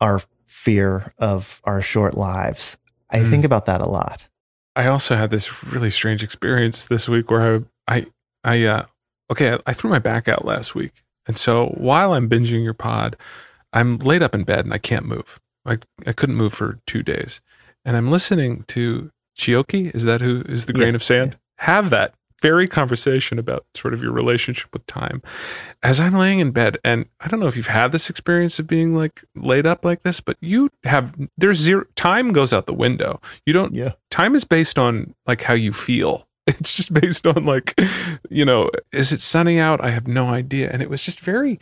our 0.00 0.20
fear 0.46 1.12
of 1.18 1.60
our 1.64 1.82
short 1.82 2.16
lives, 2.16 2.78
I 3.10 3.18
Mm. 3.20 3.30
think 3.30 3.44
about 3.44 3.66
that 3.66 3.80
a 3.80 3.86
lot. 3.88 4.28
I 4.74 4.86
also 4.86 5.16
had 5.16 5.30
this 5.30 5.64
really 5.64 5.90
strange 5.90 6.22
experience 6.22 6.86
this 6.86 7.08
week 7.08 7.30
where 7.30 7.64
I, 7.88 7.96
I, 7.96 8.06
I 8.44 8.64
uh, 8.64 8.86
okay, 9.30 9.54
I, 9.54 9.58
I 9.66 9.72
threw 9.72 9.90
my 9.90 9.98
back 9.98 10.28
out 10.28 10.44
last 10.44 10.74
week, 10.74 11.02
and 11.26 11.36
so 11.36 11.66
while 11.76 12.12
I'm 12.14 12.28
binging 12.28 12.62
your 12.64 12.74
pod, 12.74 13.16
I'm 13.72 13.98
laid 13.98 14.22
up 14.22 14.34
in 14.34 14.44
bed 14.44 14.64
and 14.64 14.74
I 14.74 14.78
can't 14.78 15.06
move. 15.06 15.40
Like 15.64 15.84
I 16.06 16.12
couldn't 16.12 16.36
move 16.36 16.52
for 16.52 16.80
two 16.86 17.02
days, 17.02 17.40
and 17.84 17.96
I'm 17.96 18.10
listening 18.10 18.64
to 18.68 19.10
Chioke. 19.38 19.94
Is 19.94 20.04
that 20.04 20.20
who 20.20 20.42
is 20.48 20.66
the 20.66 20.72
Yeah. 20.74 20.78
grain 20.80 20.94
of 20.94 21.02
sand? 21.02 21.38
Have 21.58 21.90
that 21.90 22.14
very 22.40 22.66
conversation 22.66 23.38
about 23.38 23.64
sort 23.76 23.94
of 23.94 24.02
your 24.02 24.10
relationship 24.10 24.68
with 24.72 24.84
time. 24.88 25.22
As 25.84 26.00
I'm 26.00 26.12
laying 26.14 26.40
in 26.40 26.50
bed, 26.50 26.76
and 26.82 27.06
I 27.20 27.28
don't 27.28 27.38
know 27.38 27.46
if 27.46 27.56
you've 27.56 27.68
had 27.68 27.92
this 27.92 28.10
experience 28.10 28.58
of 28.58 28.66
being 28.66 28.96
like 28.96 29.22
laid 29.36 29.64
up 29.64 29.84
like 29.84 30.02
this, 30.02 30.20
but 30.20 30.36
you 30.40 30.68
have 30.82 31.14
there's 31.38 31.58
zero 31.58 31.84
time 31.94 32.32
goes 32.32 32.52
out 32.52 32.66
the 32.66 32.74
window. 32.74 33.20
You 33.46 33.52
don't 33.52 33.72
Yeah. 33.72 33.92
time 34.10 34.34
is 34.34 34.42
based 34.42 34.76
on 34.76 35.14
like 35.24 35.42
how 35.42 35.54
you 35.54 35.72
feel. 35.72 36.26
It's 36.48 36.74
just 36.74 36.92
based 36.92 37.26
on 37.26 37.44
like, 37.44 37.78
you 38.28 38.44
know, 38.44 38.68
is 38.92 39.12
it 39.12 39.20
sunny 39.20 39.58
out? 39.60 39.80
I 39.80 39.90
have 39.90 40.08
no 40.08 40.28
idea. 40.28 40.70
And 40.70 40.82
it 40.82 40.90
was 40.90 41.02
just 41.04 41.20
very 41.20 41.60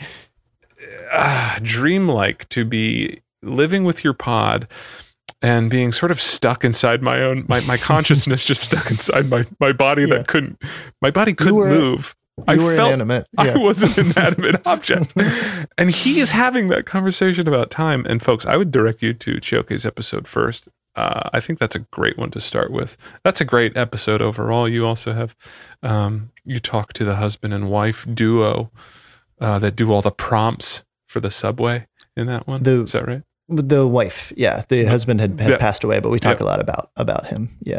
uh, 1.12 1.58
dreamlike 1.62 2.48
to 2.50 2.64
be 2.64 3.18
living 3.42 3.84
with 3.84 4.04
your 4.04 4.14
pod 4.14 4.68
and 5.42 5.70
being 5.70 5.92
sort 5.92 6.10
of 6.10 6.20
stuck 6.20 6.64
inside 6.64 7.02
my 7.02 7.20
own 7.22 7.44
my, 7.48 7.60
my 7.60 7.76
consciousness 7.90 8.44
just 8.44 8.62
stuck 8.62 8.90
inside 8.90 9.28
my 9.30 9.44
my 9.58 9.72
body 9.72 10.02
Yeah. 10.02 10.16
that 10.18 10.28
couldn't 10.28 10.62
my 11.00 11.10
body 11.10 11.34
couldn't 11.34 11.54
were- 11.54 11.68
move. 11.68 12.16
I 12.48 12.56
felt 12.56 12.70
inanimate. 12.94 13.26
I 13.38 13.48
Yeah. 13.48 13.58
was 13.58 13.82
an 13.82 13.92
inanimate 13.98 14.66
object. 14.66 15.12
And 15.76 15.90
he 15.90 16.20
is 16.20 16.30
having 16.30 16.68
that 16.68 16.86
conversation 16.86 17.46
about 17.46 17.70
time. 17.70 18.06
And 18.08 18.22
folks, 18.22 18.46
I 18.46 18.56
would 18.56 18.70
direct 18.70 19.02
you 19.02 19.12
to 19.12 19.40
Chioke's 19.40 19.84
episode 19.84 20.26
first. 20.26 20.66
Uh, 20.96 21.30
I 21.32 21.40
think 21.40 21.58
that's 21.58 21.76
a 21.76 21.80
great 21.90 22.18
one 22.18 22.30
to 22.32 22.40
start 22.40 22.70
with. 22.72 22.96
That's 23.24 23.40
a 23.40 23.44
great 23.44 23.76
episode 23.76 24.20
overall. 24.20 24.68
You 24.68 24.86
also 24.86 25.12
have, 25.12 25.36
um, 25.82 26.32
you 26.44 26.58
talk 26.58 26.92
to 26.94 27.04
the 27.04 27.16
husband 27.16 27.54
and 27.54 27.70
wife 27.70 28.06
duo 28.12 28.70
uh, 29.40 29.58
that 29.60 29.76
do 29.76 29.92
all 29.92 30.02
the 30.02 30.10
prompts 30.10 30.84
for 31.06 31.20
the 31.20 31.30
subway 31.30 31.86
in 32.16 32.26
that 32.26 32.46
one. 32.46 32.62
The- 32.64 32.82
is 32.82 32.92
that 32.92 33.06
right? 33.06 33.22
the 33.52 33.84
wife, 33.86 34.32
yeah, 34.36 34.62
the 34.68 34.84
husband 34.84 35.20
had, 35.20 35.40
had 35.40 35.50
Yeah. 35.50 35.56
passed 35.56 35.82
away, 35.82 35.98
but 35.98 36.10
we 36.10 36.20
talk 36.20 36.38
Yeah. 36.38 36.44
a 36.44 36.48
lot 36.48 36.60
about 36.60 36.90
about 36.96 37.26
him. 37.26 37.48
Yeah. 37.62 37.78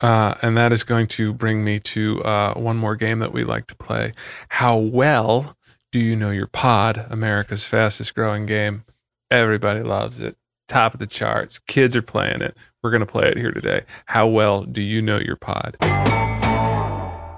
Uh, 0.00 0.34
and 0.42 0.56
that 0.56 0.72
is 0.72 0.82
going 0.84 1.06
to 1.08 1.32
bring 1.32 1.62
me 1.64 1.78
to 1.80 2.22
uh, 2.24 2.54
one 2.54 2.76
more 2.76 2.94
game 2.96 3.18
that 3.18 3.32
we 3.32 3.42
like 3.44 3.66
to 3.66 3.74
play. 3.74 4.12
How 4.50 4.76
well 4.76 5.56
do 5.92 5.98
you 5.98 6.14
know 6.16 6.30
your 6.30 6.46
pod? 6.46 7.04
America's 7.10 7.64
fastest 7.64 8.14
growing 8.14 8.46
game. 8.46 8.84
Everybody 9.30 9.82
loves 9.82 10.20
it. 10.20 10.36
Top 10.70 10.94
of 10.94 11.00
the 11.00 11.06
charts. 11.08 11.58
Kids 11.58 11.96
are 11.96 12.02
playing 12.02 12.42
it. 12.42 12.56
We're 12.80 12.92
going 12.92 13.00
to 13.00 13.06
play 13.06 13.26
it 13.26 13.36
here 13.36 13.50
today. 13.50 13.82
How 14.06 14.28
well 14.28 14.62
do 14.62 14.80
you 14.80 15.02
know 15.02 15.18
your 15.18 15.34
pod? 15.34 15.76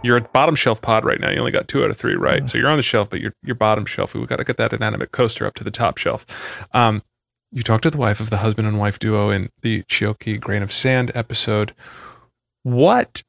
You're 0.04 0.18
at 0.18 0.34
bottom 0.34 0.54
shelf 0.54 0.82
pod 0.82 1.06
right 1.06 1.18
now. 1.18 1.30
You 1.30 1.38
only 1.38 1.50
got 1.50 1.66
two 1.66 1.82
out 1.82 1.88
of 1.88 1.96
three 1.96 2.14
right. 2.14 2.46
So 2.46 2.58
you're 2.58 2.68
on 2.68 2.76
the 2.76 2.82
shelf, 2.82 3.08
but 3.08 3.22
you're, 3.22 3.32
you're 3.42 3.54
bottom 3.54 3.86
shelf. 3.86 4.12
We've 4.12 4.28
got 4.28 4.36
to 4.36 4.44
get 4.44 4.58
that 4.58 4.74
inanimate 4.74 5.12
coaster 5.12 5.46
up 5.46 5.54
to 5.54 5.64
the 5.64 5.70
top 5.70 5.96
shelf. 5.96 6.66
Um, 6.74 7.02
you 7.50 7.62
talked 7.62 7.84
to 7.84 7.90
the 7.90 7.96
wife 7.96 8.20
of 8.20 8.28
the 8.28 8.36
husband 8.36 8.68
and 8.68 8.78
wife 8.78 8.98
duo 8.98 9.30
in 9.30 9.48
the 9.62 9.82
Chioke 9.84 10.38
Grain 10.38 10.62
of 10.62 10.70
Sand 10.70 11.10
episode. 11.14 11.72
What 12.64 13.22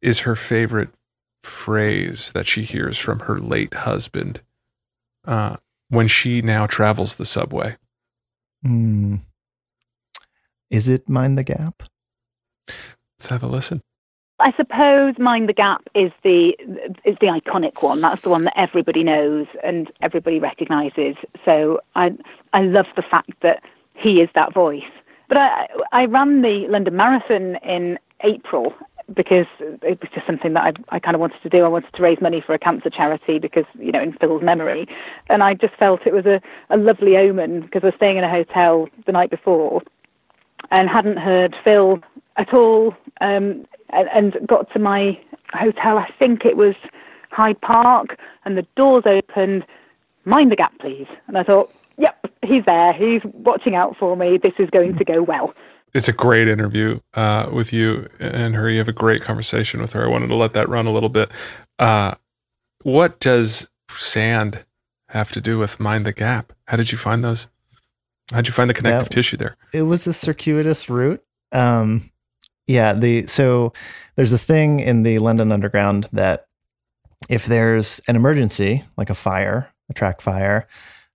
is 0.00 0.20
her 0.20 0.36
favorite 0.36 0.90
phrase 1.42 2.30
that 2.34 2.46
she 2.46 2.62
hears 2.62 2.98
from 2.98 3.18
her 3.20 3.40
late 3.40 3.74
husband 3.74 4.42
uh, 5.26 5.56
when 5.88 6.06
she 6.06 6.40
now 6.40 6.68
travels 6.68 7.16
the 7.16 7.24
subway? 7.24 7.76
Hmm. 8.62 9.16
Is 10.70 10.88
it 10.88 11.08
mind 11.08 11.38
the 11.38 11.44
gap? 11.44 11.82
Let's 13.18 13.30
have 13.30 13.42
a 13.42 13.46
listen. 13.46 13.80
I 14.40 14.52
suppose 14.56 15.18
Mind 15.18 15.48
the 15.48 15.52
Gap 15.52 15.82
is 15.96 16.12
the 16.22 16.50
is 17.04 17.16
the 17.20 17.26
iconic 17.26 17.82
one. 17.82 18.00
That's 18.00 18.22
the 18.22 18.28
one 18.30 18.44
that 18.44 18.54
everybody 18.56 19.02
knows 19.02 19.46
and 19.64 19.90
everybody 20.00 20.38
recognises. 20.38 21.16
So 21.44 21.80
I 21.96 22.12
I 22.52 22.62
love 22.62 22.86
the 22.94 23.02
fact 23.02 23.32
that 23.42 23.62
he 23.94 24.20
is 24.20 24.28
that 24.36 24.54
voice. 24.54 24.82
But 25.28 25.38
I 25.38 25.66
I 25.90 26.04
ran 26.04 26.42
the 26.42 26.66
London 26.68 26.94
Marathon 26.94 27.56
in 27.64 27.98
April 28.22 28.72
because 29.14 29.46
it 29.60 30.00
was 30.00 30.10
just 30.14 30.26
something 30.26 30.52
that 30.54 30.62
I 30.90 30.96
I 30.96 30.98
kind 30.98 31.14
of 31.14 31.20
wanted 31.20 31.42
to 31.42 31.48
do. 31.48 31.64
I 31.64 31.68
wanted 31.68 31.92
to 31.94 32.02
raise 32.02 32.20
money 32.20 32.42
for 32.44 32.54
a 32.54 32.58
cancer 32.58 32.90
charity 32.90 33.38
because 33.38 33.64
you 33.78 33.92
know 33.92 34.02
in 34.02 34.12
Phil's 34.12 34.42
memory, 34.42 34.86
and 35.28 35.42
I 35.42 35.54
just 35.54 35.74
felt 35.74 36.06
it 36.06 36.12
was 36.12 36.26
a 36.26 36.40
a 36.70 36.76
lovely 36.76 37.16
omen 37.16 37.62
because 37.62 37.82
I 37.82 37.86
was 37.86 37.94
staying 37.96 38.18
in 38.18 38.24
a 38.24 38.30
hotel 38.30 38.88
the 39.06 39.12
night 39.12 39.30
before 39.30 39.82
and 40.70 40.88
hadn't 40.88 41.18
heard 41.18 41.56
Phil 41.64 42.00
at 42.36 42.52
all, 42.52 42.94
um, 43.20 43.66
and, 43.90 44.08
and 44.14 44.36
got 44.46 44.70
to 44.72 44.78
my 44.78 45.18
hotel. 45.52 45.98
I 45.98 46.08
think 46.18 46.44
it 46.44 46.56
was 46.56 46.74
Hyde 47.30 47.60
Park, 47.60 48.16
and 48.44 48.56
the 48.56 48.66
doors 48.76 49.04
opened. 49.06 49.64
Mind 50.24 50.52
the 50.52 50.56
gap, 50.56 50.78
please. 50.78 51.06
And 51.26 51.38
I 51.38 51.42
thought, 51.42 51.72
yep, 51.96 52.18
he's 52.42 52.64
there. 52.66 52.92
He's 52.92 53.22
watching 53.32 53.74
out 53.74 53.96
for 53.98 54.16
me. 54.16 54.38
This 54.42 54.52
is 54.58 54.68
going 54.70 54.96
to 54.98 55.04
go 55.04 55.22
well. 55.22 55.54
It's 55.94 56.08
a 56.08 56.12
great 56.12 56.48
interview 56.48 57.00
uh, 57.14 57.48
with 57.52 57.72
you 57.72 58.08
and 58.20 58.54
her. 58.54 58.68
You 58.68 58.78
have 58.78 58.88
a 58.88 58.92
great 58.92 59.22
conversation 59.22 59.80
with 59.80 59.92
her. 59.92 60.04
I 60.04 60.08
wanted 60.08 60.28
to 60.28 60.34
let 60.34 60.52
that 60.52 60.68
run 60.68 60.86
a 60.86 60.92
little 60.92 61.08
bit. 61.08 61.30
Uh, 61.78 62.14
what 62.82 63.18
does 63.20 63.68
sand 63.90 64.64
have 65.08 65.32
to 65.32 65.40
do 65.40 65.58
with 65.58 65.80
mind 65.80 66.04
the 66.06 66.12
gap? 66.12 66.52
How 66.66 66.76
did 66.76 66.92
you 66.92 66.98
find 66.98 67.24
those? 67.24 67.46
How'd 68.32 68.46
you 68.46 68.52
find 68.52 68.68
the 68.68 68.74
connective 68.74 69.08
That- 69.08 69.14
tissue 69.14 69.38
there? 69.38 69.56
it 69.72 69.82
was 69.82 70.06
a 70.06 70.12
circuitous 70.12 70.90
route. 70.90 71.22
Um, 71.52 72.10
yeah, 72.66 72.92
the 72.92 73.26
so 73.26 73.72
there's 74.16 74.32
a 74.32 74.38
thing 74.38 74.80
in 74.80 75.02
the 75.02 75.18
London 75.20 75.50
Underground 75.50 76.06
that 76.12 76.46
if 77.30 77.46
there's 77.46 78.00
an 78.06 78.16
emergency, 78.16 78.84
like 78.98 79.08
a 79.08 79.14
fire, 79.14 79.70
a 79.88 79.94
track 79.94 80.20
fire, 80.20 80.68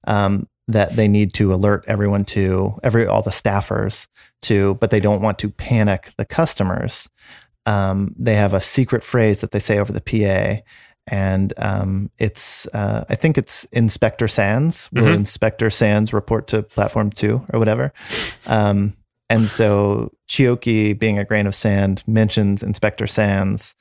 um, 0.07 0.47
that 0.67 0.95
they 0.95 1.07
need 1.07 1.33
to 1.33 1.53
alert 1.53 1.83
everyone 1.87 2.23
to, 2.25 2.79
every 2.83 3.05
all 3.05 3.21
the 3.21 3.31
staffers 3.31 4.07
to, 4.43 4.75
but 4.75 4.89
they 4.91 4.99
don't 4.99 5.21
want 5.21 5.37
to 5.39 5.49
panic 5.49 6.11
the 6.17 6.25
customers. 6.25 7.09
Um, 7.65 8.13
they 8.17 8.35
have 8.35 8.53
a 8.53 8.61
secret 8.61 9.03
phrase 9.03 9.39
that 9.41 9.51
they 9.51 9.59
say 9.59 9.79
over 9.79 9.91
the 9.93 10.01
PA, 10.01 10.61
and 11.07 11.53
um, 11.57 12.11
it's 12.17 12.65
uh, 12.67 13.03
I 13.09 13.15
think 13.15 13.37
it's 13.37 13.65
Inspector 13.65 14.27
Sands. 14.27 14.89
Will 14.93 15.03
Mhm. 15.03 15.15
Inspector 15.15 15.69
Sands 15.69 16.13
report 16.13 16.47
to 16.47 16.63
platform 16.63 17.09
two 17.11 17.45
or 17.53 17.59
whatever? 17.59 17.93
Um, 18.45 18.93
and 19.29 19.49
so 19.49 20.11
Chioke, 20.29 20.97
being 20.99 21.17
a 21.17 21.25
grain 21.25 21.47
of 21.47 21.55
sand, 21.55 22.03
mentions 22.07 22.63
Inspector 22.63 23.05
Sands, 23.07 23.75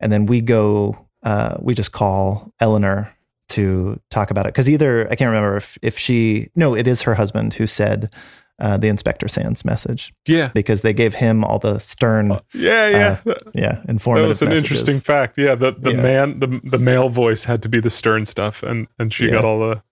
and 0.00 0.12
then 0.12 0.26
we 0.26 0.40
go, 0.40 1.06
uh, 1.22 1.56
we 1.60 1.74
just 1.74 1.92
call 1.92 2.52
Eleanor 2.60 3.13
to 3.54 4.00
talk 4.10 4.30
about 4.30 4.46
it 4.46 4.52
because 4.54 4.68
either 4.70 5.06
I 5.10 5.14
can't 5.16 5.28
remember 5.28 5.56
if 5.56 5.78
if 5.82 5.98
she 5.98 6.50
no, 6.54 6.74
it 6.76 6.86
is 6.86 7.02
her 7.02 7.14
husband 7.14 7.54
who 7.54 7.66
said 7.66 8.12
uh, 8.60 8.76
the 8.76 8.86
Inspector 8.88 9.26
Sands 9.28 9.64
message 9.64 10.14
Yeah. 10.28 10.50
because 10.54 10.82
they 10.82 10.92
gave 10.92 11.14
him 11.14 11.42
all 11.44 11.58
the 11.58 11.80
stern, 11.80 12.38
Yeah, 12.52 12.88
yeah. 12.88 13.18
uh, 13.26 13.34
yeah, 13.52 13.80
that 13.84 14.04
was 14.06 14.42
an 14.42 14.48
messages. 14.50 14.52
interesting 14.52 15.00
fact. 15.00 15.36
Yeah, 15.36 15.56
the 15.56 15.72
the 15.72 15.90
Yeah. 15.92 16.02
man 16.02 16.38
the 16.40 16.60
the 16.62 16.78
male 16.78 17.08
voice 17.08 17.44
had 17.46 17.62
to 17.62 17.68
be 17.68 17.80
the 17.80 17.90
stern 17.90 18.26
stuff 18.26 18.62
and 18.62 18.86
and 18.98 19.12
she 19.12 19.28
got 19.30 19.44
all 19.44 19.58
the 19.58 19.82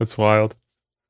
that's 0.00 0.18
wild. 0.18 0.56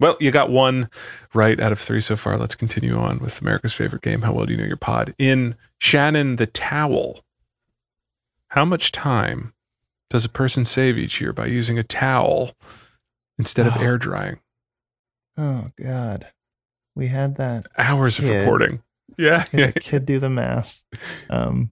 Well, 0.01 0.17
you 0.21 0.31
got 0.33 0.51
one 0.51 0.91
right 1.33 1.59
out 1.61 1.71
of 1.73 1.79
three 1.79 2.01
so 2.01 2.17
far. 2.17 2.37
Let's 2.37 2.57
continue 2.57 2.99
on 2.99 3.21
with 3.21 3.41
America's 3.41 3.73
favorite 3.73 4.03
game. 4.03 4.23
How 4.23 4.33
well 4.33 4.47
do 4.47 4.53
you 4.53 4.59
know 4.59 4.67
your 4.67 4.77
pod? 4.77 5.15
In 5.17 5.55
Shannon 5.79 6.37
the 6.37 6.47
Towel, 6.47 7.21
how 8.49 8.65
much 8.65 8.91
time 8.93 9.55
does 10.13 10.25
a 10.27 10.29
person 10.29 10.65
save 10.65 10.99
each 10.99 11.21
year 11.23 11.33
by 11.33 11.47
using 11.47 11.79
a 11.79 11.83
towel 11.83 12.53
instead 13.39 13.67
of 13.67 13.77
Oh. 13.79 13.81
air 13.81 13.97
drying? 13.99 14.39
Oh 15.39 15.71
God, 15.83 16.29
we 16.95 17.07
had 17.09 17.37
that. 17.37 17.67
Hours 17.79 18.19
of 18.19 18.27
Kid. 18.27 18.41
reporting. 18.41 18.83
Yeah, 19.17 19.47
yeah. 19.53 19.71
kid 19.81 20.05
do 20.05 20.19
the 20.19 20.29
math. 20.31 20.83
Um, 21.31 21.71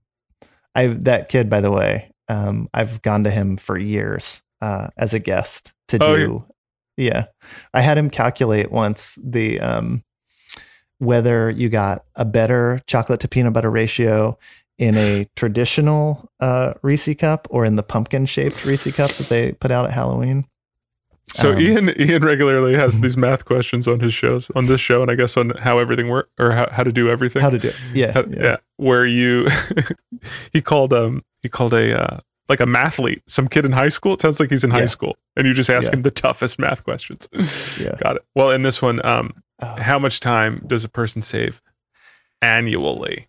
I 0.73 0.87
that 0.87 1.29
kid, 1.29 1.49
by 1.49 1.61
the 1.61 1.71
way, 1.71 2.11
um, 2.27 2.67
I've 2.73 3.01
gone 3.03 3.23
to 3.25 3.29
him 3.31 3.57
for 3.57 3.77
years 3.77 4.41
uh, 4.61 4.87
as 4.97 5.13
a 5.13 5.19
guest 5.19 5.73
to 5.89 6.03
Oh, 6.03 6.15
do. 6.17 6.45
yeah, 6.97 7.25
I 7.73 7.81
had 7.81 7.97
him 7.97 8.09
calculate 8.09 8.71
once 8.71 9.17
the 9.23 9.59
um, 9.59 10.03
whether 10.97 11.49
you 11.49 11.69
got 11.69 12.05
a 12.15 12.25
better 12.25 12.79
chocolate 12.87 13.19
to 13.21 13.27
peanut 13.27 13.53
butter 13.53 13.69
ratio 13.71 14.37
in 14.77 14.95
a 14.97 15.27
traditional 15.35 16.29
uh, 16.39 16.73
Reese 16.81 17.13
cup 17.15 17.47
or 17.51 17.65
in 17.65 17.75
the 17.75 17.83
pumpkin 17.83 18.25
shaped 18.25 18.65
Reese 18.65 18.95
cup 18.95 19.11
that 19.11 19.29
they 19.29 19.51
put 19.53 19.71
out 19.71 19.85
at 19.85 19.91
Halloween. 19.91 20.45
So 21.33 21.51
Um, 21.53 21.59
Ian 21.61 21.89
Ian 22.01 22.25
regularly 22.25 22.73
has 22.75 22.99
these 22.99 23.15
math 23.15 23.45
questions 23.45 23.87
on 23.87 23.99
his 24.01 24.13
shows 24.13 24.49
on 24.55 24.65
this 24.65 24.81
show, 24.81 25.01
and 25.01 25.09
I 25.09 25.15
guess 25.15 25.37
on 25.37 25.51
how 25.59 25.77
everything 25.77 26.09
work 26.09 26.29
or 26.37 26.51
how, 26.51 26.67
how 26.71 26.83
to 26.83 26.91
do 26.91 27.09
everything. 27.09 27.41
How 27.41 27.49
to 27.51 27.57
do 27.59 27.69
it? 27.69 27.79
Yeah, 27.93 28.11
How- 28.11 28.25
yeah. 28.29 28.57
Where 28.77 29.05
you 29.05 29.47
he 30.51 30.61
called 30.61 30.91
um 30.93 31.23
he 31.41 31.47
called 31.49 31.73
a 31.73 31.97
uh, 32.01 32.19
like 32.49 32.59
a 32.59 32.65
mathlete, 32.65 33.21
some 33.27 33.47
kid 33.47 33.63
in 33.65 33.71
high 33.71 33.87
school. 33.89 34.13
It 34.15 34.21
sounds 34.21 34.39
like 34.41 34.49
he's 34.49 34.63
in 34.65 34.71
high 34.71 34.87
school, 34.87 35.15
and 35.37 35.47
you 35.47 35.53
just 35.53 35.69
ask 35.69 35.87
Yeah. 35.89 35.97
him 35.97 36.01
the 36.01 36.11
toughest 36.11 36.59
math 36.59 36.83
questions. 36.83 37.29
Yeah. 37.79 37.95
Got 38.03 38.17
it. 38.17 38.25
Well, 38.35 38.49
in 38.51 38.63
this 38.63 38.81
one, 38.81 39.03
um, 39.05 39.31
Oh. 39.63 39.75
how 39.79 39.99
much 39.99 40.19
time 40.19 40.63
does 40.67 40.83
a 40.83 40.89
person 40.89 41.21
save 41.21 41.61
annually? 42.41 43.27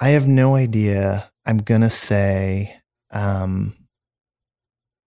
I 0.00 0.10
have 0.10 0.28
no 0.28 0.54
idea. 0.54 1.30
I'm 1.44 1.58
gonna 1.58 1.90
say 1.90 2.80
um, 3.10 3.74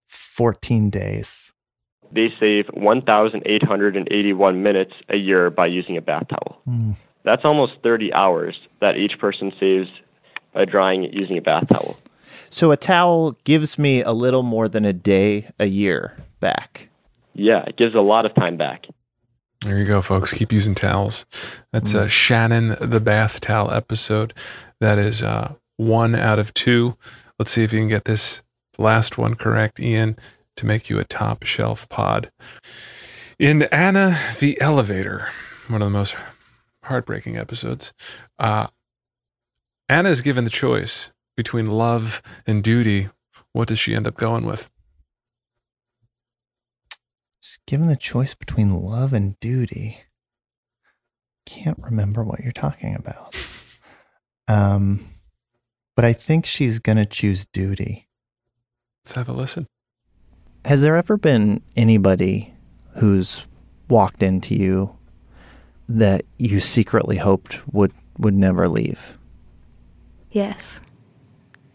14 0.07 0.89
days. 0.89 1.53
They 2.11 2.27
save 2.39 2.65
1,881 2.73 4.63
minutes 4.63 4.93
a 5.09 5.15
year 5.15 5.49
by 5.49 5.67
using 5.67 5.95
a 5.95 6.01
bath 6.01 6.27
towel. 6.29 6.61
Hmm. 6.65 6.91
That's 7.23 7.45
almost 7.45 7.73
30 7.83 8.13
hours 8.13 8.59
that 8.81 8.97
each 8.97 9.17
person 9.19 9.53
saves 9.59 9.87
by 10.53 10.65
drying 10.65 11.05
it 11.05 11.13
using 11.13 11.37
a 11.37 11.41
bath 11.41 11.69
towel. 11.69 11.97
So 12.49 12.71
a 12.71 12.77
towel 12.77 13.37
gives 13.45 13.79
me 13.79 14.01
a 14.01 14.11
little 14.11 14.43
more 14.43 14.67
than 14.67 14.83
a 14.83 14.91
day 14.91 15.49
a 15.57 15.67
year 15.67 16.17
back. 16.41 16.89
Yeah, 17.33 17.63
it 17.65 17.77
gives 17.77 17.95
a 17.95 18.01
lot 18.01 18.25
of 18.25 18.35
time 18.35 18.57
back. 18.57 18.87
There 19.61 19.77
you 19.77 19.85
go, 19.85 20.01
folks. 20.01 20.33
Keep 20.33 20.51
using 20.51 20.73
towels. 20.73 21.25
That's 21.71 21.93
a 21.93 22.09
Shannon 22.09 22.75
the 22.81 22.99
bath 22.99 23.39
towel 23.39 23.71
episode. 23.71 24.33
That 24.79 24.97
is 24.97 25.21
uh, 25.21 25.53
one 25.77 26.15
out 26.15 26.39
of 26.39 26.51
two. 26.55 26.97
Let's 27.37 27.51
see 27.51 27.63
if 27.63 27.71
you 27.71 27.79
can 27.79 27.87
get 27.87 28.05
this 28.05 28.41
last 28.79 29.19
one 29.19 29.35
correct, 29.35 29.79
Ian, 29.79 30.17
to 30.55 30.65
make 30.65 30.89
you 30.89 30.97
a 30.97 31.03
top 31.03 31.43
shelf 31.43 31.87
pod. 31.89 32.31
In 33.37 33.63
Anna 33.63 34.17
the 34.39 34.59
Elevator, 34.59 35.27
one 35.67 35.83
of 35.83 35.85
the 35.85 35.97
most 35.97 36.15
heartbreaking 36.85 37.37
episodes, 37.37 37.93
uh, 38.39 38.67
Anna 39.87 40.09
is 40.09 40.21
given 40.21 40.43
the 40.43 40.49
choice 40.49 41.11
between 41.37 41.67
love 41.67 42.23
and 42.47 42.63
duty. 42.63 43.09
What 43.53 43.67
does 43.67 43.77
she 43.77 43.93
end 43.93 44.07
up 44.07 44.17
going 44.17 44.45
with? 44.45 44.71
Just 47.41 47.65
given 47.65 47.87
the 47.87 47.95
choice 47.95 48.33
between 48.33 48.81
love 48.81 49.13
and 49.13 49.39
duty, 49.39 50.01
can't 51.45 51.79
remember 51.79 52.23
what 52.23 52.41
you're 52.41 52.51
talking 52.51 52.95
about. 52.95 53.35
Um, 54.47 55.07
but 55.95 56.05
I 56.05 56.13
think 56.13 56.45
she's 56.45 56.79
gonna 56.79 57.05
choose 57.05 57.45
duty. 57.45 58.07
Let's 59.03 59.15
have 59.15 59.29
a 59.29 59.33
listen. 59.33 59.67
Has 60.65 60.83
there 60.83 60.95
ever 60.95 61.17
been 61.17 61.61
anybody 61.75 62.53
who's 62.97 63.47
walked 63.89 64.21
into 64.21 64.55
you 64.55 64.95
that 65.89 66.23
you 66.37 66.59
secretly 66.59 67.17
hoped 67.17 67.59
would 67.73 67.93
would 68.17 68.35
never 68.35 68.67
leave? 68.67 69.17
Yes. 70.31 70.81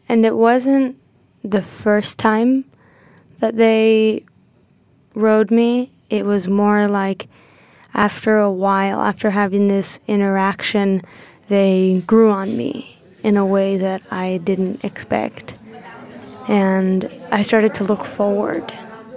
And 0.09 0.25
it 0.25 0.37
wasn't 0.37 0.99
the 1.43 1.63
first 1.63 2.19
time 2.19 2.65
that 3.41 3.57
they 3.57 4.25
rode 5.17 5.51
me. 5.51 5.91
It 6.09 6.25
was 6.25 6.47
more 6.47 6.87
like 6.87 7.27
after 7.95 8.39
a 8.39 8.51
while, 8.51 9.01
after 9.01 9.31
having 9.31 9.67
this 9.67 9.99
interaction, 10.07 11.03
they 11.49 12.05
grew 12.07 12.31
on 12.31 12.57
me 12.57 12.99
in 13.23 13.37
a 13.37 13.45
way 13.45 13.77
that 13.79 14.03
I 14.13 14.39
didn't 14.45 14.85
expect. 14.85 15.57
And 16.47 17.13
I 17.33 17.43
started 17.43 17.75
to 17.77 17.85
look 17.85 18.05
forward 18.05 18.73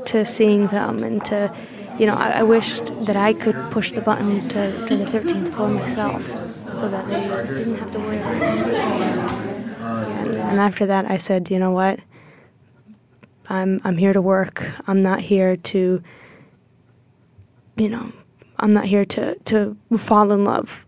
to 0.05 0.25
seeing 0.25 0.67
them 0.67 1.03
and 1.03 1.23
to, 1.25 1.53
you 1.99 2.07
know, 2.07 2.15
I, 2.15 2.39
I 2.39 2.43
wished 2.43 2.85
that 3.05 3.15
I 3.15 3.33
could 3.33 3.55
push 3.69 3.91
the 3.91 4.01
button 4.01 4.47
to, 4.49 4.85
to 4.87 4.97
the 4.97 5.05
13th 5.05 5.49
floor 5.49 5.69
myself 5.69 6.25
so 6.73 6.89
that 6.89 7.07
they 7.07 7.21
didn't 7.57 7.75
have 7.75 7.91
to 7.91 7.99
worry 7.99 8.17
about 8.17 8.39
me. 8.39 8.73
And, 10.19 10.31
and 10.31 10.59
after 10.59 10.85
that, 10.87 11.05
I 11.11 11.17
said, 11.17 11.51
you 11.51 11.59
know 11.59 11.71
what? 11.71 11.99
I'm 13.49 13.81
I'm 13.83 13.97
here 13.97 14.13
to 14.13 14.21
work. 14.21 14.63
I'm 14.87 15.01
not 15.01 15.21
here 15.21 15.57
to, 15.57 16.03
you 17.75 17.89
know, 17.89 18.11
I'm 18.57 18.73
not 18.73 18.85
here 18.85 19.05
to 19.05 19.35
to 19.45 19.77
fall 19.97 20.31
in 20.31 20.43
love. 20.43 20.85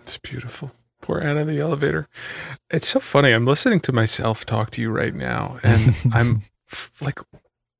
It's 0.00 0.18
beautiful. 0.18 0.72
Poor 1.02 1.20
Anna 1.20 1.44
the 1.44 1.60
elevator. 1.60 2.08
It's 2.70 2.88
so 2.88 3.00
funny. 3.00 3.32
I'm 3.32 3.46
listening 3.46 3.80
to 3.80 3.92
myself 3.92 4.44
talk 4.44 4.70
to 4.72 4.82
you 4.82 4.90
right 4.90 5.14
now, 5.14 5.58
and 5.62 5.94
I'm 6.12 6.42
f- 6.70 6.90
like, 7.00 7.20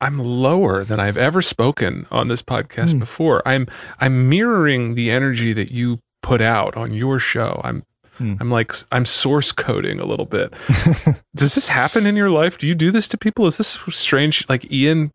I'm 0.00 0.18
lower 0.18 0.84
than 0.84 1.00
I've 1.00 1.16
ever 1.16 1.42
spoken 1.42 2.06
on 2.10 2.28
this 2.28 2.42
podcast 2.42 2.92
hmm. 2.92 2.98
before. 2.98 3.42
I'm 3.46 3.66
I'm 4.00 4.28
mirroring 4.28 4.94
the 4.94 5.10
energy 5.10 5.52
that 5.52 5.70
you 5.70 6.00
put 6.22 6.40
out 6.40 6.76
on 6.76 6.92
your 6.92 7.18
show. 7.18 7.60
I'm 7.64 7.84
Hmm. 8.20 8.34
I'm 8.38 8.50
like 8.50 8.74
I'm 8.92 9.06
source 9.06 9.50
coding 9.50 9.98
a 9.98 10.04
little 10.04 10.26
bit. 10.26 10.52
Does 11.34 11.54
this 11.54 11.68
happen 11.68 12.04
in 12.04 12.16
your 12.16 12.28
life? 12.28 12.58
Do 12.58 12.68
you 12.68 12.74
do 12.74 12.90
this 12.90 13.08
to 13.08 13.18
people? 13.18 13.46
Is 13.46 13.56
this 13.56 13.78
strange 13.88 14.46
like 14.46 14.70
Ian 14.70 15.12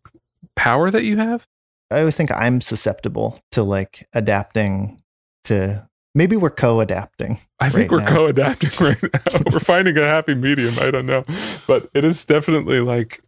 power 0.56 0.90
that 0.90 1.04
you 1.04 1.18
have? 1.18 1.48
I 1.92 2.00
always 2.00 2.16
think 2.16 2.32
I'm 2.32 2.62
susceptible 2.62 3.40
to 3.52 3.62
like 3.62 4.08
adapting 4.14 5.04
to. 5.44 5.88
Maybe 6.16 6.36
we're 6.36 6.50
co-adapting. 6.50 7.40
I 7.60 7.70
think 7.70 7.92
right 7.92 7.92
we're 7.92 8.10
now. 8.10 8.16
co-adapting 8.16 8.72
right 8.80 9.04
now. 9.04 9.42
we're 9.52 9.60
finding 9.60 9.98
a 9.98 10.04
happy 10.04 10.34
medium. 10.34 10.74
I 10.80 10.90
don't 10.90 11.06
know, 11.06 11.26
but 11.68 11.90
it 11.94 12.04
is 12.04 12.26
definitely 12.26 12.80
like 12.80 13.22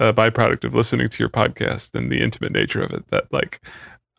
a 0.00 0.14
byproduct 0.14 0.64
of 0.64 0.74
listening 0.74 1.08
to 1.08 1.22
your 1.22 1.28
podcast 1.28 1.94
and 1.94 2.10
the 2.10 2.22
intimate 2.22 2.52
nature 2.52 2.82
of 2.82 2.92
it. 2.92 3.06
That 3.08 3.30
like 3.30 3.60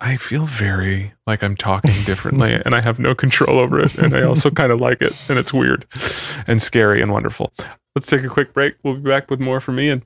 I 0.01 0.15
feel 0.15 0.45
very 0.45 1.13
like 1.27 1.43
I'm 1.43 1.57
talking 1.57 2.03
differently, 2.05 2.53
and 2.65 2.73
I 2.73 2.81
have 2.81 2.99
no 2.99 3.13
control 3.13 3.59
over 3.59 3.81
it, 3.81 3.95
and 3.95 4.15
I 4.15 4.23
also 4.23 4.49
kind 4.49 4.71
of 4.71 4.79
like 4.79 5.01
it, 5.01 5.13
and 5.29 5.37
it's 5.37 5.53
weird 5.53 5.85
and 6.47 6.61
scary 6.61 7.01
and 7.01 7.11
wonderful. 7.11 7.51
Let's 7.95 8.07
take 8.07 8.23
a 8.23 8.29
quick 8.29 8.53
break. 8.53 8.75
We'll 8.83 8.95
be 8.95 9.09
back 9.09 9.29
with 9.29 9.41
more 9.41 9.59
from 9.59 9.79
Ian. 9.79 10.03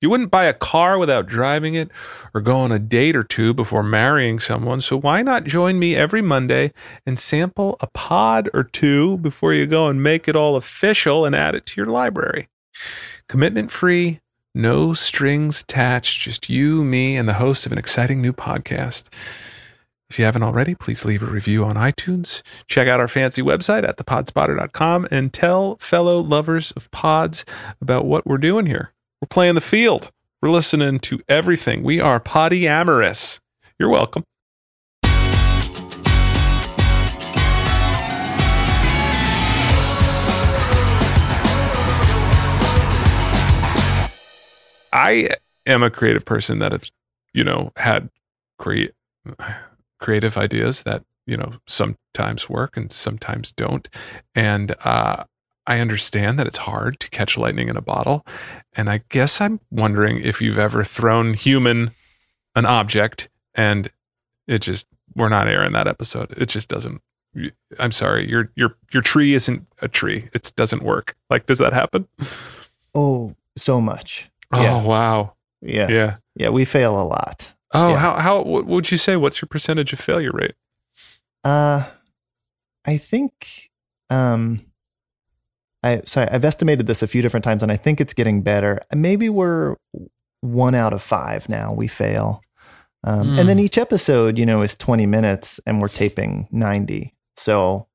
You 0.00 0.10
wouldn't 0.10 0.30
buy 0.30 0.44
a 0.44 0.54
car 0.54 0.96
without 0.96 1.26
driving 1.26 1.74
it 1.74 1.90
or 2.32 2.40
go 2.40 2.58
on 2.58 2.70
a 2.70 2.78
date 2.78 3.16
or 3.16 3.24
two 3.24 3.52
before 3.52 3.82
marrying 3.82 4.38
someone. 4.38 4.80
So 4.80 4.96
why 4.96 5.22
not 5.22 5.42
join 5.42 5.78
me 5.78 5.96
every 5.96 6.22
Monday 6.22 6.72
and 7.04 7.18
sample 7.18 7.76
a 7.80 7.88
pod 7.88 8.48
or 8.54 8.62
two 8.62 9.18
before 9.18 9.52
you 9.52 9.66
go 9.66 9.88
and 9.88 10.02
make 10.02 10.28
it 10.28 10.36
all 10.36 10.54
official 10.54 11.24
and 11.24 11.34
add 11.34 11.56
it 11.56 11.66
to 11.66 11.80
your 11.80 11.90
library? 11.90 12.48
Commitment 13.28 13.70
free, 13.70 14.20
no 14.54 14.94
strings 14.94 15.60
attached, 15.62 16.20
just 16.20 16.48
you, 16.48 16.84
me, 16.84 17.16
and 17.16 17.28
the 17.28 17.34
host 17.34 17.66
of 17.66 17.72
an 17.72 17.78
exciting 17.78 18.20
new 18.20 18.32
podcast. 18.32 19.04
If 20.10 20.18
you 20.18 20.24
haven't 20.24 20.42
already, 20.42 20.74
please 20.74 21.04
leave 21.04 21.22
a 21.22 21.26
review 21.26 21.64
on 21.64 21.74
iTunes. 21.74 22.40
Check 22.66 22.88
out 22.88 22.98
our 22.98 23.08
fancy 23.08 23.42
website 23.42 23.86
at 23.86 23.98
thepodspotter.com 23.98 25.06
and 25.10 25.32
tell 25.32 25.76
fellow 25.76 26.18
lovers 26.20 26.70
of 26.72 26.90
pods 26.90 27.44
about 27.80 28.06
what 28.06 28.26
we're 28.26 28.38
doing 28.38 28.66
here. 28.66 28.92
We're 29.20 29.28
playing 29.28 29.54
the 29.54 29.60
field. 29.60 30.10
We're 30.40 30.50
listening 30.50 31.00
to 31.00 31.20
everything. 31.28 31.82
We 31.82 32.00
are 32.00 32.20
potty 32.20 32.66
amorous. 32.66 33.40
You're 33.78 33.90
welcome. 33.90 34.24
I 44.92 45.30
am 45.66 45.82
a 45.82 45.90
creative 45.90 46.24
person 46.24 46.58
that 46.60 46.72
has, 46.72 46.90
you 47.32 47.44
know, 47.44 47.72
had 47.76 48.10
create 48.58 48.92
creative 50.00 50.38
ideas 50.38 50.82
that 50.82 51.04
you 51.26 51.36
know 51.36 51.54
sometimes 51.66 52.48
work 52.48 52.76
and 52.76 52.92
sometimes 52.92 53.52
don't, 53.52 53.88
and 54.34 54.74
uh, 54.84 55.24
I 55.68 55.80
understand 55.80 56.38
that 56.38 56.46
it's 56.46 56.58
hard 56.58 56.98
to 57.00 57.10
catch 57.10 57.36
lightning 57.36 57.68
in 57.68 57.76
a 57.76 57.82
bottle. 57.82 58.26
And 58.74 58.88
I 58.88 59.02
guess 59.10 59.38
I'm 59.40 59.60
wondering 59.70 60.18
if 60.24 60.40
you've 60.40 60.58
ever 60.58 60.82
thrown 60.82 61.34
human 61.34 61.90
an 62.56 62.64
object 62.64 63.28
and 63.54 63.90
it 64.46 64.60
just 64.62 64.86
we're 65.14 65.28
not 65.28 65.46
airing 65.46 65.72
that 65.72 65.86
episode. 65.86 66.32
It 66.38 66.46
just 66.46 66.68
doesn't 66.68 67.02
I'm 67.78 67.92
sorry. 67.92 68.28
Your 68.28 68.50
your 68.56 68.76
your 68.92 69.02
tree 69.02 69.34
isn't 69.34 69.66
a 69.82 69.88
tree. 69.88 70.28
It 70.32 70.52
doesn't 70.56 70.82
work. 70.82 71.14
Like 71.28 71.44
does 71.46 71.58
that 71.58 71.74
happen? 71.74 72.08
Oh, 72.94 73.34
so 73.56 73.80
much. 73.80 74.30
Oh, 74.52 74.62
Yeah. 74.62 74.82
wow. 74.82 75.34
Yeah. 75.60 75.88
Yeah. 75.90 76.16
Yeah, 76.36 76.48
we 76.50 76.64
fail 76.64 77.00
a 77.00 77.04
lot. 77.04 77.52
Oh, 77.74 77.90
Yeah. 77.90 77.98
how 77.98 78.14
how 78.14 78.42
what 78.42 78.66
would 78.66 78.90
you 78.90 78.98
say 78.98 79.16
what's 79.16 79.42
your 79.42 79.48
percentage 79.48 79.92
of 79.92 79.98
failure 80.00 80.30
rate? 80.32 80.54
Uh 81.44 81.84
I 82.86 82.96
think 82.96 83.70
um 84.10 84.64
I 85.82 86.02
sorry, 86.06 86.28
I've 86.30 86.44
estimated 86.44 86.86
this 86.86 87.02
a 87.02 87.06
few 87.06 87.22
different 87.22 87.44
times 87.44 87.62
and 87.62 87.70
I 87.70 87.76
think 87.76 88.00
it's 88.00 88.14
getting 88.14 88.42
better. 88.42 88.80
Maybe 88.94 89.28
we're 89.28 89.76
one 90.40 90.74
out 90.74 90.92
of 90.92 91.02
five 91.02 91.48
now 91.48 91.72
we 91.72 91.88
fail. 91.88 92.42
Um, 93.04 93.38
And 93.38 93.48
then 93.48 93.58
Mm. 93.58 93.62
each 93.62 93.78
episode, 93.78 94.38
you 94.38 94.46
know, 94.46 94.62
is 94.62 94.74
20 94.74 95.06
minutes 95.06 95.60
and 95.66 95.80
we're 95.80 95.88
taping 95.88 96.48
90. 96.50 97.14
So, 97.36 97.86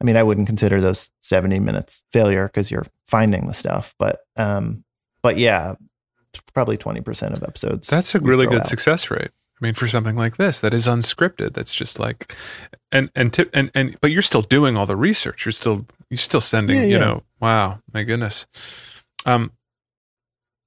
I 0.00 0.04
mean, 0.04 0.16
I 0.16 0.22
wouldn't 0.24 0.48
consider 0.48 0.80
those 0.80 1.10
70 1.20 1.60
minutes 1.60 2.02
failure 2.12 2.46
because 2.46 2.68
you're 2.70 2.86
finding 3.06 3.46
the 3.46 3.54
stuff. 3.54 3.94
But, 4.00 4.20
um, 4.36 4.84
but 5.22 5.38
yeah, 5.38 5.74
probably 6.52 6.76
20% 6.76 7.32
of 7.34 7.42
episodes. 7.42 7.88
That's 7.88 8.14
a 8.14 8.20
really 8.20 8.46
good 8.46 8.60
out. 8.60 8.66
success 8.66 9.10
rate. 9.10 9.30
I 9.30 9.64
mean, 9.64 9.74
for 9.74 9.86
something 9.86 10.16
like 10.16 10.38
this 10.38 10.60
that 10.60 10.74
is 10.74 10.88
unscripted, 10.88 11.54
that's 11.54 11.72
just 11.72 12.00
like, 12.00 12.34
and 12.90 13.10
and 13.14 13.32
tip 13.32 13.48
and 13.54 13.70
and 13.76 13.96
but 14.00 14.10
you're 14.10 14.20
still 14.22 14.42
doing 14.42 14.76
all 14.76 14.86
the 14.86 14.96
research. 14.96 15.46
You're 15.46 15.52
still 15.52 15.86
you're 16.10 16.18
still 16.18 16.40
sending. 16.40 16.76
Yeah, 16.76 16.84
you 16.84 16.98
know, 16.98 17.22
wow, 17.40 17.78
my 17.92 18.02
goodness. 18.02 18.46
Um, 19.24 19.52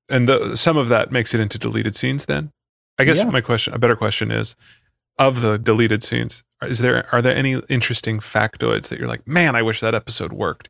and 0.10 0.30
the, 0.30 0.56
some 0.56 0.78
of 0.78 0.88
that 0.90 1.12
makes 1.12 1.34
it 1.34 1.42
into 1.42 1.58
deleted 1.60 1.96
scenes. 1.96 2.26
Then, 2.26 2.52
I 2.98 3.04
guess 3.04 3.18
Yeah. 3.18 3.26
my 3.26 3.42
question, 3.42 3.74
a 3.74 3.80
better 3.80 3.96
question 3.98 4.32
is, 4.32 4.56
of 5.18 5.42
the 5.42 5.58
deleted 5.58 6.02
scenes, 6.04 6.44
is 6.62 6.80
there 6.80 7.08
are 7.14 7.22
there 7.22 7.36
any 7.36 7.62
interesting 7.68 8.20
factoids 8.20 8.88
that 8.88 8.98
you're 9.00 9.10
like, 9.10 9.28
man, 9.28 9.58
I 9.58 9.62
wish 9.62 9.82
that 9.82 9.94
episode 9.96 10.32
worked. 10.32 10.70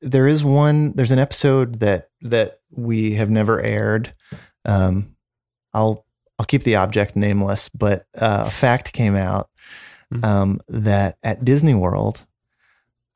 There 0.00 0.26
is 0.26 0.44
one 0.44 0.92
there's 0.94 1.10
an 1.10 1.18
episode 1.18 1.80
that 1.80 2.08
that 2.22 2.60
we 2.70 3.14
have 3.14 3.30
never 3.30 3.60
aired 3.62 4.12
um 4.64 5.14
i'll 5.74 6.04
i'll 6.38 6.46
keep 6.46 6.62
the 6.62 6.76
object 6.76 7.16
nameless 7.16 7.68
but 7.68 8.06
uh, 8.16 8.44
a 8.46 8.50
fact 8.50 8.92
came 8.92 9.16
out 9.16 9.48
Mhm. 10.12 10.24
um 10.24 10.60
that 10.68 11.18
at 11.22 11.44
disney 11.44 11.74
world 11.74 12.24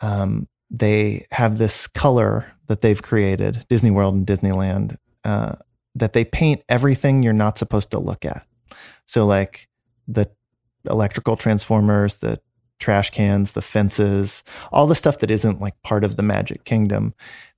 um 0.00 0.46
they 0.70 1.26
have 1.30 1.56
this 1.58 1.86
color 1.86 2.52
that 2.66 2.80
they've 2.82 3.00
created 3.02 3.64
disney 3.68 3.90
world 3.90 4.14
and 4.14 4.26
disneyland 4.26 4.96
uh 5.24 5.54
that 5.94 6.12
they 6.14 6.24
paint 6.24 6.62
everything 6.68 7.22
you're 7.22 7.32
not 7.32 7.56
supposed 7.58 7.90
to 7.92 7.98
look 7.98 8.24
at 8.24 8.46
so 9.06 9.24
like 9.26 9.68
the 10.08 10.28
electrical 10.90 11.36
transformers 11.36 12.16
the 12.18 12.38
trash 12.82 13.10
cans, 13.10 13.52
the 13.52 13.62
fences, 13.62 14.44
all 14.70 14.86
the 14.86 14.94
stuff 14.94 15.18
that 15.20 15.30
isn't 15.30 15.60
like 15.60 15.80
part 15.82 16.04
of 16.04 16.16
the 16.16 16.22
Magic 16.22 16.64
Kingdom. 16.64 17.14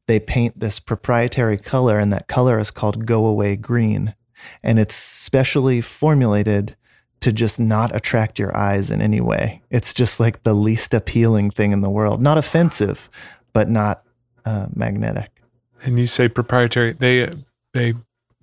They 0.06 0.20
paint 0.20 0.60
this 0.60 0.78
proprietary 0.78 1.56
color, 1.56 1.98
and 1.98 2.12
that 2.12 2.28
color 2.28 2.58
is 2.58 2.70
called 2.70 3.06
Go 3.06 3.26
Away 3.26 3.56
Green. 3.56 4.14
And 4.62 4.78
it's 4.78 4.94
specially 4.94 5.80
formulated 5.80 6.76
to 7.20 7.32
just 7.32 7.58
not 7.58 7.96
attract 7.96 8.38
your 8.38 8.54
eyes 8.54 8.90
in 8.90 9.00
any 9.00 9.20
way. 9.20 9.62
It's 9.70 9.94
just 9.94 10.20
like 10.20 10.42
the 10.42 10.52
least 10.52 10.92
appealing 10.92 11.50
thing 11.50 11.72
in 11.72 11.80
the 11.80 11.88
world. 11.88 12.20
Not 12.20 12.36
offensive, 12.36 13.08
but 13.54 13.70
not 13.70 14.04
uh, 14.44 14.66
magnetic. 14.74 15.30
And 15.82 15.98
you 15.98 16.06
say 16.06 16.28
proprietary. 16.28 16.92
They 16.92 17.30
they 17.72 17.94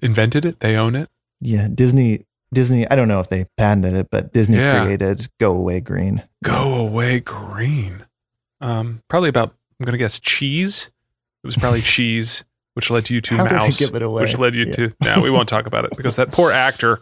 invented 0.01 0.45
it. 0.45 0.61
They 0.61 0.75
own 0.75 0.95
it. 0.95 1.09
Yeah, 1.39 1.67
Disney. 1.73 2.25
Disney. 2.53 2.89
I 2.89 2.95
don't 2.95 3.07
know 3.07 3.19
if 3.19 3.29
they 3.29 3.45
patented 3.57 3.93
it, 3.93 4.07
but 4.11 4.33
Disney 4.33 4.57
Yeah. 4.57 4.83
created 4.83 5.29
Go 5.39 5.53
Away 5.53 5.79
Green. 5.79 6.23
Go 6.43 6.73
away 6.75 7.19
green. 7.19 8.05
Um, 8.59 9.01
probably 9.09 9.29
about 9.29 9.55
I'm 9.79 9.85
gonna 9.85 9.97
guess 9.97 10.19
cheese. 10.19 10.89
It 11.43 11.47
was 11.47 11.57
probably 11.57 11.81
cheese, 11.95 12.43
which 12.75 12.89
led 12.91 13.09
you 13.09 13.21
to 13.21 13.35
How 13.37 13.45
mouse, 13.45 13.79
give 13.79 13.95
it 13.95 14.01
away? 14.01 14.23
which 14.23 14.37
led 14.37 14.53
you 14.55 14.65
Yeah. 14.65 14.71
to. 14.73 14.93
Now 15.01 15.21
we 15.21 15.29
won't 15.31 15.49
talk 15.49 15.65
about 15.65 15.85
it 15.85 15.91
because 15.97 16.15
that 16.17 16.31
poor 16.31 16.51
actor, 16.51 16.99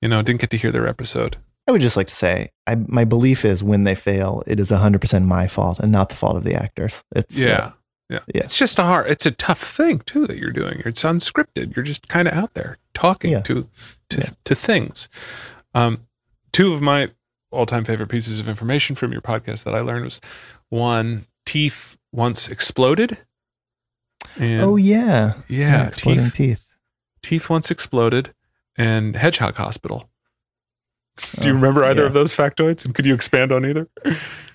you 0.00 0.08
know, 0.08 0.22
didn't 0.22 0.40
get 0.40 0.50
to 0.50 0.56
hear 0.58 0.72
their 0.72 0.88
episode. 0.88 1.36
I 1.68 1.72
would 1.72 1.80
just 1.80 1.96
like 1.96 2.06
to 2.06 2.14
say, 2.14 2.50
I, 2.68 2.76
my 2.76 3.04
belief 3.04 3.44
is 3.44 3.62
when 3.62 3.82
they 3.84 3.96
fail, 3.96 4.42
it 4.46 4.60
is 4.60 4.70
100% 4.70 5.24
my 5.24 5.48
fault 5.48 5.80
and 5.80 5.90
not 5.90 6.10
the 6.10 6.14
fault 6.14 6.36
of 6.36 6.44
the 6.44 6.54
actors. 6.54 7.02
It's 7.14 7.36
Yeah. 7.38 7.52
uh, 7.56 7.70
yeah, 8.08 8.20
yeah. 8.34 8.42
It's 8.44 8.56
just 8.58 8.78
a 8.78 8.84
hard. 8.84 9.08
It's 9.10 9.26
a 9.26 9.30
tough 9.30 9.60
thing 9.62 10.00
too 10.00 10.26
that 10.26 10.38
you're 10.38 10.52
doing. 10.52 10.82
It's 10.84 11.02
unscripted. 11.02 11.74
You're 11.74 11.84
just 11.84 12.08
kind 12.08 12.28
of 12.28 12.34
out 12.34 12.54
there 12.54 12.78
talking 12.94 13.32
Yeah. 13.32 13.40
to 13.42 13.68
to, 14.10 14.20
Yeah. 14.20 14.30
to 14.44 14.54
things. 14.54 15.08
Um, 15.74 16.06
two 16.52 16.72
of 16.72 16.80
my 16.80 17.10
all-time 17.50 17.84
favorite 17.84 18.08
pieces 18.08 18.38
of 18.38 18.48
information 18.48 18.94
from 18.96 19.12
your 19.12 19.20
podcast 19.22 19.64
that 19.64 19.74
I 19.74 19.80
learned 19.80 20.04
was 20.04 20.20
one: 20.68 21.26
teeth 21.44 21.96
once 22.12 22.48
exploded. 22.48 23.18
And 24.36 24.62
oh 24.62 24.76
yeah, 24.76 25.34
Yeah, 25.48 25.90
teeth. 25.90 26.34
teeth. 26.34 26.66
teeth 27.22 27.48
once 27.50 27.70
exploded 27.70 28.32
and 28.76 29.16
hedgehog 29.16 29.56
hospital 29.56 30.08
do 31.40 31.48
you 31.48 31.52
Oh, 31.52 31.54
remember 31.56 31.82
either 31.84 32.02
yeah. 32.02 32.06
of 32.08 32.12
those 32.12 32.34
factoids 32.34 32.84
and 32.84 32.94
could 32.94 33.06
you 33.06 33.14
expand 33.14 33.50
on 33.52 33.64
either 33.64 33.88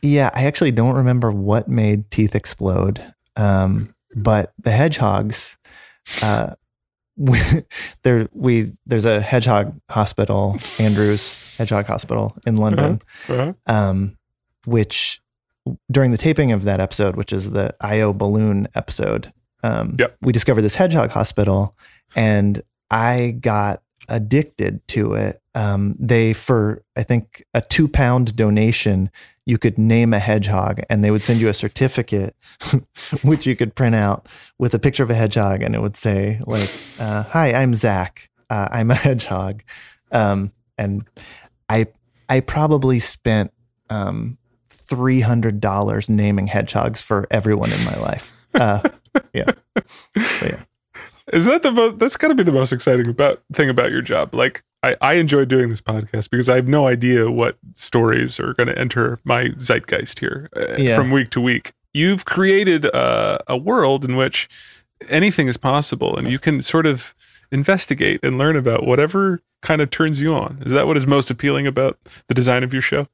Yeah, 0.04 0.30
I 0.36 0.46
actually 0.46 0.72
don't 0.72 0.94
remember 0.96 1.32
what 1.32 1.68
made 1.68 2.12
teeth 2.12 2.36
explode, 2.36 3.14
um, 3.36 3.94
but 4.16 4.54
the 4.60 4.72
hedgehogs. 4.72 5.58
Uh, 6.22 6.56
we, 7.18 7.40
there, 8.04 8.28
we 8.34 8.72
there's 8.86 9.06
a 9.06 9.22
hedgehog 9.22 9.80
hospital, 9.90 10.58
Andrews 10.80 11.40
Hedgehog 11.58 11.86
Hospital 11.86 12.36
in 12.46 12.58
London. 12.58 13.02
Uh-huh. 13.30 13.54
um, 13.68 14.18
which 14.66 15.22
during 15.92 16.12
the 16.12 16.18
taping 16.18 16.52
of 16.52 16.64
that 16.64 16.80
episode, 16.80 17.16
which 17.16 17.32
is 17.34 17.52
the 17.52 17.76
IO 17.82 18.14
balloon 18.14 18.68
episode, 18.76 19.32
um, 19.64 19.96
Yep. 20.00 20.18
we 20.22 20.32
discovered 20.32 20.62
this 20.64 20.76
hedgehog 20.76 21.12
hospital, 21.12 21.76
and 22.16 22.62
I 22.90 23.38
got 23.40 23.84
addicted 24.10 24.86
to 24.90 25.14
it. 25.14 25.42
Um, 25.54 25.96
they 26.00 26.34
for 26.34 26.84
I 26.96 27.04
think 27.04 27.44
a 27.54 27.62
two 27.62 27.88
pound 27.88 28.36
donation, 28.36 29.12
you 29.46 29.58
could 29.58 29.78
name 29.78 30.14
a 30.14 30.20
hedgehog, 30.20 30.82
and 30.90 31.04
they 31.04 31.12
would 31.12 31.24
send 31.24 31.40
you 31.42 31.50
a 31.50 31.54
certificate, 31.54 32.36
which 33.24 33.46
you 33.46 33.56
could 33.56 33.76
print 33.76 33.96
out 33.96 34.28
with 34.60 34.74
a 34.74 34.80
picture 34.80 35.04
of 35.04 35.10
a 35.10 35.16
hedgehog, 35.16 35.62
and 35.64 35.76
it 35.76 35.82
would 35.82 35.98
say 35.98 36.40
like, 36.46 36.70
uh, 37.00 37.24
"Hi, 37.24 37.54
I'm 37.54 37.74
Zach. 37.74 38.30
Uh, 38.50 38.68
I'm 38.72 38.92
a 38.92 38.96
hedgehog," 39.08 39.64
um, 40.12 40.52
and 40.78 41.04
I 41.70 41.88
I 42.30 42.40
probably 42.42 43.00
spent 43.00 43.52
um, 43.90 44.38
three 44.70 45.22
hundred 45.22 45.60
dollars 45.60 46.10
naming 46.10 46.48
hedgehogs 46.48 47.02
for 47.02 47.28
everyone 47.32 47.72
in 47.72 47.84
my 47.84 47.96
life. 48.00 48.34
Uh, 48.54 48.82
yeah, 49.34 49.52
So, 50.18 50.46
yeah. 50.46 50.64
is 51.34 51.46
that 51.46 51.64
the 51.64 51.72
most 51.72 51.98
that's 52.00 52.16
got 52.18 52.28
to 52.30 52.36
be 52.36 52.44
the 52.44 52.52
most 52.52 52.72
exciting 52.72 53.08
about 53.10 53.42
thing 53.54 53.70
about 53.70 53.92
your 53.92 54.02
job 54.02 54.34
like 54.36 54.64
I, 54.84 54.96
I 55.02 55.14
enjoy 55.16 55.46
doing 55.46 55.70
this 55.70 55.82
podcast 55.82 56.30
because 56.30 56.50
I 56.50 56.56
have 56.56 56.68
no 56.68 56.88
idea 56.88 57.30
what 57.30 57.58
stories 57.76 58.40
are 58.40 58.54
going 58.54 58.68
to 58.68 58.78
enter 58.78 59.20
my 59.24 59.50
zeitgeist 59.60 60.20
here 60.20 60.50
uh, 60.56 60.76
Yeah. 60.78 60.96
from 60.96 61.12
week 61.12 61.30
to 61.32 61.42
week. 61.42 61.74
You've 61.94 62.26
created 62.26 62.86
uh, 62.88 63.38
a 63.48 63.58
world 63.58 64.04
in 64.06 64.16
which 64.16 64.50
anything 65.10 65.48
is 65.48 65.58
possible, 65.58 66.18
and 66.18 66.28
you 66.28 66.40
can 66.40 66.62
sort 66.62 66.86
of 66.86 67.14
investigate 67.52 68.22
and 68.24 68.38
learn 68.38 68.56
about 68.56 68.86
whatever 68.86 69.42
kind 69.62 69.82
of 69.82 69.90
turns 69.90 70.22
you 70.22 70.34
on. 70.34 70.64
Is 70.66 70.72
that 70.72 70.88
what 70.88 70.98
is 70.98 71.06
most 71.06 71.30
appealing 71.30 71.68
about 71.68 72.00
the 72.28 72.34
design 72.34 72.64
of 72.64 72.74
your 72.74 72.82
show? 72.82 73.08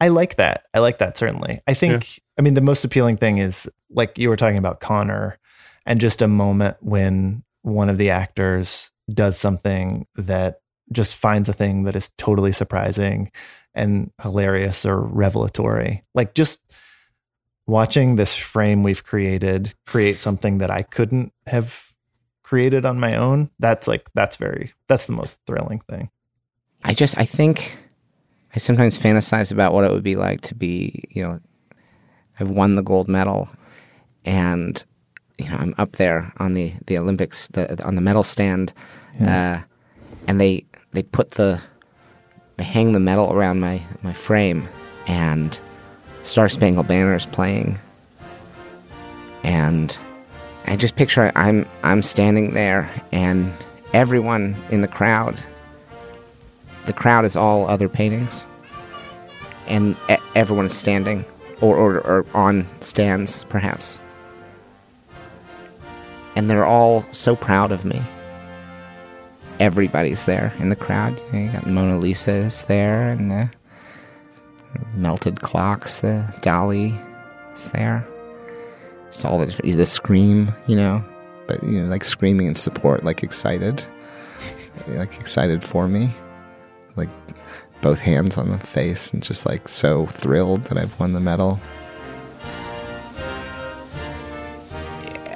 I 0.00 0.08
like 0.08 0.36
that. 0.36 0.64
I 0.74 0.80
like 0.80 0.98
that 0.98 1.16
certainly. 1.16 1.60
I 1.66 1.74
think. 1.74 2.20
I 2.38 2.42
mean, 2.42 2.54
the 2.54 2.60
most 2.60 2.84
appealing 2.84 3.16
thing 3.16 3.38
is 3.38 3.68
like 3.90 4.18
you 4.18 4.28
were 4.28 4.36
talking 4.36 4.58
about 4.58 4.80
Connor, 4.80 5.38
and 5.86 6.00
just 6.00 6.20
a 6.20 6.28
moment 6.28 6.76
when 6.80 7.42
one 7.62 7.88
of 7.88 7.98
the 7.98 8.10
actors 8.10 8.92
does 9.12 9.38
something 9.38 10.06
that 10.16 10.60
just 10.92 11.16
finds 11.16 11.48
a 11.48 11.52
thing 11.52 11.84
that 11.84 11.96
is 11.96 12.10
totally 12.16 12.52
surprising 12.52 13.30
and 13.74 14.10
hilarious 14.22 14.84
or 14.84 15.00
revelatory. 15.00 16.04
Like 16.14 16.34
just 16.34 16.60
watching 17.66 18.16
this 18.16 18.34
frame 18.34 18.82
we've 18.82 19.04
created 19.04 19.74
create 19.86 20.18
something 20.18 20.58
that 20.58 20.70
I 20.70 20.82
couldn't 20.82 21.32
have 21.46 21.92
created 22.42 22.86
on 22.86 22.98
my 22.98 23.14
own. 23.14 23.50
That's 23.58 23.86
like 23.86 24.08
that's 24.14 24.36
very 24.36 24.72
that's 24.86 25.06
the 25.06 25.12
most 25.12 25.38
thrilling 25.46 25.80
thing. 25.88 26.10
I 26.82 26.94
just 26.94 27.18
I 27.18 27.24
think 27.24 27.76
I 28.54 28.58
sometimes 28.58 28.98
fantasize 28.98 29.52
about 29.52 29.72
what 29.74 29.84
it 29.84 29.90
would 29.90 30.02
be 30.02 30.16
like 30.16 30.40
to 30.42 30.54
be, 30.54 31.04
you 31.10 31.22
know, 31.22 31.40
I've 32.40 32.50
won 32.50 32.76
the 32.76 32.82
gold 32.82 33.08
medal 33.08 33.48
and 34.24 34.82
you 35.38 35.48
know, 35.48 35.56
I'm 35.56 35.74
up 35.78 35.92
there 35.92 36.32
on 36.38 36.54
the 36.54 36.72
the 36.86 36.98
Olympics, 36.98 37.48
the 37.48 37.84
on 37.84 37.94
the 37.94 38.00
medal 38.00 38.22
stand, 38.22 38.72
uh, 39.20 39.60
and 40.26 40.40
they 40.40 40.64
they 40.92 41.02
put 41.02 41.32
the 41.32 41.60
they 42.56 42.64
hang 42.64 42.92
the 42.92 43.00
medal 43.00 43.32
around 43.32 43.60
my 43.60 43.82
my 44.02 44.12
frame, 44.12 44.68
and 45.06 45.58
Star 46.22 46.48
Spangled 46.48 46.88
Banner 46.88 47.14
is 47.14 47.26
playing, 47.26 47.78
and 49.42 49.96
I 50.66 50.76
just 50.76 50.96
picture 50.96 51.32
I'm 51.34 51.66
I'm 51.82 52.02
standing 52.02 52.54
there, 52.54 52.90
and 53.12 53.52
everyone 53.92 54.56
in 54.70 54.80
the 54.80 54.88
crowd, 54.88 55.38
the 56.86 56.92
crowd 56.92 57.24
is 57.24 57.36
all 57.36 57.66
other 57.68 57.88
paintings, 57.88 58.46
and 59.66 59.96
everyone 60.34 60.66
is 60.66 60.76
standing 60.76 61.24
or, 61.60 61.76
or 61.76 62.00
or 62.00 62.26
on 62.34 62.66
stands 62.80 63.44
perhaps, 63.44 64.00
and 66.36 66.50
they're 66.50 66.66
all 66.66 67.04
so 67.12 67.36
proud 67.36 67.72
of 67.72 67.84
me. 67.84 68.02
Everybody's 69.58 70.24
there 70.24 70.52
in 70.58 70.68
the 70.68 70.76
crowd. 70.76 71.20
You, 71.32 71.38
know, 71.38 71.44
you 71.46 71.52
got 71.52 71.66
Mona 71.66 71.98
Lisa 71.98 72.32
is 72.32 72.62
there, 72.64 73.08
and 73.08 73.50
melted 74.94 75.42
clocks. 75.42 76.00
The 76.00 76.24
Dali 76.40 77.00
is 77.54 77.70
there. 77.70 78.06
Just 79.10 79.24
all 79.24 79.38
the 79.38 79.46
different, 79.46 79.76
the 79.76 79.86
scream, 79.86 80.54
you 80.66 80.76
know, 80.76 81.02
but 81.46 81.62
you 81.62 81.82
know, 81.82 81.88
like 81.88 82.04
screaming 82.04 82.46
in 82.46 82.54
support, 82.54 83.04
like 83.04 83.22
excited, 83.22 83.84
like 84.88 85.18
excited 85.18 85.64
for 85.64 85.88
me, 85.88 86.12
like 86.96 87.08
both 87.80 88.00
hands 88.00 88.36
on 88.36 88.50
the 88.50 88.58
face, 88.58 89.12
and 89.12 89.22
just 89.22 89.46
like 89.46 89.68
so 89.68 90.06
thrilled 90.06 90.64
that 90.64 90.76
I've 90.76 90.98
won 91.00 91.14
the 91.14 91.20
medal. 91.20 91.58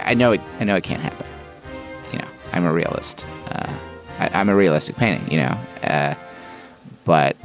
I 0.05 0.15
know 0.15 0.33
it. 0.33 0.41
I 0.61 0.65
know 0.65 0.77
it 0.77 0.85
can't 0.85 1.01
happen. 1.01 1.27
You 2.13 2.19
know, 2.19 2.29
I'm 2.53 2.67
a 2.67 2.73
realist. 2.73 3.25
Uh, 3.51 3.73
I, 4.23 4.41
I'm 4.41 4.49
a 4.49 4.55
realistic 4.55 4.97
painting. 4.97 5.31
You 5.31 5.39
know, 5.47 5.59
uh, 5.85 6.15
but 7.05 7.37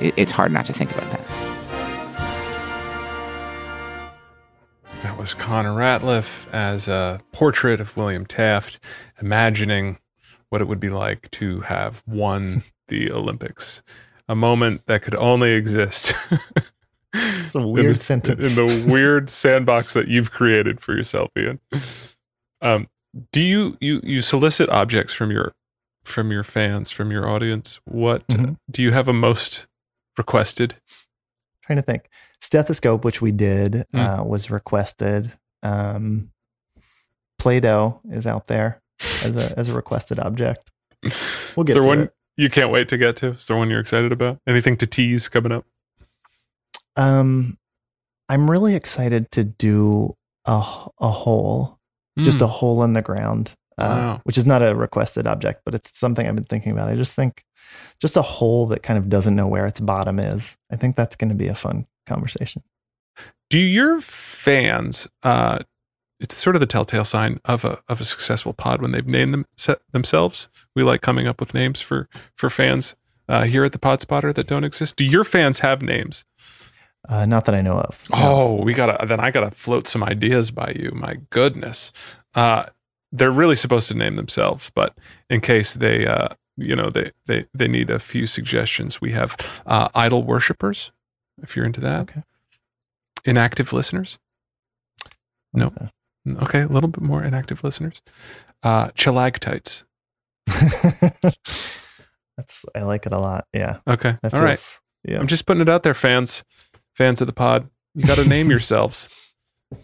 it, 0.00 0.14
it's 0.16 0.32
hard 0.32 0.52
not 0.52 0.66
to 0.66 0.72
think 0.72 0.90
about 0.92 1.10
that. 1.10 1.20
That 5.02 5.18
was 5.18 5.34
Connor 5.34 5.72
Ratliff 5.74 6.52
as 6.52 6.86
a 6.86 7.20
portrait 7.32 7.80
of 7.80 7.96
William 7.96 8.24
Taft, 8.24 8.78
imagining 9.20 9.98
what 10.48 10.60
it 10.60 10.68
would 10.68 10.78
be 10.80 10.90
like 10.90 11.30
to 11.32 11.60
have 11.62 12.02
won 12.06 12.62
the 12.88 13.10
Olympics. 13.10 13.82
A 14.28 14.36
moment 14.36 14.86
that 14.86 15.02
could 15.02 15.14
only 15.16 15.52
exist. 15.52 16.14
It's 17.14 17.54
a 17.54 17.58
in 17.58 17.70
weird 17.72 17.90
the- 17.90 17.94
sentence. 17.94 18.56
In 18.56 18.66
the 18.66 18.90
weird 18.90 19.28
sandbox 19.28 19.92
that 19.92 20.08
you've 20.08 20.30
created 20.30 20.80
for 20.80 20.96
yourself, 20.96 21.28
Ian. 21.36 21.60
Um, 22.62 22.88
do 23.32 23.40
you, 23.42 23.76
you 23.80 24.00
you 24.02 24.22
solicit 24.22 24.68
objects 24.70 25.12
from 25.12 25.30
your 25.30 25.52
from 26.04 26.30
your 26.32 26.42
fans, 26.44 26.90
from 26.90 27.10
your 27.12 27.28
audience? 27.28 27.80
What 27.84 28.26
Mhm. 28.28 28.56
do 28.70 28.82
you 28.82 28.92
have 28.92 29.08
a 29.08 29.12
most 29.12 29.66
requested? 30.18 30.76
trying 31.64 31.76
to 31.76 31.82
think. 31.82 32.08
Stethoscope, 32.40 33.04
which 33.04 33.22
we 33.22 33.30
did, 33.30 33.86
Mm. 33.94 34.18
uh, 34.20 34.24
was 34.24 34.50
requested. 34.50 35.32
Um, 35.62 36.32
Play-Doh 37.38 38.00
is 38.10 38.26
out 38.26 38.48
there 38.48 38.80
as 39.24 39.36
a 39.36 39.56
as 39.58 39.68
a 39.68 39.74
requested 39.74 40.18
object. 40.18 40.70
We'll 41.56 41.64
get 41.64 41.76
Is 41.76 41.80
there 41.82 41.86
one 41.88 42.00
it. 42.04 42.14
you 42.36 42.48
can't 42.50 42.70
wait 42.70 42.88
to 42.88 42.96
get 42.96 43.16
to? 43.16 43.28
Is 43.28 43.46
there 43.46 43.56
one 43.56 43.68
you're 43.70 43.78
excited 43.80 44.10
about? 44.10 44.38
Anything 44.46 44.76
to 44.78 44.86
tease 44.86 45.28
coming 45.28 45.52
up? 45.52 45.66
Um, 46.96 47.58
I'm 48.28 48.50
really 48.50 48.74
excited 48.74 49.30
to 49.32 49.44
do 49.44 50.16
a 50.46 50.64
a 51.00 51.10
hole, 52.16 52.24
just 52.24 52.38
Mm. 52.38 52.42
a 52.42 52.46
hole 52.46 52.82
in 52.82 52.92
the 52.92 53.02
ground, 53.02 53.54
uh, 53.78 53.82
Wow. 53.88 54.20
which 54.24 54.38
is 54.38 54.46
not 54.46 54.62
a 54.62 54.74
requested 54.74 55.26
object, 55.26 55.62
but 55.64 55.74
it's 55.74 55.98
something 55.98 56.26
I've 56.26 56.34
been 56.34 56.44
thinking 56.44 56.72
about. 56.72 56.88
I 56.88 56.94
just 56.94 57.14
think 57.14 57.44
just 58.00 58.16
a 58.16 58.22
hole 58.22 58.66
that 58.68 58.82
kind 58.82 58.98
of 58.98 59.08
doesn't 59.08 59.34
know 59.36 59.46
where 59.46 59.66
its 59.66 59.80
bottom 59.80 60.18
is. 60.18 60.56
I 60.70 60.76
think 60.76 60.96
that's 60.96 61.16
going 61.16 61.30
to 61.30 61.34
be 61.36 61.48
a 61.48 61.54
fun 61.54 61.86
conversation. 62.06 62.62
Do 63.50 63.58
your 63.58 64.00
fans? 64.00 65.06
Uh, 65.22 65.58
it's 66.20 66.36
sort 66.36 66.54
of 66.56 66.60
the 66.60 66.66
telltale 66.66 67.04
sign 67.04 67.40
of 67.44 67.64
a 67.64 67.80
of 67.88 68.00
a 68.00 68.04
successful 68.04 68.52
pod 68.52 68.80
when 68.80 68.92
they've 68.92 69.06
named 69.06 69.34
them 69.34 69.44
set 69.56 69.80
themselves. 69.92 70.48
We 70.74 70.82
like 70.82 71.00
coming 71.02 71.26
up 71.26 71.40
with 71.40 71.52
names 71.52 71.80
for 71.80 72.08
for 72.36 72.48
fans 72.48 72.94
uh, 73.28 73.44
here 73.46 73.64
at 73.64 73.72
the 73.72 73.78
Pod 73.78 74.00
Spotter 74.00 74.32
that 74.32 74.46
don't 74.46 74.64
exist. 74.64 74.96
Do 74.96 75.04
your 75.04 75.24
fans 75.24 75.60
have 75.60 75.82
names? 75.82 76.24
Uh, 77.08 77.26
not 77.26 77.44
that 77.46 77.54
I 77.54 77.60
know 77.62 77.78
of. 77.80 78.00
No. 78.10 78.16
Oh, 78.18 78.54
we 78.62 78.74
gotta 78.74 79.04
then 79.06 79.18
I 79.20 79.30
gotta 79.30 79.50
float 79.50 79.86
some 79.88 80.02
ideas 80.04 80.50
by 80.50 80.72
you. 80.78 80.92
My 80.94 81.16
goodness, 81.30 81.90
uh, 82.34 82.66
they're 83.10 83.32
really 83.32 83.56
supposed 83.56 83.88
to 83.88 83.94
name 83.94 84.16
themselves, 84.16 84.70
but 84.74 84.96
in 85.28 85.40
case 85.40 85.74
they, 85.74 86.06
uh, 86.06 86.28
you 86.56 86.76
know, 86.76 86.90
they 86.90 87.10
they 87.26 87.46
they 87.52 87.66
need 87.68 87.90
a 87.90 87.98
few 87.98 88.26
suggestions, 88.26 89.00
we 89.00 89.12
have 89.12 89.36
uh, 89.66 89.88
idol 89.94 90.22
worshippers. 90.22 90.92
If 91.42 91.56
you're 91.56 91.66
into 91.66 91.80
that, 91.80 92.00
Okay. 92.02 92.22
inactive 93.24 93.72
listeners. 93.72 94.18
No, 95.52 95.66
Okay. 95.66 95.88
okay, 96.44 96.60
a 96.60 96.68
little 96.68 96.88
bit 96.88 97.02
more 97.02 97.22
inactive 97.24 97.64
listeners. 97.64 98.00
Uh, 98.62 98.88
chilagtites. 98.90 99.82
That's 102.36 102.64
I 102.74 102.82
like 102.82 103.06
it 103.06 103.12
a 103.12 103.18
lot. 103.18 103.46
Yeah. 103.52 103.78
Okay, 103.86 104.16
That 104.22 104.34
all 104.34 104.40
right. 104.40 104.58
feels- 104.58 104.80
Yeah. 105.04 105.18
I'm 105.18 105.26
just 105.26 105.46
putting 105.46 105.60
it 105.60 105.68
out 105.68 105.82
there, 105.82 105.94
fans, 105.94 106.44
fans 106.94 107.20
of 107.20 107.26
the 107.26 107.32
pod. 107.32 107.68
You 107.94 108.06
got 108.06 108.16
to 108.16 108.24
name 108.26 108.50
yourselves. 108.56 109.08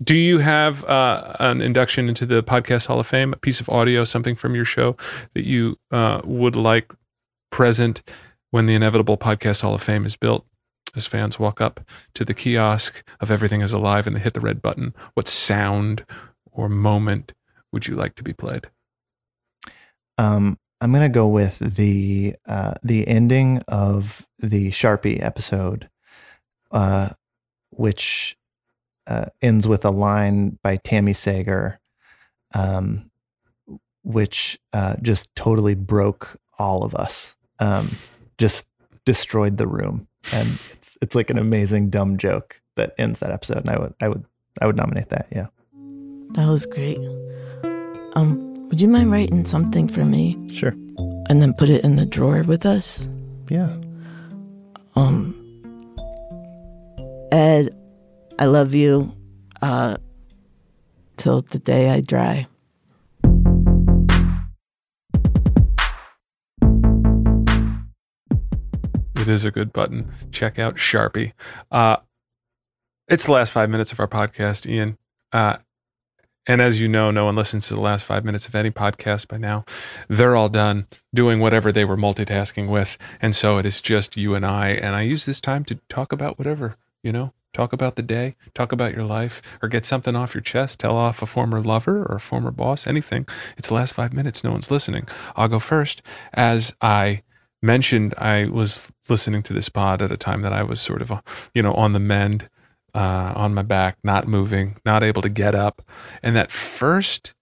Do 0.03 0.15
you 0.15 0.39
have 0.39 0.85
uh, 0.85 1.35
an 1.41 1.63
induction 1.63 2.09
into 2.09 2.27
the 2.27 2.43
Podcast 2.43 2.87
Hall 2.87 3.01
of 3.01 3.07
Fame, 3.07 3.33
a 3.33 3.37
piece 3.37 3.61
of 3.61 3.69
audio, 3.71 4.05
something 4.05 4.35
from 4.35 4.55
your 4.55 4.67
show 4.67 4.97
that 5.35 5.47
you 5.47 5.79
uh, 5.91 6.21
would 6.25 6.57
like 6.57 6.93
present 7.51 8.03
when 8.51 8.67
the 8.67 8.75
inevitable 8.75 9.17
Podcast 9.17 9.63
Hall 9.63 9.75
of 9.75 9.83
Fame 9.83 10.05
is 10.05 10.17
built? 10.17 10.45
As 10.97 11.07
fans 11.07 11.39
walk 11.39 11.61
up 11.61 11.81
to 12.15 12.25
the 12.25 12.35
kiosk 12.35 13.05
of 13.21 13.31
Everything 13.31 13.61
is 13.61 13.73
Alive 13.73 14.07
and 14.07 14.17
they 14.17 14.21
hit 14.21 14.33
the 14.33 14.41
red 14.41 14.63
button, 14.63 14.95
what 15.15 15.29
sound 15.29 16.05
or 16.51 16.69
moment 16.69 17.35
would 17.73 17.87
you 17.87 17.95
like 17.95 18.15
to 18.17 18.23
be 18.23 18.33
played? 18.33 18.69
Um, 20.17 20.59
I'm 20.81 20.93
gonna 20.93 21.09
go 21.09 21.27
with 21.27 21.59
the 21.59 22.35
uh, 22.47 22.75
the 22.83 23.07
ending 23.07 23.63
of 23.69 24.27
the 24.39 24.69
Sharpie 24.69 25.23
episode, 25.23 25.89
uh, 26.71 27.11
which 27.71 28.37
uh, 29.07 29.27
ends 29.41 29.67
with 29.67 29.85
a 29.85 29.91
line 29.91 30.59
by 30.63 30.77
Tami 30.77 31.15
Sagher, 31.15 31.79
um, 32.55 33.11
which 34.03 34.59
uh, 34.73 34.97
just 35.03 35.35
totally 35.35 35.75
broke 35.75 36.37
all 36.59 36.85
of 36.85 36.95
us. 36.95 37.37
Um, 37.59 37.97
just 38.37 38.69
destroyed 39.05 39.57
the 39.57 39.67
room, 39.67 40.07
and 40.33 40.59
it's 40.73 40.97
it's 41.03 41.15
like 41.15 41.31
an 41.31 41.39
amazing 41.39 41.91
dumb 41.91 42.19
joke 42.19 42.61
that 42.77 42.95
ends 42.99 43.19
that 43.21 43.31
episode. 43.31 43.59
And 43.59 43.71
I 43.71 43.79
would 43.79 43.95
I 44.01 44.09
would 44.09 44.25
I 44.61 44.67
would 44.67 44.77
nominate 44.77 45.09
that. 45.11 45.27
Yeah. 45.33 45.47
That 46.33 46.47
was 46.47 46.67
great. 46.67 46.99
Um, 48.15 48.55
would 48.69 48.81
you 48.81 48.89
mind 48.89 49.11
writing 49.11 49.47
something 49.47 49.89
for 49.89 50.05
me? 50.05 50.37
Sure. 50.53 50.73
And 51.31 51.41
then 51.41 51.55
put 51.55 51.69
it 51.71 51.85
in 51.85 51.97
the 51.97 52.05
drawer 52.05 52.43
with 52.43 52.67
us? 52.67 53.09
Yeah. 53.49 53.75
Um, 54.95 55.38
Ed, 57.31 57.75
I 58.39 58.47
love 58.47 58.75
you. 58.75 59.15
Uh, 59.61 59.97
till 61.17 61.43
the 61.43 61.59
day 61.59 61.91
I 61.91 62.01
dry. 62.01 62.47
It 69.17 69.29
is 69.29 69.45
a 69.45 69.51
good 69.51 69.73
button. 69.73 70.13
Check 70.31 70.59
out 70.59 70.77
Sharpie. 70.77 71.33
Uh, 71.71 71.97
it's 73.09 73.25
the 73.25 73.33
last 73.33 73.53
five 73.53 73.69
minutes 73.69 73.93
of 73.93 74.01
our 74.01 74.09
podcast, 74.09 74.67
Ian. 74.71 74.97
Uh, 75.33 75.57
and 76.47 76.63
as 76.63 76.81
you 76.81 76.89
know, 76.89 77.11
no 77.11 77.27
one 77.27 77.37
listens 77.37 77.69
to 77.69 77.75
the 77.75 77.81
last 77.81 78.07
five 78.07 78.25
minutes 78.25 78.49
of 78.49 78.55
any 78.55 78.71
podcast 78.71 79.29
by 79.29 79.37
now. 79.37 79.67
They're 80.09 80.35
all 80.35 80.49
done 80.49 80.87
doing 81.13 81.41
whatever 81.41 81.73
they 81.73 81.85
were 81.85 81.97
multitasking 81.97 82.71
with. 82.71 82.97
And 83.21 83.37
so 83.37 83.59
it 83.59 83.67
is 83.67 83.83
just 83.83 84.17
you 84.17 84.35
and 84.35 84.47
I. 84.47 84.69
And 84.69 84.97
I 84.97 85.03
use 85.03 85.27
this 85.27 85.43
time 85.43 85.65
to 85.65 85.79
talk 85.91 86.11
about 86.11 86.39
whatever, 86.39 86.77
you 87.03 87.13
know, 87.13 87.33
talk 87.53 87.73
about 87.73 87.97
the 87.97 88.03
day, 88.03 88.37
talk 88.55 88.73
about 88.73 88.95
your 88.95 89.05
life, 89.05 89.41
or 89.63 89.69
get 89.69 89.87
something 89.87 90.15
off 90.15 90.35
your 90.35 90.43
chest, 90.43 90.81
tell 90.81 90.97
off 90.97 91.23
a 91.23 91.27
former 91.27 91.61
lover 91.61 92.03
or 92.03 92.17
a 92.17 92.21
former 92.21 92.51
boss, 92.51 92.87
anything. 92.87 93.27
It's 93.57 93.69
the 93.69 93.75
last 93.75 93.95
five 93.95 94.13
minutes. 94.13 94.45
No 94.45 94.53
one's 94.53 94.71
listening. 94.71 95.09
I'll 95.37 95.49
go 95.49 95.59
first. 95.59 96.03
As 96.35 96.75
I 96.81 97.23
mentioned, 97.63 98.15
I 98.19 98.47
was 98.47 98.91
listening 99.09 99.43
to 99.45 99.53
this 99.53 99.69
pod 99.69 100.03
at 100.03 100.13
a 100.13 100.17
time 100.17 100.43
that 100.43 100.53
I 100.53 100.63
was 100.63 100.81
sort 100.81 101.03
of, 101.03 101.11
uh, 101.11 101.21
you 101.55 101.63
know, 101.63 101.73
on 101.75 101.93
the 101.93 101.99
mend, 101.99 102.49
uh, 102.95 103.33
on 103.35 103.55
my 103.55 103.63
back, 103.63 103.99
not 104.05 104.29
moving, 104.29 104.77
not 104.85 105.03
able 105.03 105.23
to 105.23 105.29
get 105.29 105.55
up. 105.55 105.83
And 106.23 106.37
that 106.37 106.51
first 106.51 107.35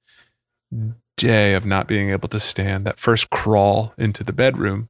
day 1.17 1.55
of 1.55 1.65
not 1.67 1.87
being 1.87 2.11
able 2.11 2.29
to 2.29 2.41
stand, 2.41 2.87
that 2.87 2.99
first 2.99 3.31
crawl 3.31 3.95
into 3.99 4.25
the 4.25 4.33
bedroom 4.33 4.89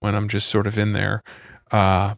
when 0.00 0.14
I'm 0.14 0.28
just 0.28 0.48
sort 0.48 0.66
of 0.66 0.78
in 0.78 0.92
there, 0.92 1.22
uh, 1.70 2.14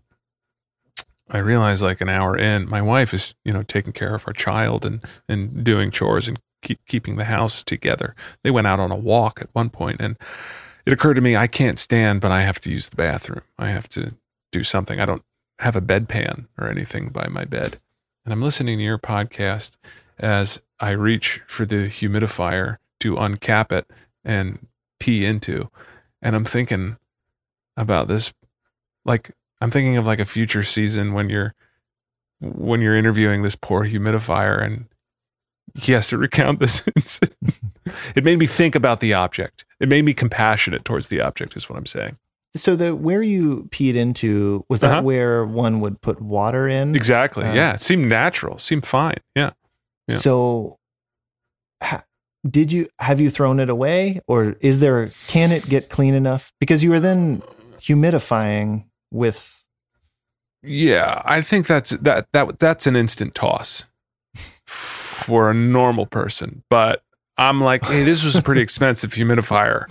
I 1.30 1.38
realized 1.38 1.82
like 1.82 2.00
an 2.00 2.08
hour 2.08 2.36
in, 2.36 2.68
my 2.68 2.82
wife 2.82 3.14
is, 3.14 3.34
you 3.44 3.52
know, 3.52 3.62
taking 3.62 3.92
care 3.92 4.14
of 4.14 4.24
our 4.26 4.32
child 4.32 4.84
and, 4.84 5.04
and 5.28 5.62
doing 5.64 5.90
chores 5.90 6.26
and 6.26 6.38
keep, 6.62 6.84
keeping 6.86 7.16
the 7.16 7.24
house 7.24 7.62
together. 7.62 8.14
They 8.42 8.50
went 8.50 8.66
out 8.66 8.80
on 8.80 8.90
a 8.90 8.96
walk 8.96 9.40
at 9.40 9.50
one 9.52 9.70
point 9.70 10.00
and 10.00 10.16
it 10.86 10.92
occurred 10.92 11.14
to 11.14 11.20
me, 11.20 11.36
I 11.36 11.46
can't 11.46 11.78
stand, 11.78 12.20
but 12.20 12.32
I 12.32 12.42
have 12.42 12.60
to 12.60 12.70
use 12.70 12.88
the 12.88 12.96
bathroom. 12.96 13.42
I 13.58 13.68
have 13.68 13.88
to 13.90 14.14
do 14.50 14.64
something. 14.64 15.00
I 15.00 15.06
don't 15.06 15.22
have 15.60 15.76
a 15.76 15.80
bedpan 15.80 16.46
or 16.58 16.68
anything 16.68 17.10
by 17.10 17.28
my 17.28 17.44
bed. 17.44 17.78
And 18.24 18.32
I'm 18.32 18.42
listening 18.42 18.78
to 18.78 18.84
your 18.84 18.98
podcast 18.98 19.72
as 20.18 20.60
I 20.78 20.90
reach 20.90 21.42
for 21.46 21.64
the 21.64 21.88
humidifier 21.88 22.78
to 23.00 23.14
uncap 23.14 23.72
it 23.72 23.86
and 24.24 24.66
pee 24.98 25.24
into. 25.24 25.70
And 26.22 26.34
I'm 26.34 26.44
thinking 26.44 26.96
about 27.76 28.08
this 28.08 28.32
like 29.04 29.30
I'm 29.60 29.70
thinking 29.70 29.96
of 29.96 30.06
like 30.06 30.18
a 30.20 30.24
future 30.24 30.62
season 30.62 31.12
when 31.12 31.28
you're 31.28 31.54
when 32.40 32.80
you're 32.80 32.96
interviewing 32.96 33.42
this 33.42 33.54
poor 33.56 33.84
humidifier 33.84 34.62
and 34.62 34.86
he 35.74 35.92
has 35.92 36.08
to 36.08 36.16
recount 36.18 36.58
this 36.58 36.82
incident. 36.96 37.54
it 38.14 38.24
made 38.24 38.38
me 38.38 38.46
think 38.46 38.74
about 38.74 39.00
the 39.00 39.12
object. 39.12 39.64
It 39.78 39.88
made 39.88 40.04
me 40.04 40.14
compassionate 40.14 40.84
towards 40.84 41.08
the 41.08 41.20
object 41.20 41.56
is 41.56 41.68
what 41.68 41.78
I'm 41.78 41.86
saying. 41.86 42.16
So 42.56 42.74
the 42.74 42.96
where 42.96 43.22
you 43.22 43.68
peed 43.70 43.94
into 43.94 44.64
was 44.68 44.80
that 44.80 44.90
Uh-huh. 44.92 45.02
where 45.02 45.44
one 45.44 45.80
would 45.80 46.00
put 46.00 46.20
water 46.20 46.66
in? 46.66 46.94
Exactly. 46.96 47.44
Uh, 47.44 47.52
yeah, 47.54 47.74
it 47.74 47.80
seemed 47.80 48.08
natural. 48.08 48.58
Seemed 48.58 48.84
fine. 48.86 49.18
Yeah. 49.36 49.50
Yeah. 50.08 50.16
So, 50.16 50.78
ha, 51.80 52.02
did 52.48 52.72
you 52.72 52.88
have 52.98 53.20
you 53.20 53.30
thrown 53.30 53.60
it 53.60 53.70
away, 53.70 54.20
or 54.26 54.56
is 54.60 54.80
there? 54.80 55.10
Can 55.28 55.52
it 55.52 55.68
get 55.68 55.88
clean 55.90 56.14
enough? 56.14 56.52
Because 56.58 56.82
you 56.82 56.90
were 56.90 56.98
then 56.98 57.42
humidifying 57.78 58.84
with. 59.10 59.64
Yeah, 60.62 61.22
I 61.24 61.40
think 61.40 61.66
that's 61.66 61.90
that 61.90 62.28
that 62.32 62.58
that's 62.58 62.86
an 62.86 62.96
instant 62.96 63.34
toss 63.34 63.84
for 64.66 65.50
a 65.50 65.54
normal 65.54 66.06
person. 66.06 66.62
But 66.68 67.02
I'm 67.38 67.60
like, 67.60 67.84
hey, 67.84 68.04
this 68.04 68.24
was 68.24 68.36
a 68.36 68.42
pretty 68.42 68.60
expensive 68.68 69.12
humidifier. 69.12 69.84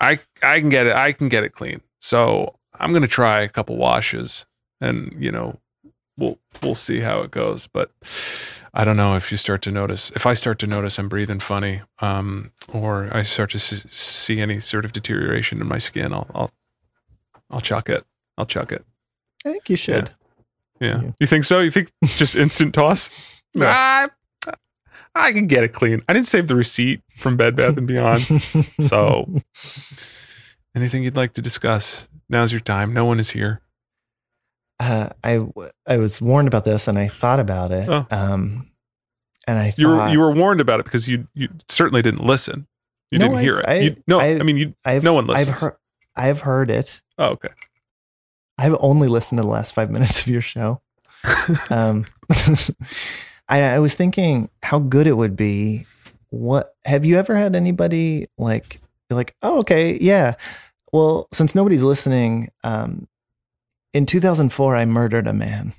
I 0.00 0.18
I 0.42 0.60
can 0.60 0.68
get 0.68 0.86
it. 0.86 0.94
I 0.94 1.12
can 1.12 1.28
get 1.28 1.44
it 1.44 1.50
clean. 1.50 1.80
So 2.00 2.56
I'm 2.78 2.92
gonna 2.92 3.06
try 3.06 3.42
a 3.42 3.48
couple 3.48 3.76
washes, 3.76 4.46
and 4.80 5.14
you 5.18 5.30
know, 5.30 5.60
we'll 6.16 6.38
we'll 6.62 6.74
see 6.74 7.00
how 7.00 7.20
it 7.20 7.30
goes. 7.30 7.66
But 7.66 7.90
I 8.74 8.84
don't 8.84 8.96
know 8.96 9.16
if 9.16 9.30
you 9.30 9.38
start 9.38 9.62
to 9.62 9.70
notice. 9.70 10.10
If 10.14 10.26
I 10.26 10.34
start 10.34 10.58
to 10.60 10.66
notice 10.66 10.98
I'm 10.98 11.08
breathing 11.08 11.40
funny, 11.40 11.82
um, 12.00 12.52
or 12.72 13.10
I 13.12 13.22
start 13.22 13.50
to 13.50 13.58
see 13.58 14.40
any 14.40 14.60
sort 14.60 14.84
of 14.84 14.92
deterioration 14.92 15.60
in 15.60 15.66
my 15.66 15.78
skin, 15.78 16.12
I'll 16.12 16.28
I'll 16.34 16.50
I'll 17.50 17.60
chuck 17.60 17.88
it. 17.88 18.04
I'll 18.38 18.46
chuck 18.46 18.72
it. 18.72 18.84
I 19.44 19.52
think 19.52 19.70
you 19.70 19.76
should. 19.76 20.10
Yeah. 20.80 21.12
You 21.20 21.26
think 21.26 21.44
so? 21.44 21.60
You 21.60 21.70
think 21.70 21.90
just 22.04 22.34
instant 22.36 22.74
toss? 22.74 23.08
Ah, 23.58 24.08
I 25.14 25.32
can 25.32 25.46
get 25.46 25.64
it 25.64 25.72
clean. 25.72 26.02
I 26.08 26.12
didn't 26.12 26.26
save 26.26 26.46
the 26.48 26.54
receipt 26.56 27.00
from 27.16 27.36
Bed 27.36 27.56
Bath 27.56 27.78
and 27.78 27.86
Beyond. 27.86 28.22
so, 28.80 29.40
anything 30.74 31.02
you'd 31.02 31.16
like 31.16 31.32
to 31.34 31.42
discuss? 31.42 32.08
Now's 32.28 32.52
your 32.52 32.60
time. 32.60 32.92
No 32.92 33.04
one 33.04 33.18
is 33.20 33.30
here. 33.30 33.62
Uh, 34.78 35.08
I 35.24 35.36
w- 35.36 35.70
I 35.86 35.96
was 35.96 36.20
warned 36.20 36.48
about 36.48 36.64
this, 36.66 36.86
and 36.86 36.98
I 36.98 37.08
thought 37.08 37.40
about 37.40 37.72
it. 37.72 37.88
Oh. 37.88 38.06
Um, 38.10 38.70
and 39.46 39.58
I 39.58 39.72
You 39.78 39.88
were 39.88 40.08
you 40.08 40.20
were 40.20 40.32
warned 40.32 40.60
about 40.60 40.80
it 40.80 40.84
because 40.84 41.08
you 41.08 41.28
you 41.32 41.48
certainly 41.70 42.02
didn't 42.02 42.24
listen. 42.24 42.66
You 43.10 43.18
No, 43.18 43.28
didn't 43.28 43.40
hear 43.42 43.62
I've- 43.66 43.86
it. 43.86 43.96
You, 43.96 44.02
no, 44.06 44.18
I, 44.20 44.26
I- 44.38 44.42
mean 44.42 44.56
you. 44.58 44.74
I've, 44.84 45.02
no 45.02 45.14
one 45.14 45.26
listens. 45.26 45.48
I've 45.48 45.60
heard. 45.60 45.76
I've 46.16 46.40
heard 46.40 46.70
it. 46.70 47.00
oh, 47.16 47.26
okay. 47.28 47.48
I've 48.58 48.76
only 48.80 49.08
listened 49.08 49.38
to 49.38 49.42
the 49.42 49.48
last 49.48 49.74
five 49.74 49.90
minutes 49.90 50.20
of 50.22 50.28
your 50.28 50.40
show. 50.42 50.80
um, 51.70 52.06
I, 53.48 53.62
I 53.62 53.78
was 53.78 53.94
thinking 53.94 54.48
how 54.62 54.78
good 54.78 55.06
it 55.06 55.16
would 55.16 55.36
be. 55.36 55.86
What 56.30 56.74
have 56.84 57.04
you 57.04 57.18
ever 57.18 57.34
had 57.36 57.54
anybody 57.54 58.28
like 58.38 58.80
like, 59.10 59.36
oh, 59.42 59.58
okay, 59.60 59.96
yeah. 60.00 60.34
Well, 60.92 61.28
since 61.32 61.54
nobody's 61.54 61.82
listening, 61.84 62.50
um, 62.64 63.06
in 63.94 64.04
2004, 64.06 64.74
I 64.76 64.84
murdered 64.84 65.26
a 65.28 65.32
man. 65.32 65.72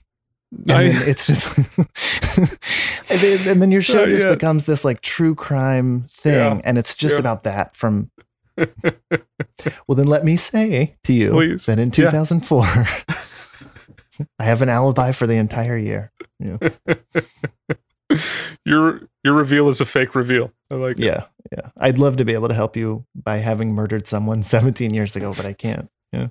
And 0.63 0.71
I- 0.71 0.83
then 0.89 1.09
it's 1.09 1.27
just, 1.27 1.57
and, 2.37 3.19
then, 3.19 3.47
and 3.49 3.61
then 3.61 3.71
your 3.71 3.81
show 3.81 4.03
Oh, 4.03 4.07
just 4.07 4.25
yeah. 4.25 4.33
becomes 4.33 4.65
this 4.65 4.85
like 4.85 5.01
true 5.01 5.35
crime 5.35 6.07
thing, 6.09 6.33
Yeah. 6.33 6.61
and 6.63 6.77
it's 6.77 6.93
just 6.95 7.13
Yeah. 7.15 7.19
about 7.19 7.43
that. 7.43 7.75
From 7.75 8.11
well, 8.57 9.95
then 9.95 10.07
let 10.07 10.23
me 10.25 10.35
say 10.37 10.95
to 11.03 11.13
you 11.13 11.31
Please. 11.31 11.65
that 11.67 11.79
in 11.79 11.87
Yeah. 11.89 12.09
2004, 12.11 12.63
I 14.39 14.43
have 14.43 14.61
an 14.61 14.69
alibi 14.69 15.11
for 15.11 15.27
the 15.27 15.35
entire 15.35 15.77
year. 15.77 16.11
Yeah, 16.39 16.57
Your 18.65 19.01
your 19.23 19.33
reveal 19.33 19.67
is 19.69 19.81
a 19.81 19.85
fake 19.85 20.15
reveal. 20.15 20.51
I 20.71 20.75
like 20.75 20.97
it. 20.97 21.03
yeah, 21.05 21.23
yeah. 21.51 21.69
I'd 21.77 21.99
love 21.99 22.17
to 22.17 22.25
be 22.25 22.33
able 22.33 22.47
to 22.47 22.53
help 22.53 22.75
you 22.77 23.05
by 23.15 23.37
having 23.37 23.73
murdered 23.73 24.07
someone 24.07 24.43
17 24.43 24.93
years 24.93 25.15
ago, 25.15 25.33
but 25.35 25.45
I 25.45 25.53
can't. 25.53 25.89
Yeah. 26.11 26.27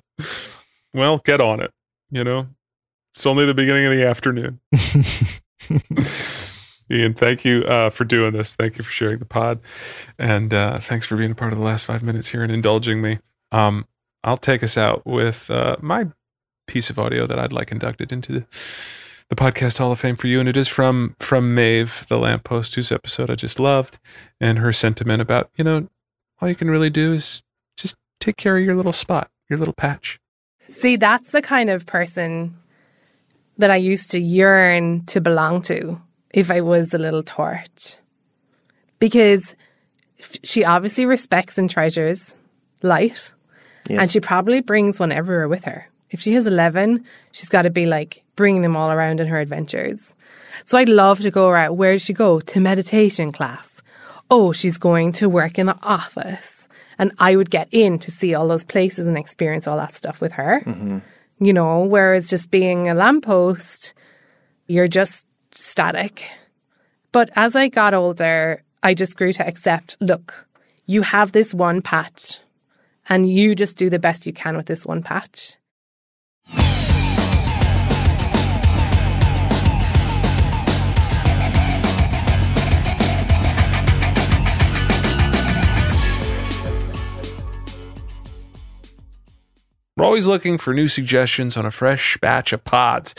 Well, 0.94 1.18
get 1.24 1.40
on 1.40 1.60
it. 1.60 1.72
You 2.10 2.24
know, 2.24 2.46
it's 3.14 3.26
only 3.26 3.44
the 3.46 3.54
beginning 3.54 3.86
of 3.86 3.92
the 3.92 4.06
afternoon. 4.06 4.60
Ian, 6.90 7.14
thank 7.14 7.44
you 7.44 7.64
uh, 7.64 7.90
for 7.90 8.04
doing 8.04 8.32
this. 8.32 8.54
Thank 8.54 8.78
you 8.78 8.84
for 8.84 8.90
sharing 8.90 9.18
the 9.18 9.24
pod, 9.24 9.60
and 10.18 10.54
uh, 10.54 10.78
thanks 10.78 11.06
for 11.06 11.16
being 11.16 11.32
a 11.32 11.34
part 11.34 11.52
of 11.52 11.58
the 11.58 11.64
last 11.64 11.84
five 11.84 12.02
minutes 12.02 12.28
here 12.28 12.42
and 12.42 12.52
indulging 12.52 13.02
me. 13.02 13.18
Um, 13.50 13.86
I'll 14.22 14.36
take 14.36 14.62
us 14.62 14.76
out 14.76 15.04
with 15.04 15.50
uh, 15.50 15.76
my 15.80 16.06
piece 16.66 16.90
of 16.90 16.98
audio 16.98 17.26
that 17.26 17.38
I'd 17.38 17.52
like 17.52 17.72
inducted 17.72 18.12
into 18.12 18.32
the, 18.32 18.46
the 19.28 19.36
podcast 19.36 19.78
Hall 19.78 19.92
of 19.92 20.00
Fame 20.00 20.16
for 20.16 20.28
you, 20.28 20.38
and 20.38 20.48
it 20.48 20.56
is 20.56 20.68
from 20.68 21.16
from 21.18 21.54
Maeve, 21.54 22.06
the 22.08 22.18
lamppost, 22.18 22.74
whose 22.76 22.92
episode 22.92 23.30
I 23.30 23.34
just 23.34 23.58
loved, 23.58 23.98
and 24.40 24.58
her 24.58 24.72
sentiment 24.72 25.22
about 25.22 25.50
you 25.56 25.64
know 25.64 25.88
all 26.40 26.48
you 26.48 26.54
can 26.54 26.70
really 26.70 26.90
do 26.90 27.14
is 27.14 27.42
just 27.76 27.96
take 28.20 28.36
care 28.36 28.56
of 28.56 28.64
your 28.64 28.76
little 28.76 28.92
spot, 28.92 29.30
your 29.48 29.58
little 29.58 29.74
patch. 29.74 30.20
See, 30.68 30.96
that's 30.96 31.30
the 31.30 31.42
kind 31.42 31.70
of 31.70 31.86
person 31.86 32.56
that 33.58 33.70
I 33.70 33.76
used 33.76 34.10
to 34.10 34.20
yearn 34.20 35.04
to 35.06 35.20
belong 35.20 35.62
to 35.62 36.00
if 36.36 36.50
I 36.50 36.60
was 36.60 36.94
a 36.94 36.98
little 36.98 37.22
torch. 37.22 37.96
Because 39.00 39.56
she 40.44 40.64
obviously 40.64 41.06
respects 41.06 41.58
and 41.58 41.68
treasures 41.68 42.32
light, 42.82 43.32
and 43.88 44.10
she 44.10 44.20
probably 44.20 44.60
brings 44.60 45.00
one 45.00 45.12
everywhere 45.12 45.48
with 45.48 45.64
her. 45.64 45.88
If 46.10 46.20
she 46.20 46.34
has 46.34 46.46
11, 46.46 47.04
she's 47.32 47.48
got 47.48 47.62
to 47.62 47.70
be 47.70 47.86
like 47.86 48.22
bringing 48.36 48.62
them 48.62 48.76
all 48.76 48.90
around 48.90 49.20
in 49.20 49.26
her 49.26 49.40
adventures. 49.40 50.14
So 50.64 50.78
I'd 50.78 50.88
love 50.88 51.20
to 51.20 51.30
go 51.30 51.48
around. 51.48 51.76
Where 51.76 51.92
does 51.92 52.02
she 52.02 52.12
go? 52.12 52.40
To 52.40 52.60
meditation 52.60 53.32
class. 53.32 53.82
Oh, 54.30 54.52
she's 54.52 54.78
going 54.78 55.12
to 55.12 55.28
work 55.28 55.58
in 55.58 55.66
the 55.66 55.78
office. 55.82 56.68
And 56.98 57.12
I 57.18 57.36
would 57.36 57.50
get 57.50 57.68
in 57.70 57.98
to 58.00 58.10
see 58.10 58.34
all 58.34 58.48
those 58.48 58.64
places 58.64 59.06
and 59.06 59.18
experience 59.18 59.66
all 59.66 59.76
that 59.76 59.96
stuff 59.96 60.20
with 60.20 60.32
her. 60.32 60.62
Mm-hmm. 60.64 60.98
You 61.40 61.52
know, 61.52 61.82
whereas 61.82 62.30
just 62.30 62.50
being 62.50 62.88
a 62.88 62.94
lamppost, 62.94 63.92
you're 64.66 64.88
just 64.88 65.25
static. 65.56 66.28
But 67.12 67.30
as 67.34 67.56
I 67.56 67.68
got 67.68 67.94
older, 67.94 68.62
I 68.82 68.94
just 68.94 69.16
grew 69.16 69.32
to 69.32 69.46
accept 69.46 69.96
look, 70.00 70.46
you 70.86 71.02
have 71.02 71.32
this 71.32 71.54
one 71.54 71.82
patch, 71.82 72.38
and 73.08 73.30
you 73.30 73.54
just 73.54 73.76
do 73.76 73.90
the 73.90 73.98
best 73.98 74.26
you 74.26 74.32
can 74.32 74.56
with 74.56 74.66
this 74.66 74.84
one 74.84 75.02
patch. 75.02 75.56
We're 89.96 90.04
always 90.04 90.26
looking 90.26 90.58
for 90.58 90.74
new 90.74 90.88
suggestions 90.88 91.56
on 91.56 91.64
a 91.64 91.70
fresh 91.70 92.18
batch 92.18 92.52
of 92.52 92.62
pods. 92.64 93.14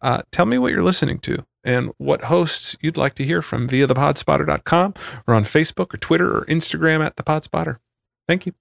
Uh, 0.00 0.22
tell 0.32 0.46
me 0.46 0.56
what 0.56 0.72
you're 0.72 0.82
listening 0.82 1.18
to 1.20 1.44
and 1.64 1.90
what 1.98 2.24
hosts 2.24 2.76
you'd 2.80 2.96
like 2.96 3.14
to 3.14 3.24
hear 3.24 3.42
from 3.42 3.68
via 3.68 3.86
thepodspotter.com 3.86 4.94
or 5.26 5.34
on 5.34 5.44
Facebook 5.44 5.94
or 5.94 5.96
Twitter 5.96 6.36
or 6.36 6.44
Instagram 6.46 7.04
at 7.04 7.16
thepodspotter. 7.16 7.78
Thank 8.26 8.46
you. 8.46 8.54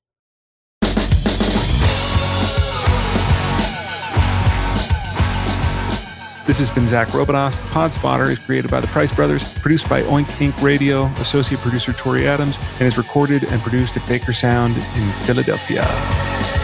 This 6.47 6.57
has 6.57 6.71
been 6.71 6.87
Zach 6.87 7.07
Robinos. 7.09 7.61
The 7.61 7.69
Pod 7.69 7.93
Spotter 7.93 8.25
is 8.25 8.39
created 8.39 8.71
by 8.71 8.81
the 8.81 8.87
Price 8.87 9.13
Brothers, 9.13 9.53
produced 9.59 9.87
by 9.87 10.01
Oink 10.01 10.25
Inc. 10.25 10.61
Radio, 10.61 11.05
associate 11.17 11.61
producer 11.61 11.93
Tori 11.93 12.27
Adams, 12.27 12.57
and 12.79 12.81
is 12.81 12.97
recorded 12.97 13.43
and 13.43 13.61
produced 13.61 13.95
at 13.95 14.05
Baker 14.09 14.33
Sound 14.33 14.75
in 14.75 15.11
Philadelphia. 15.25 16.60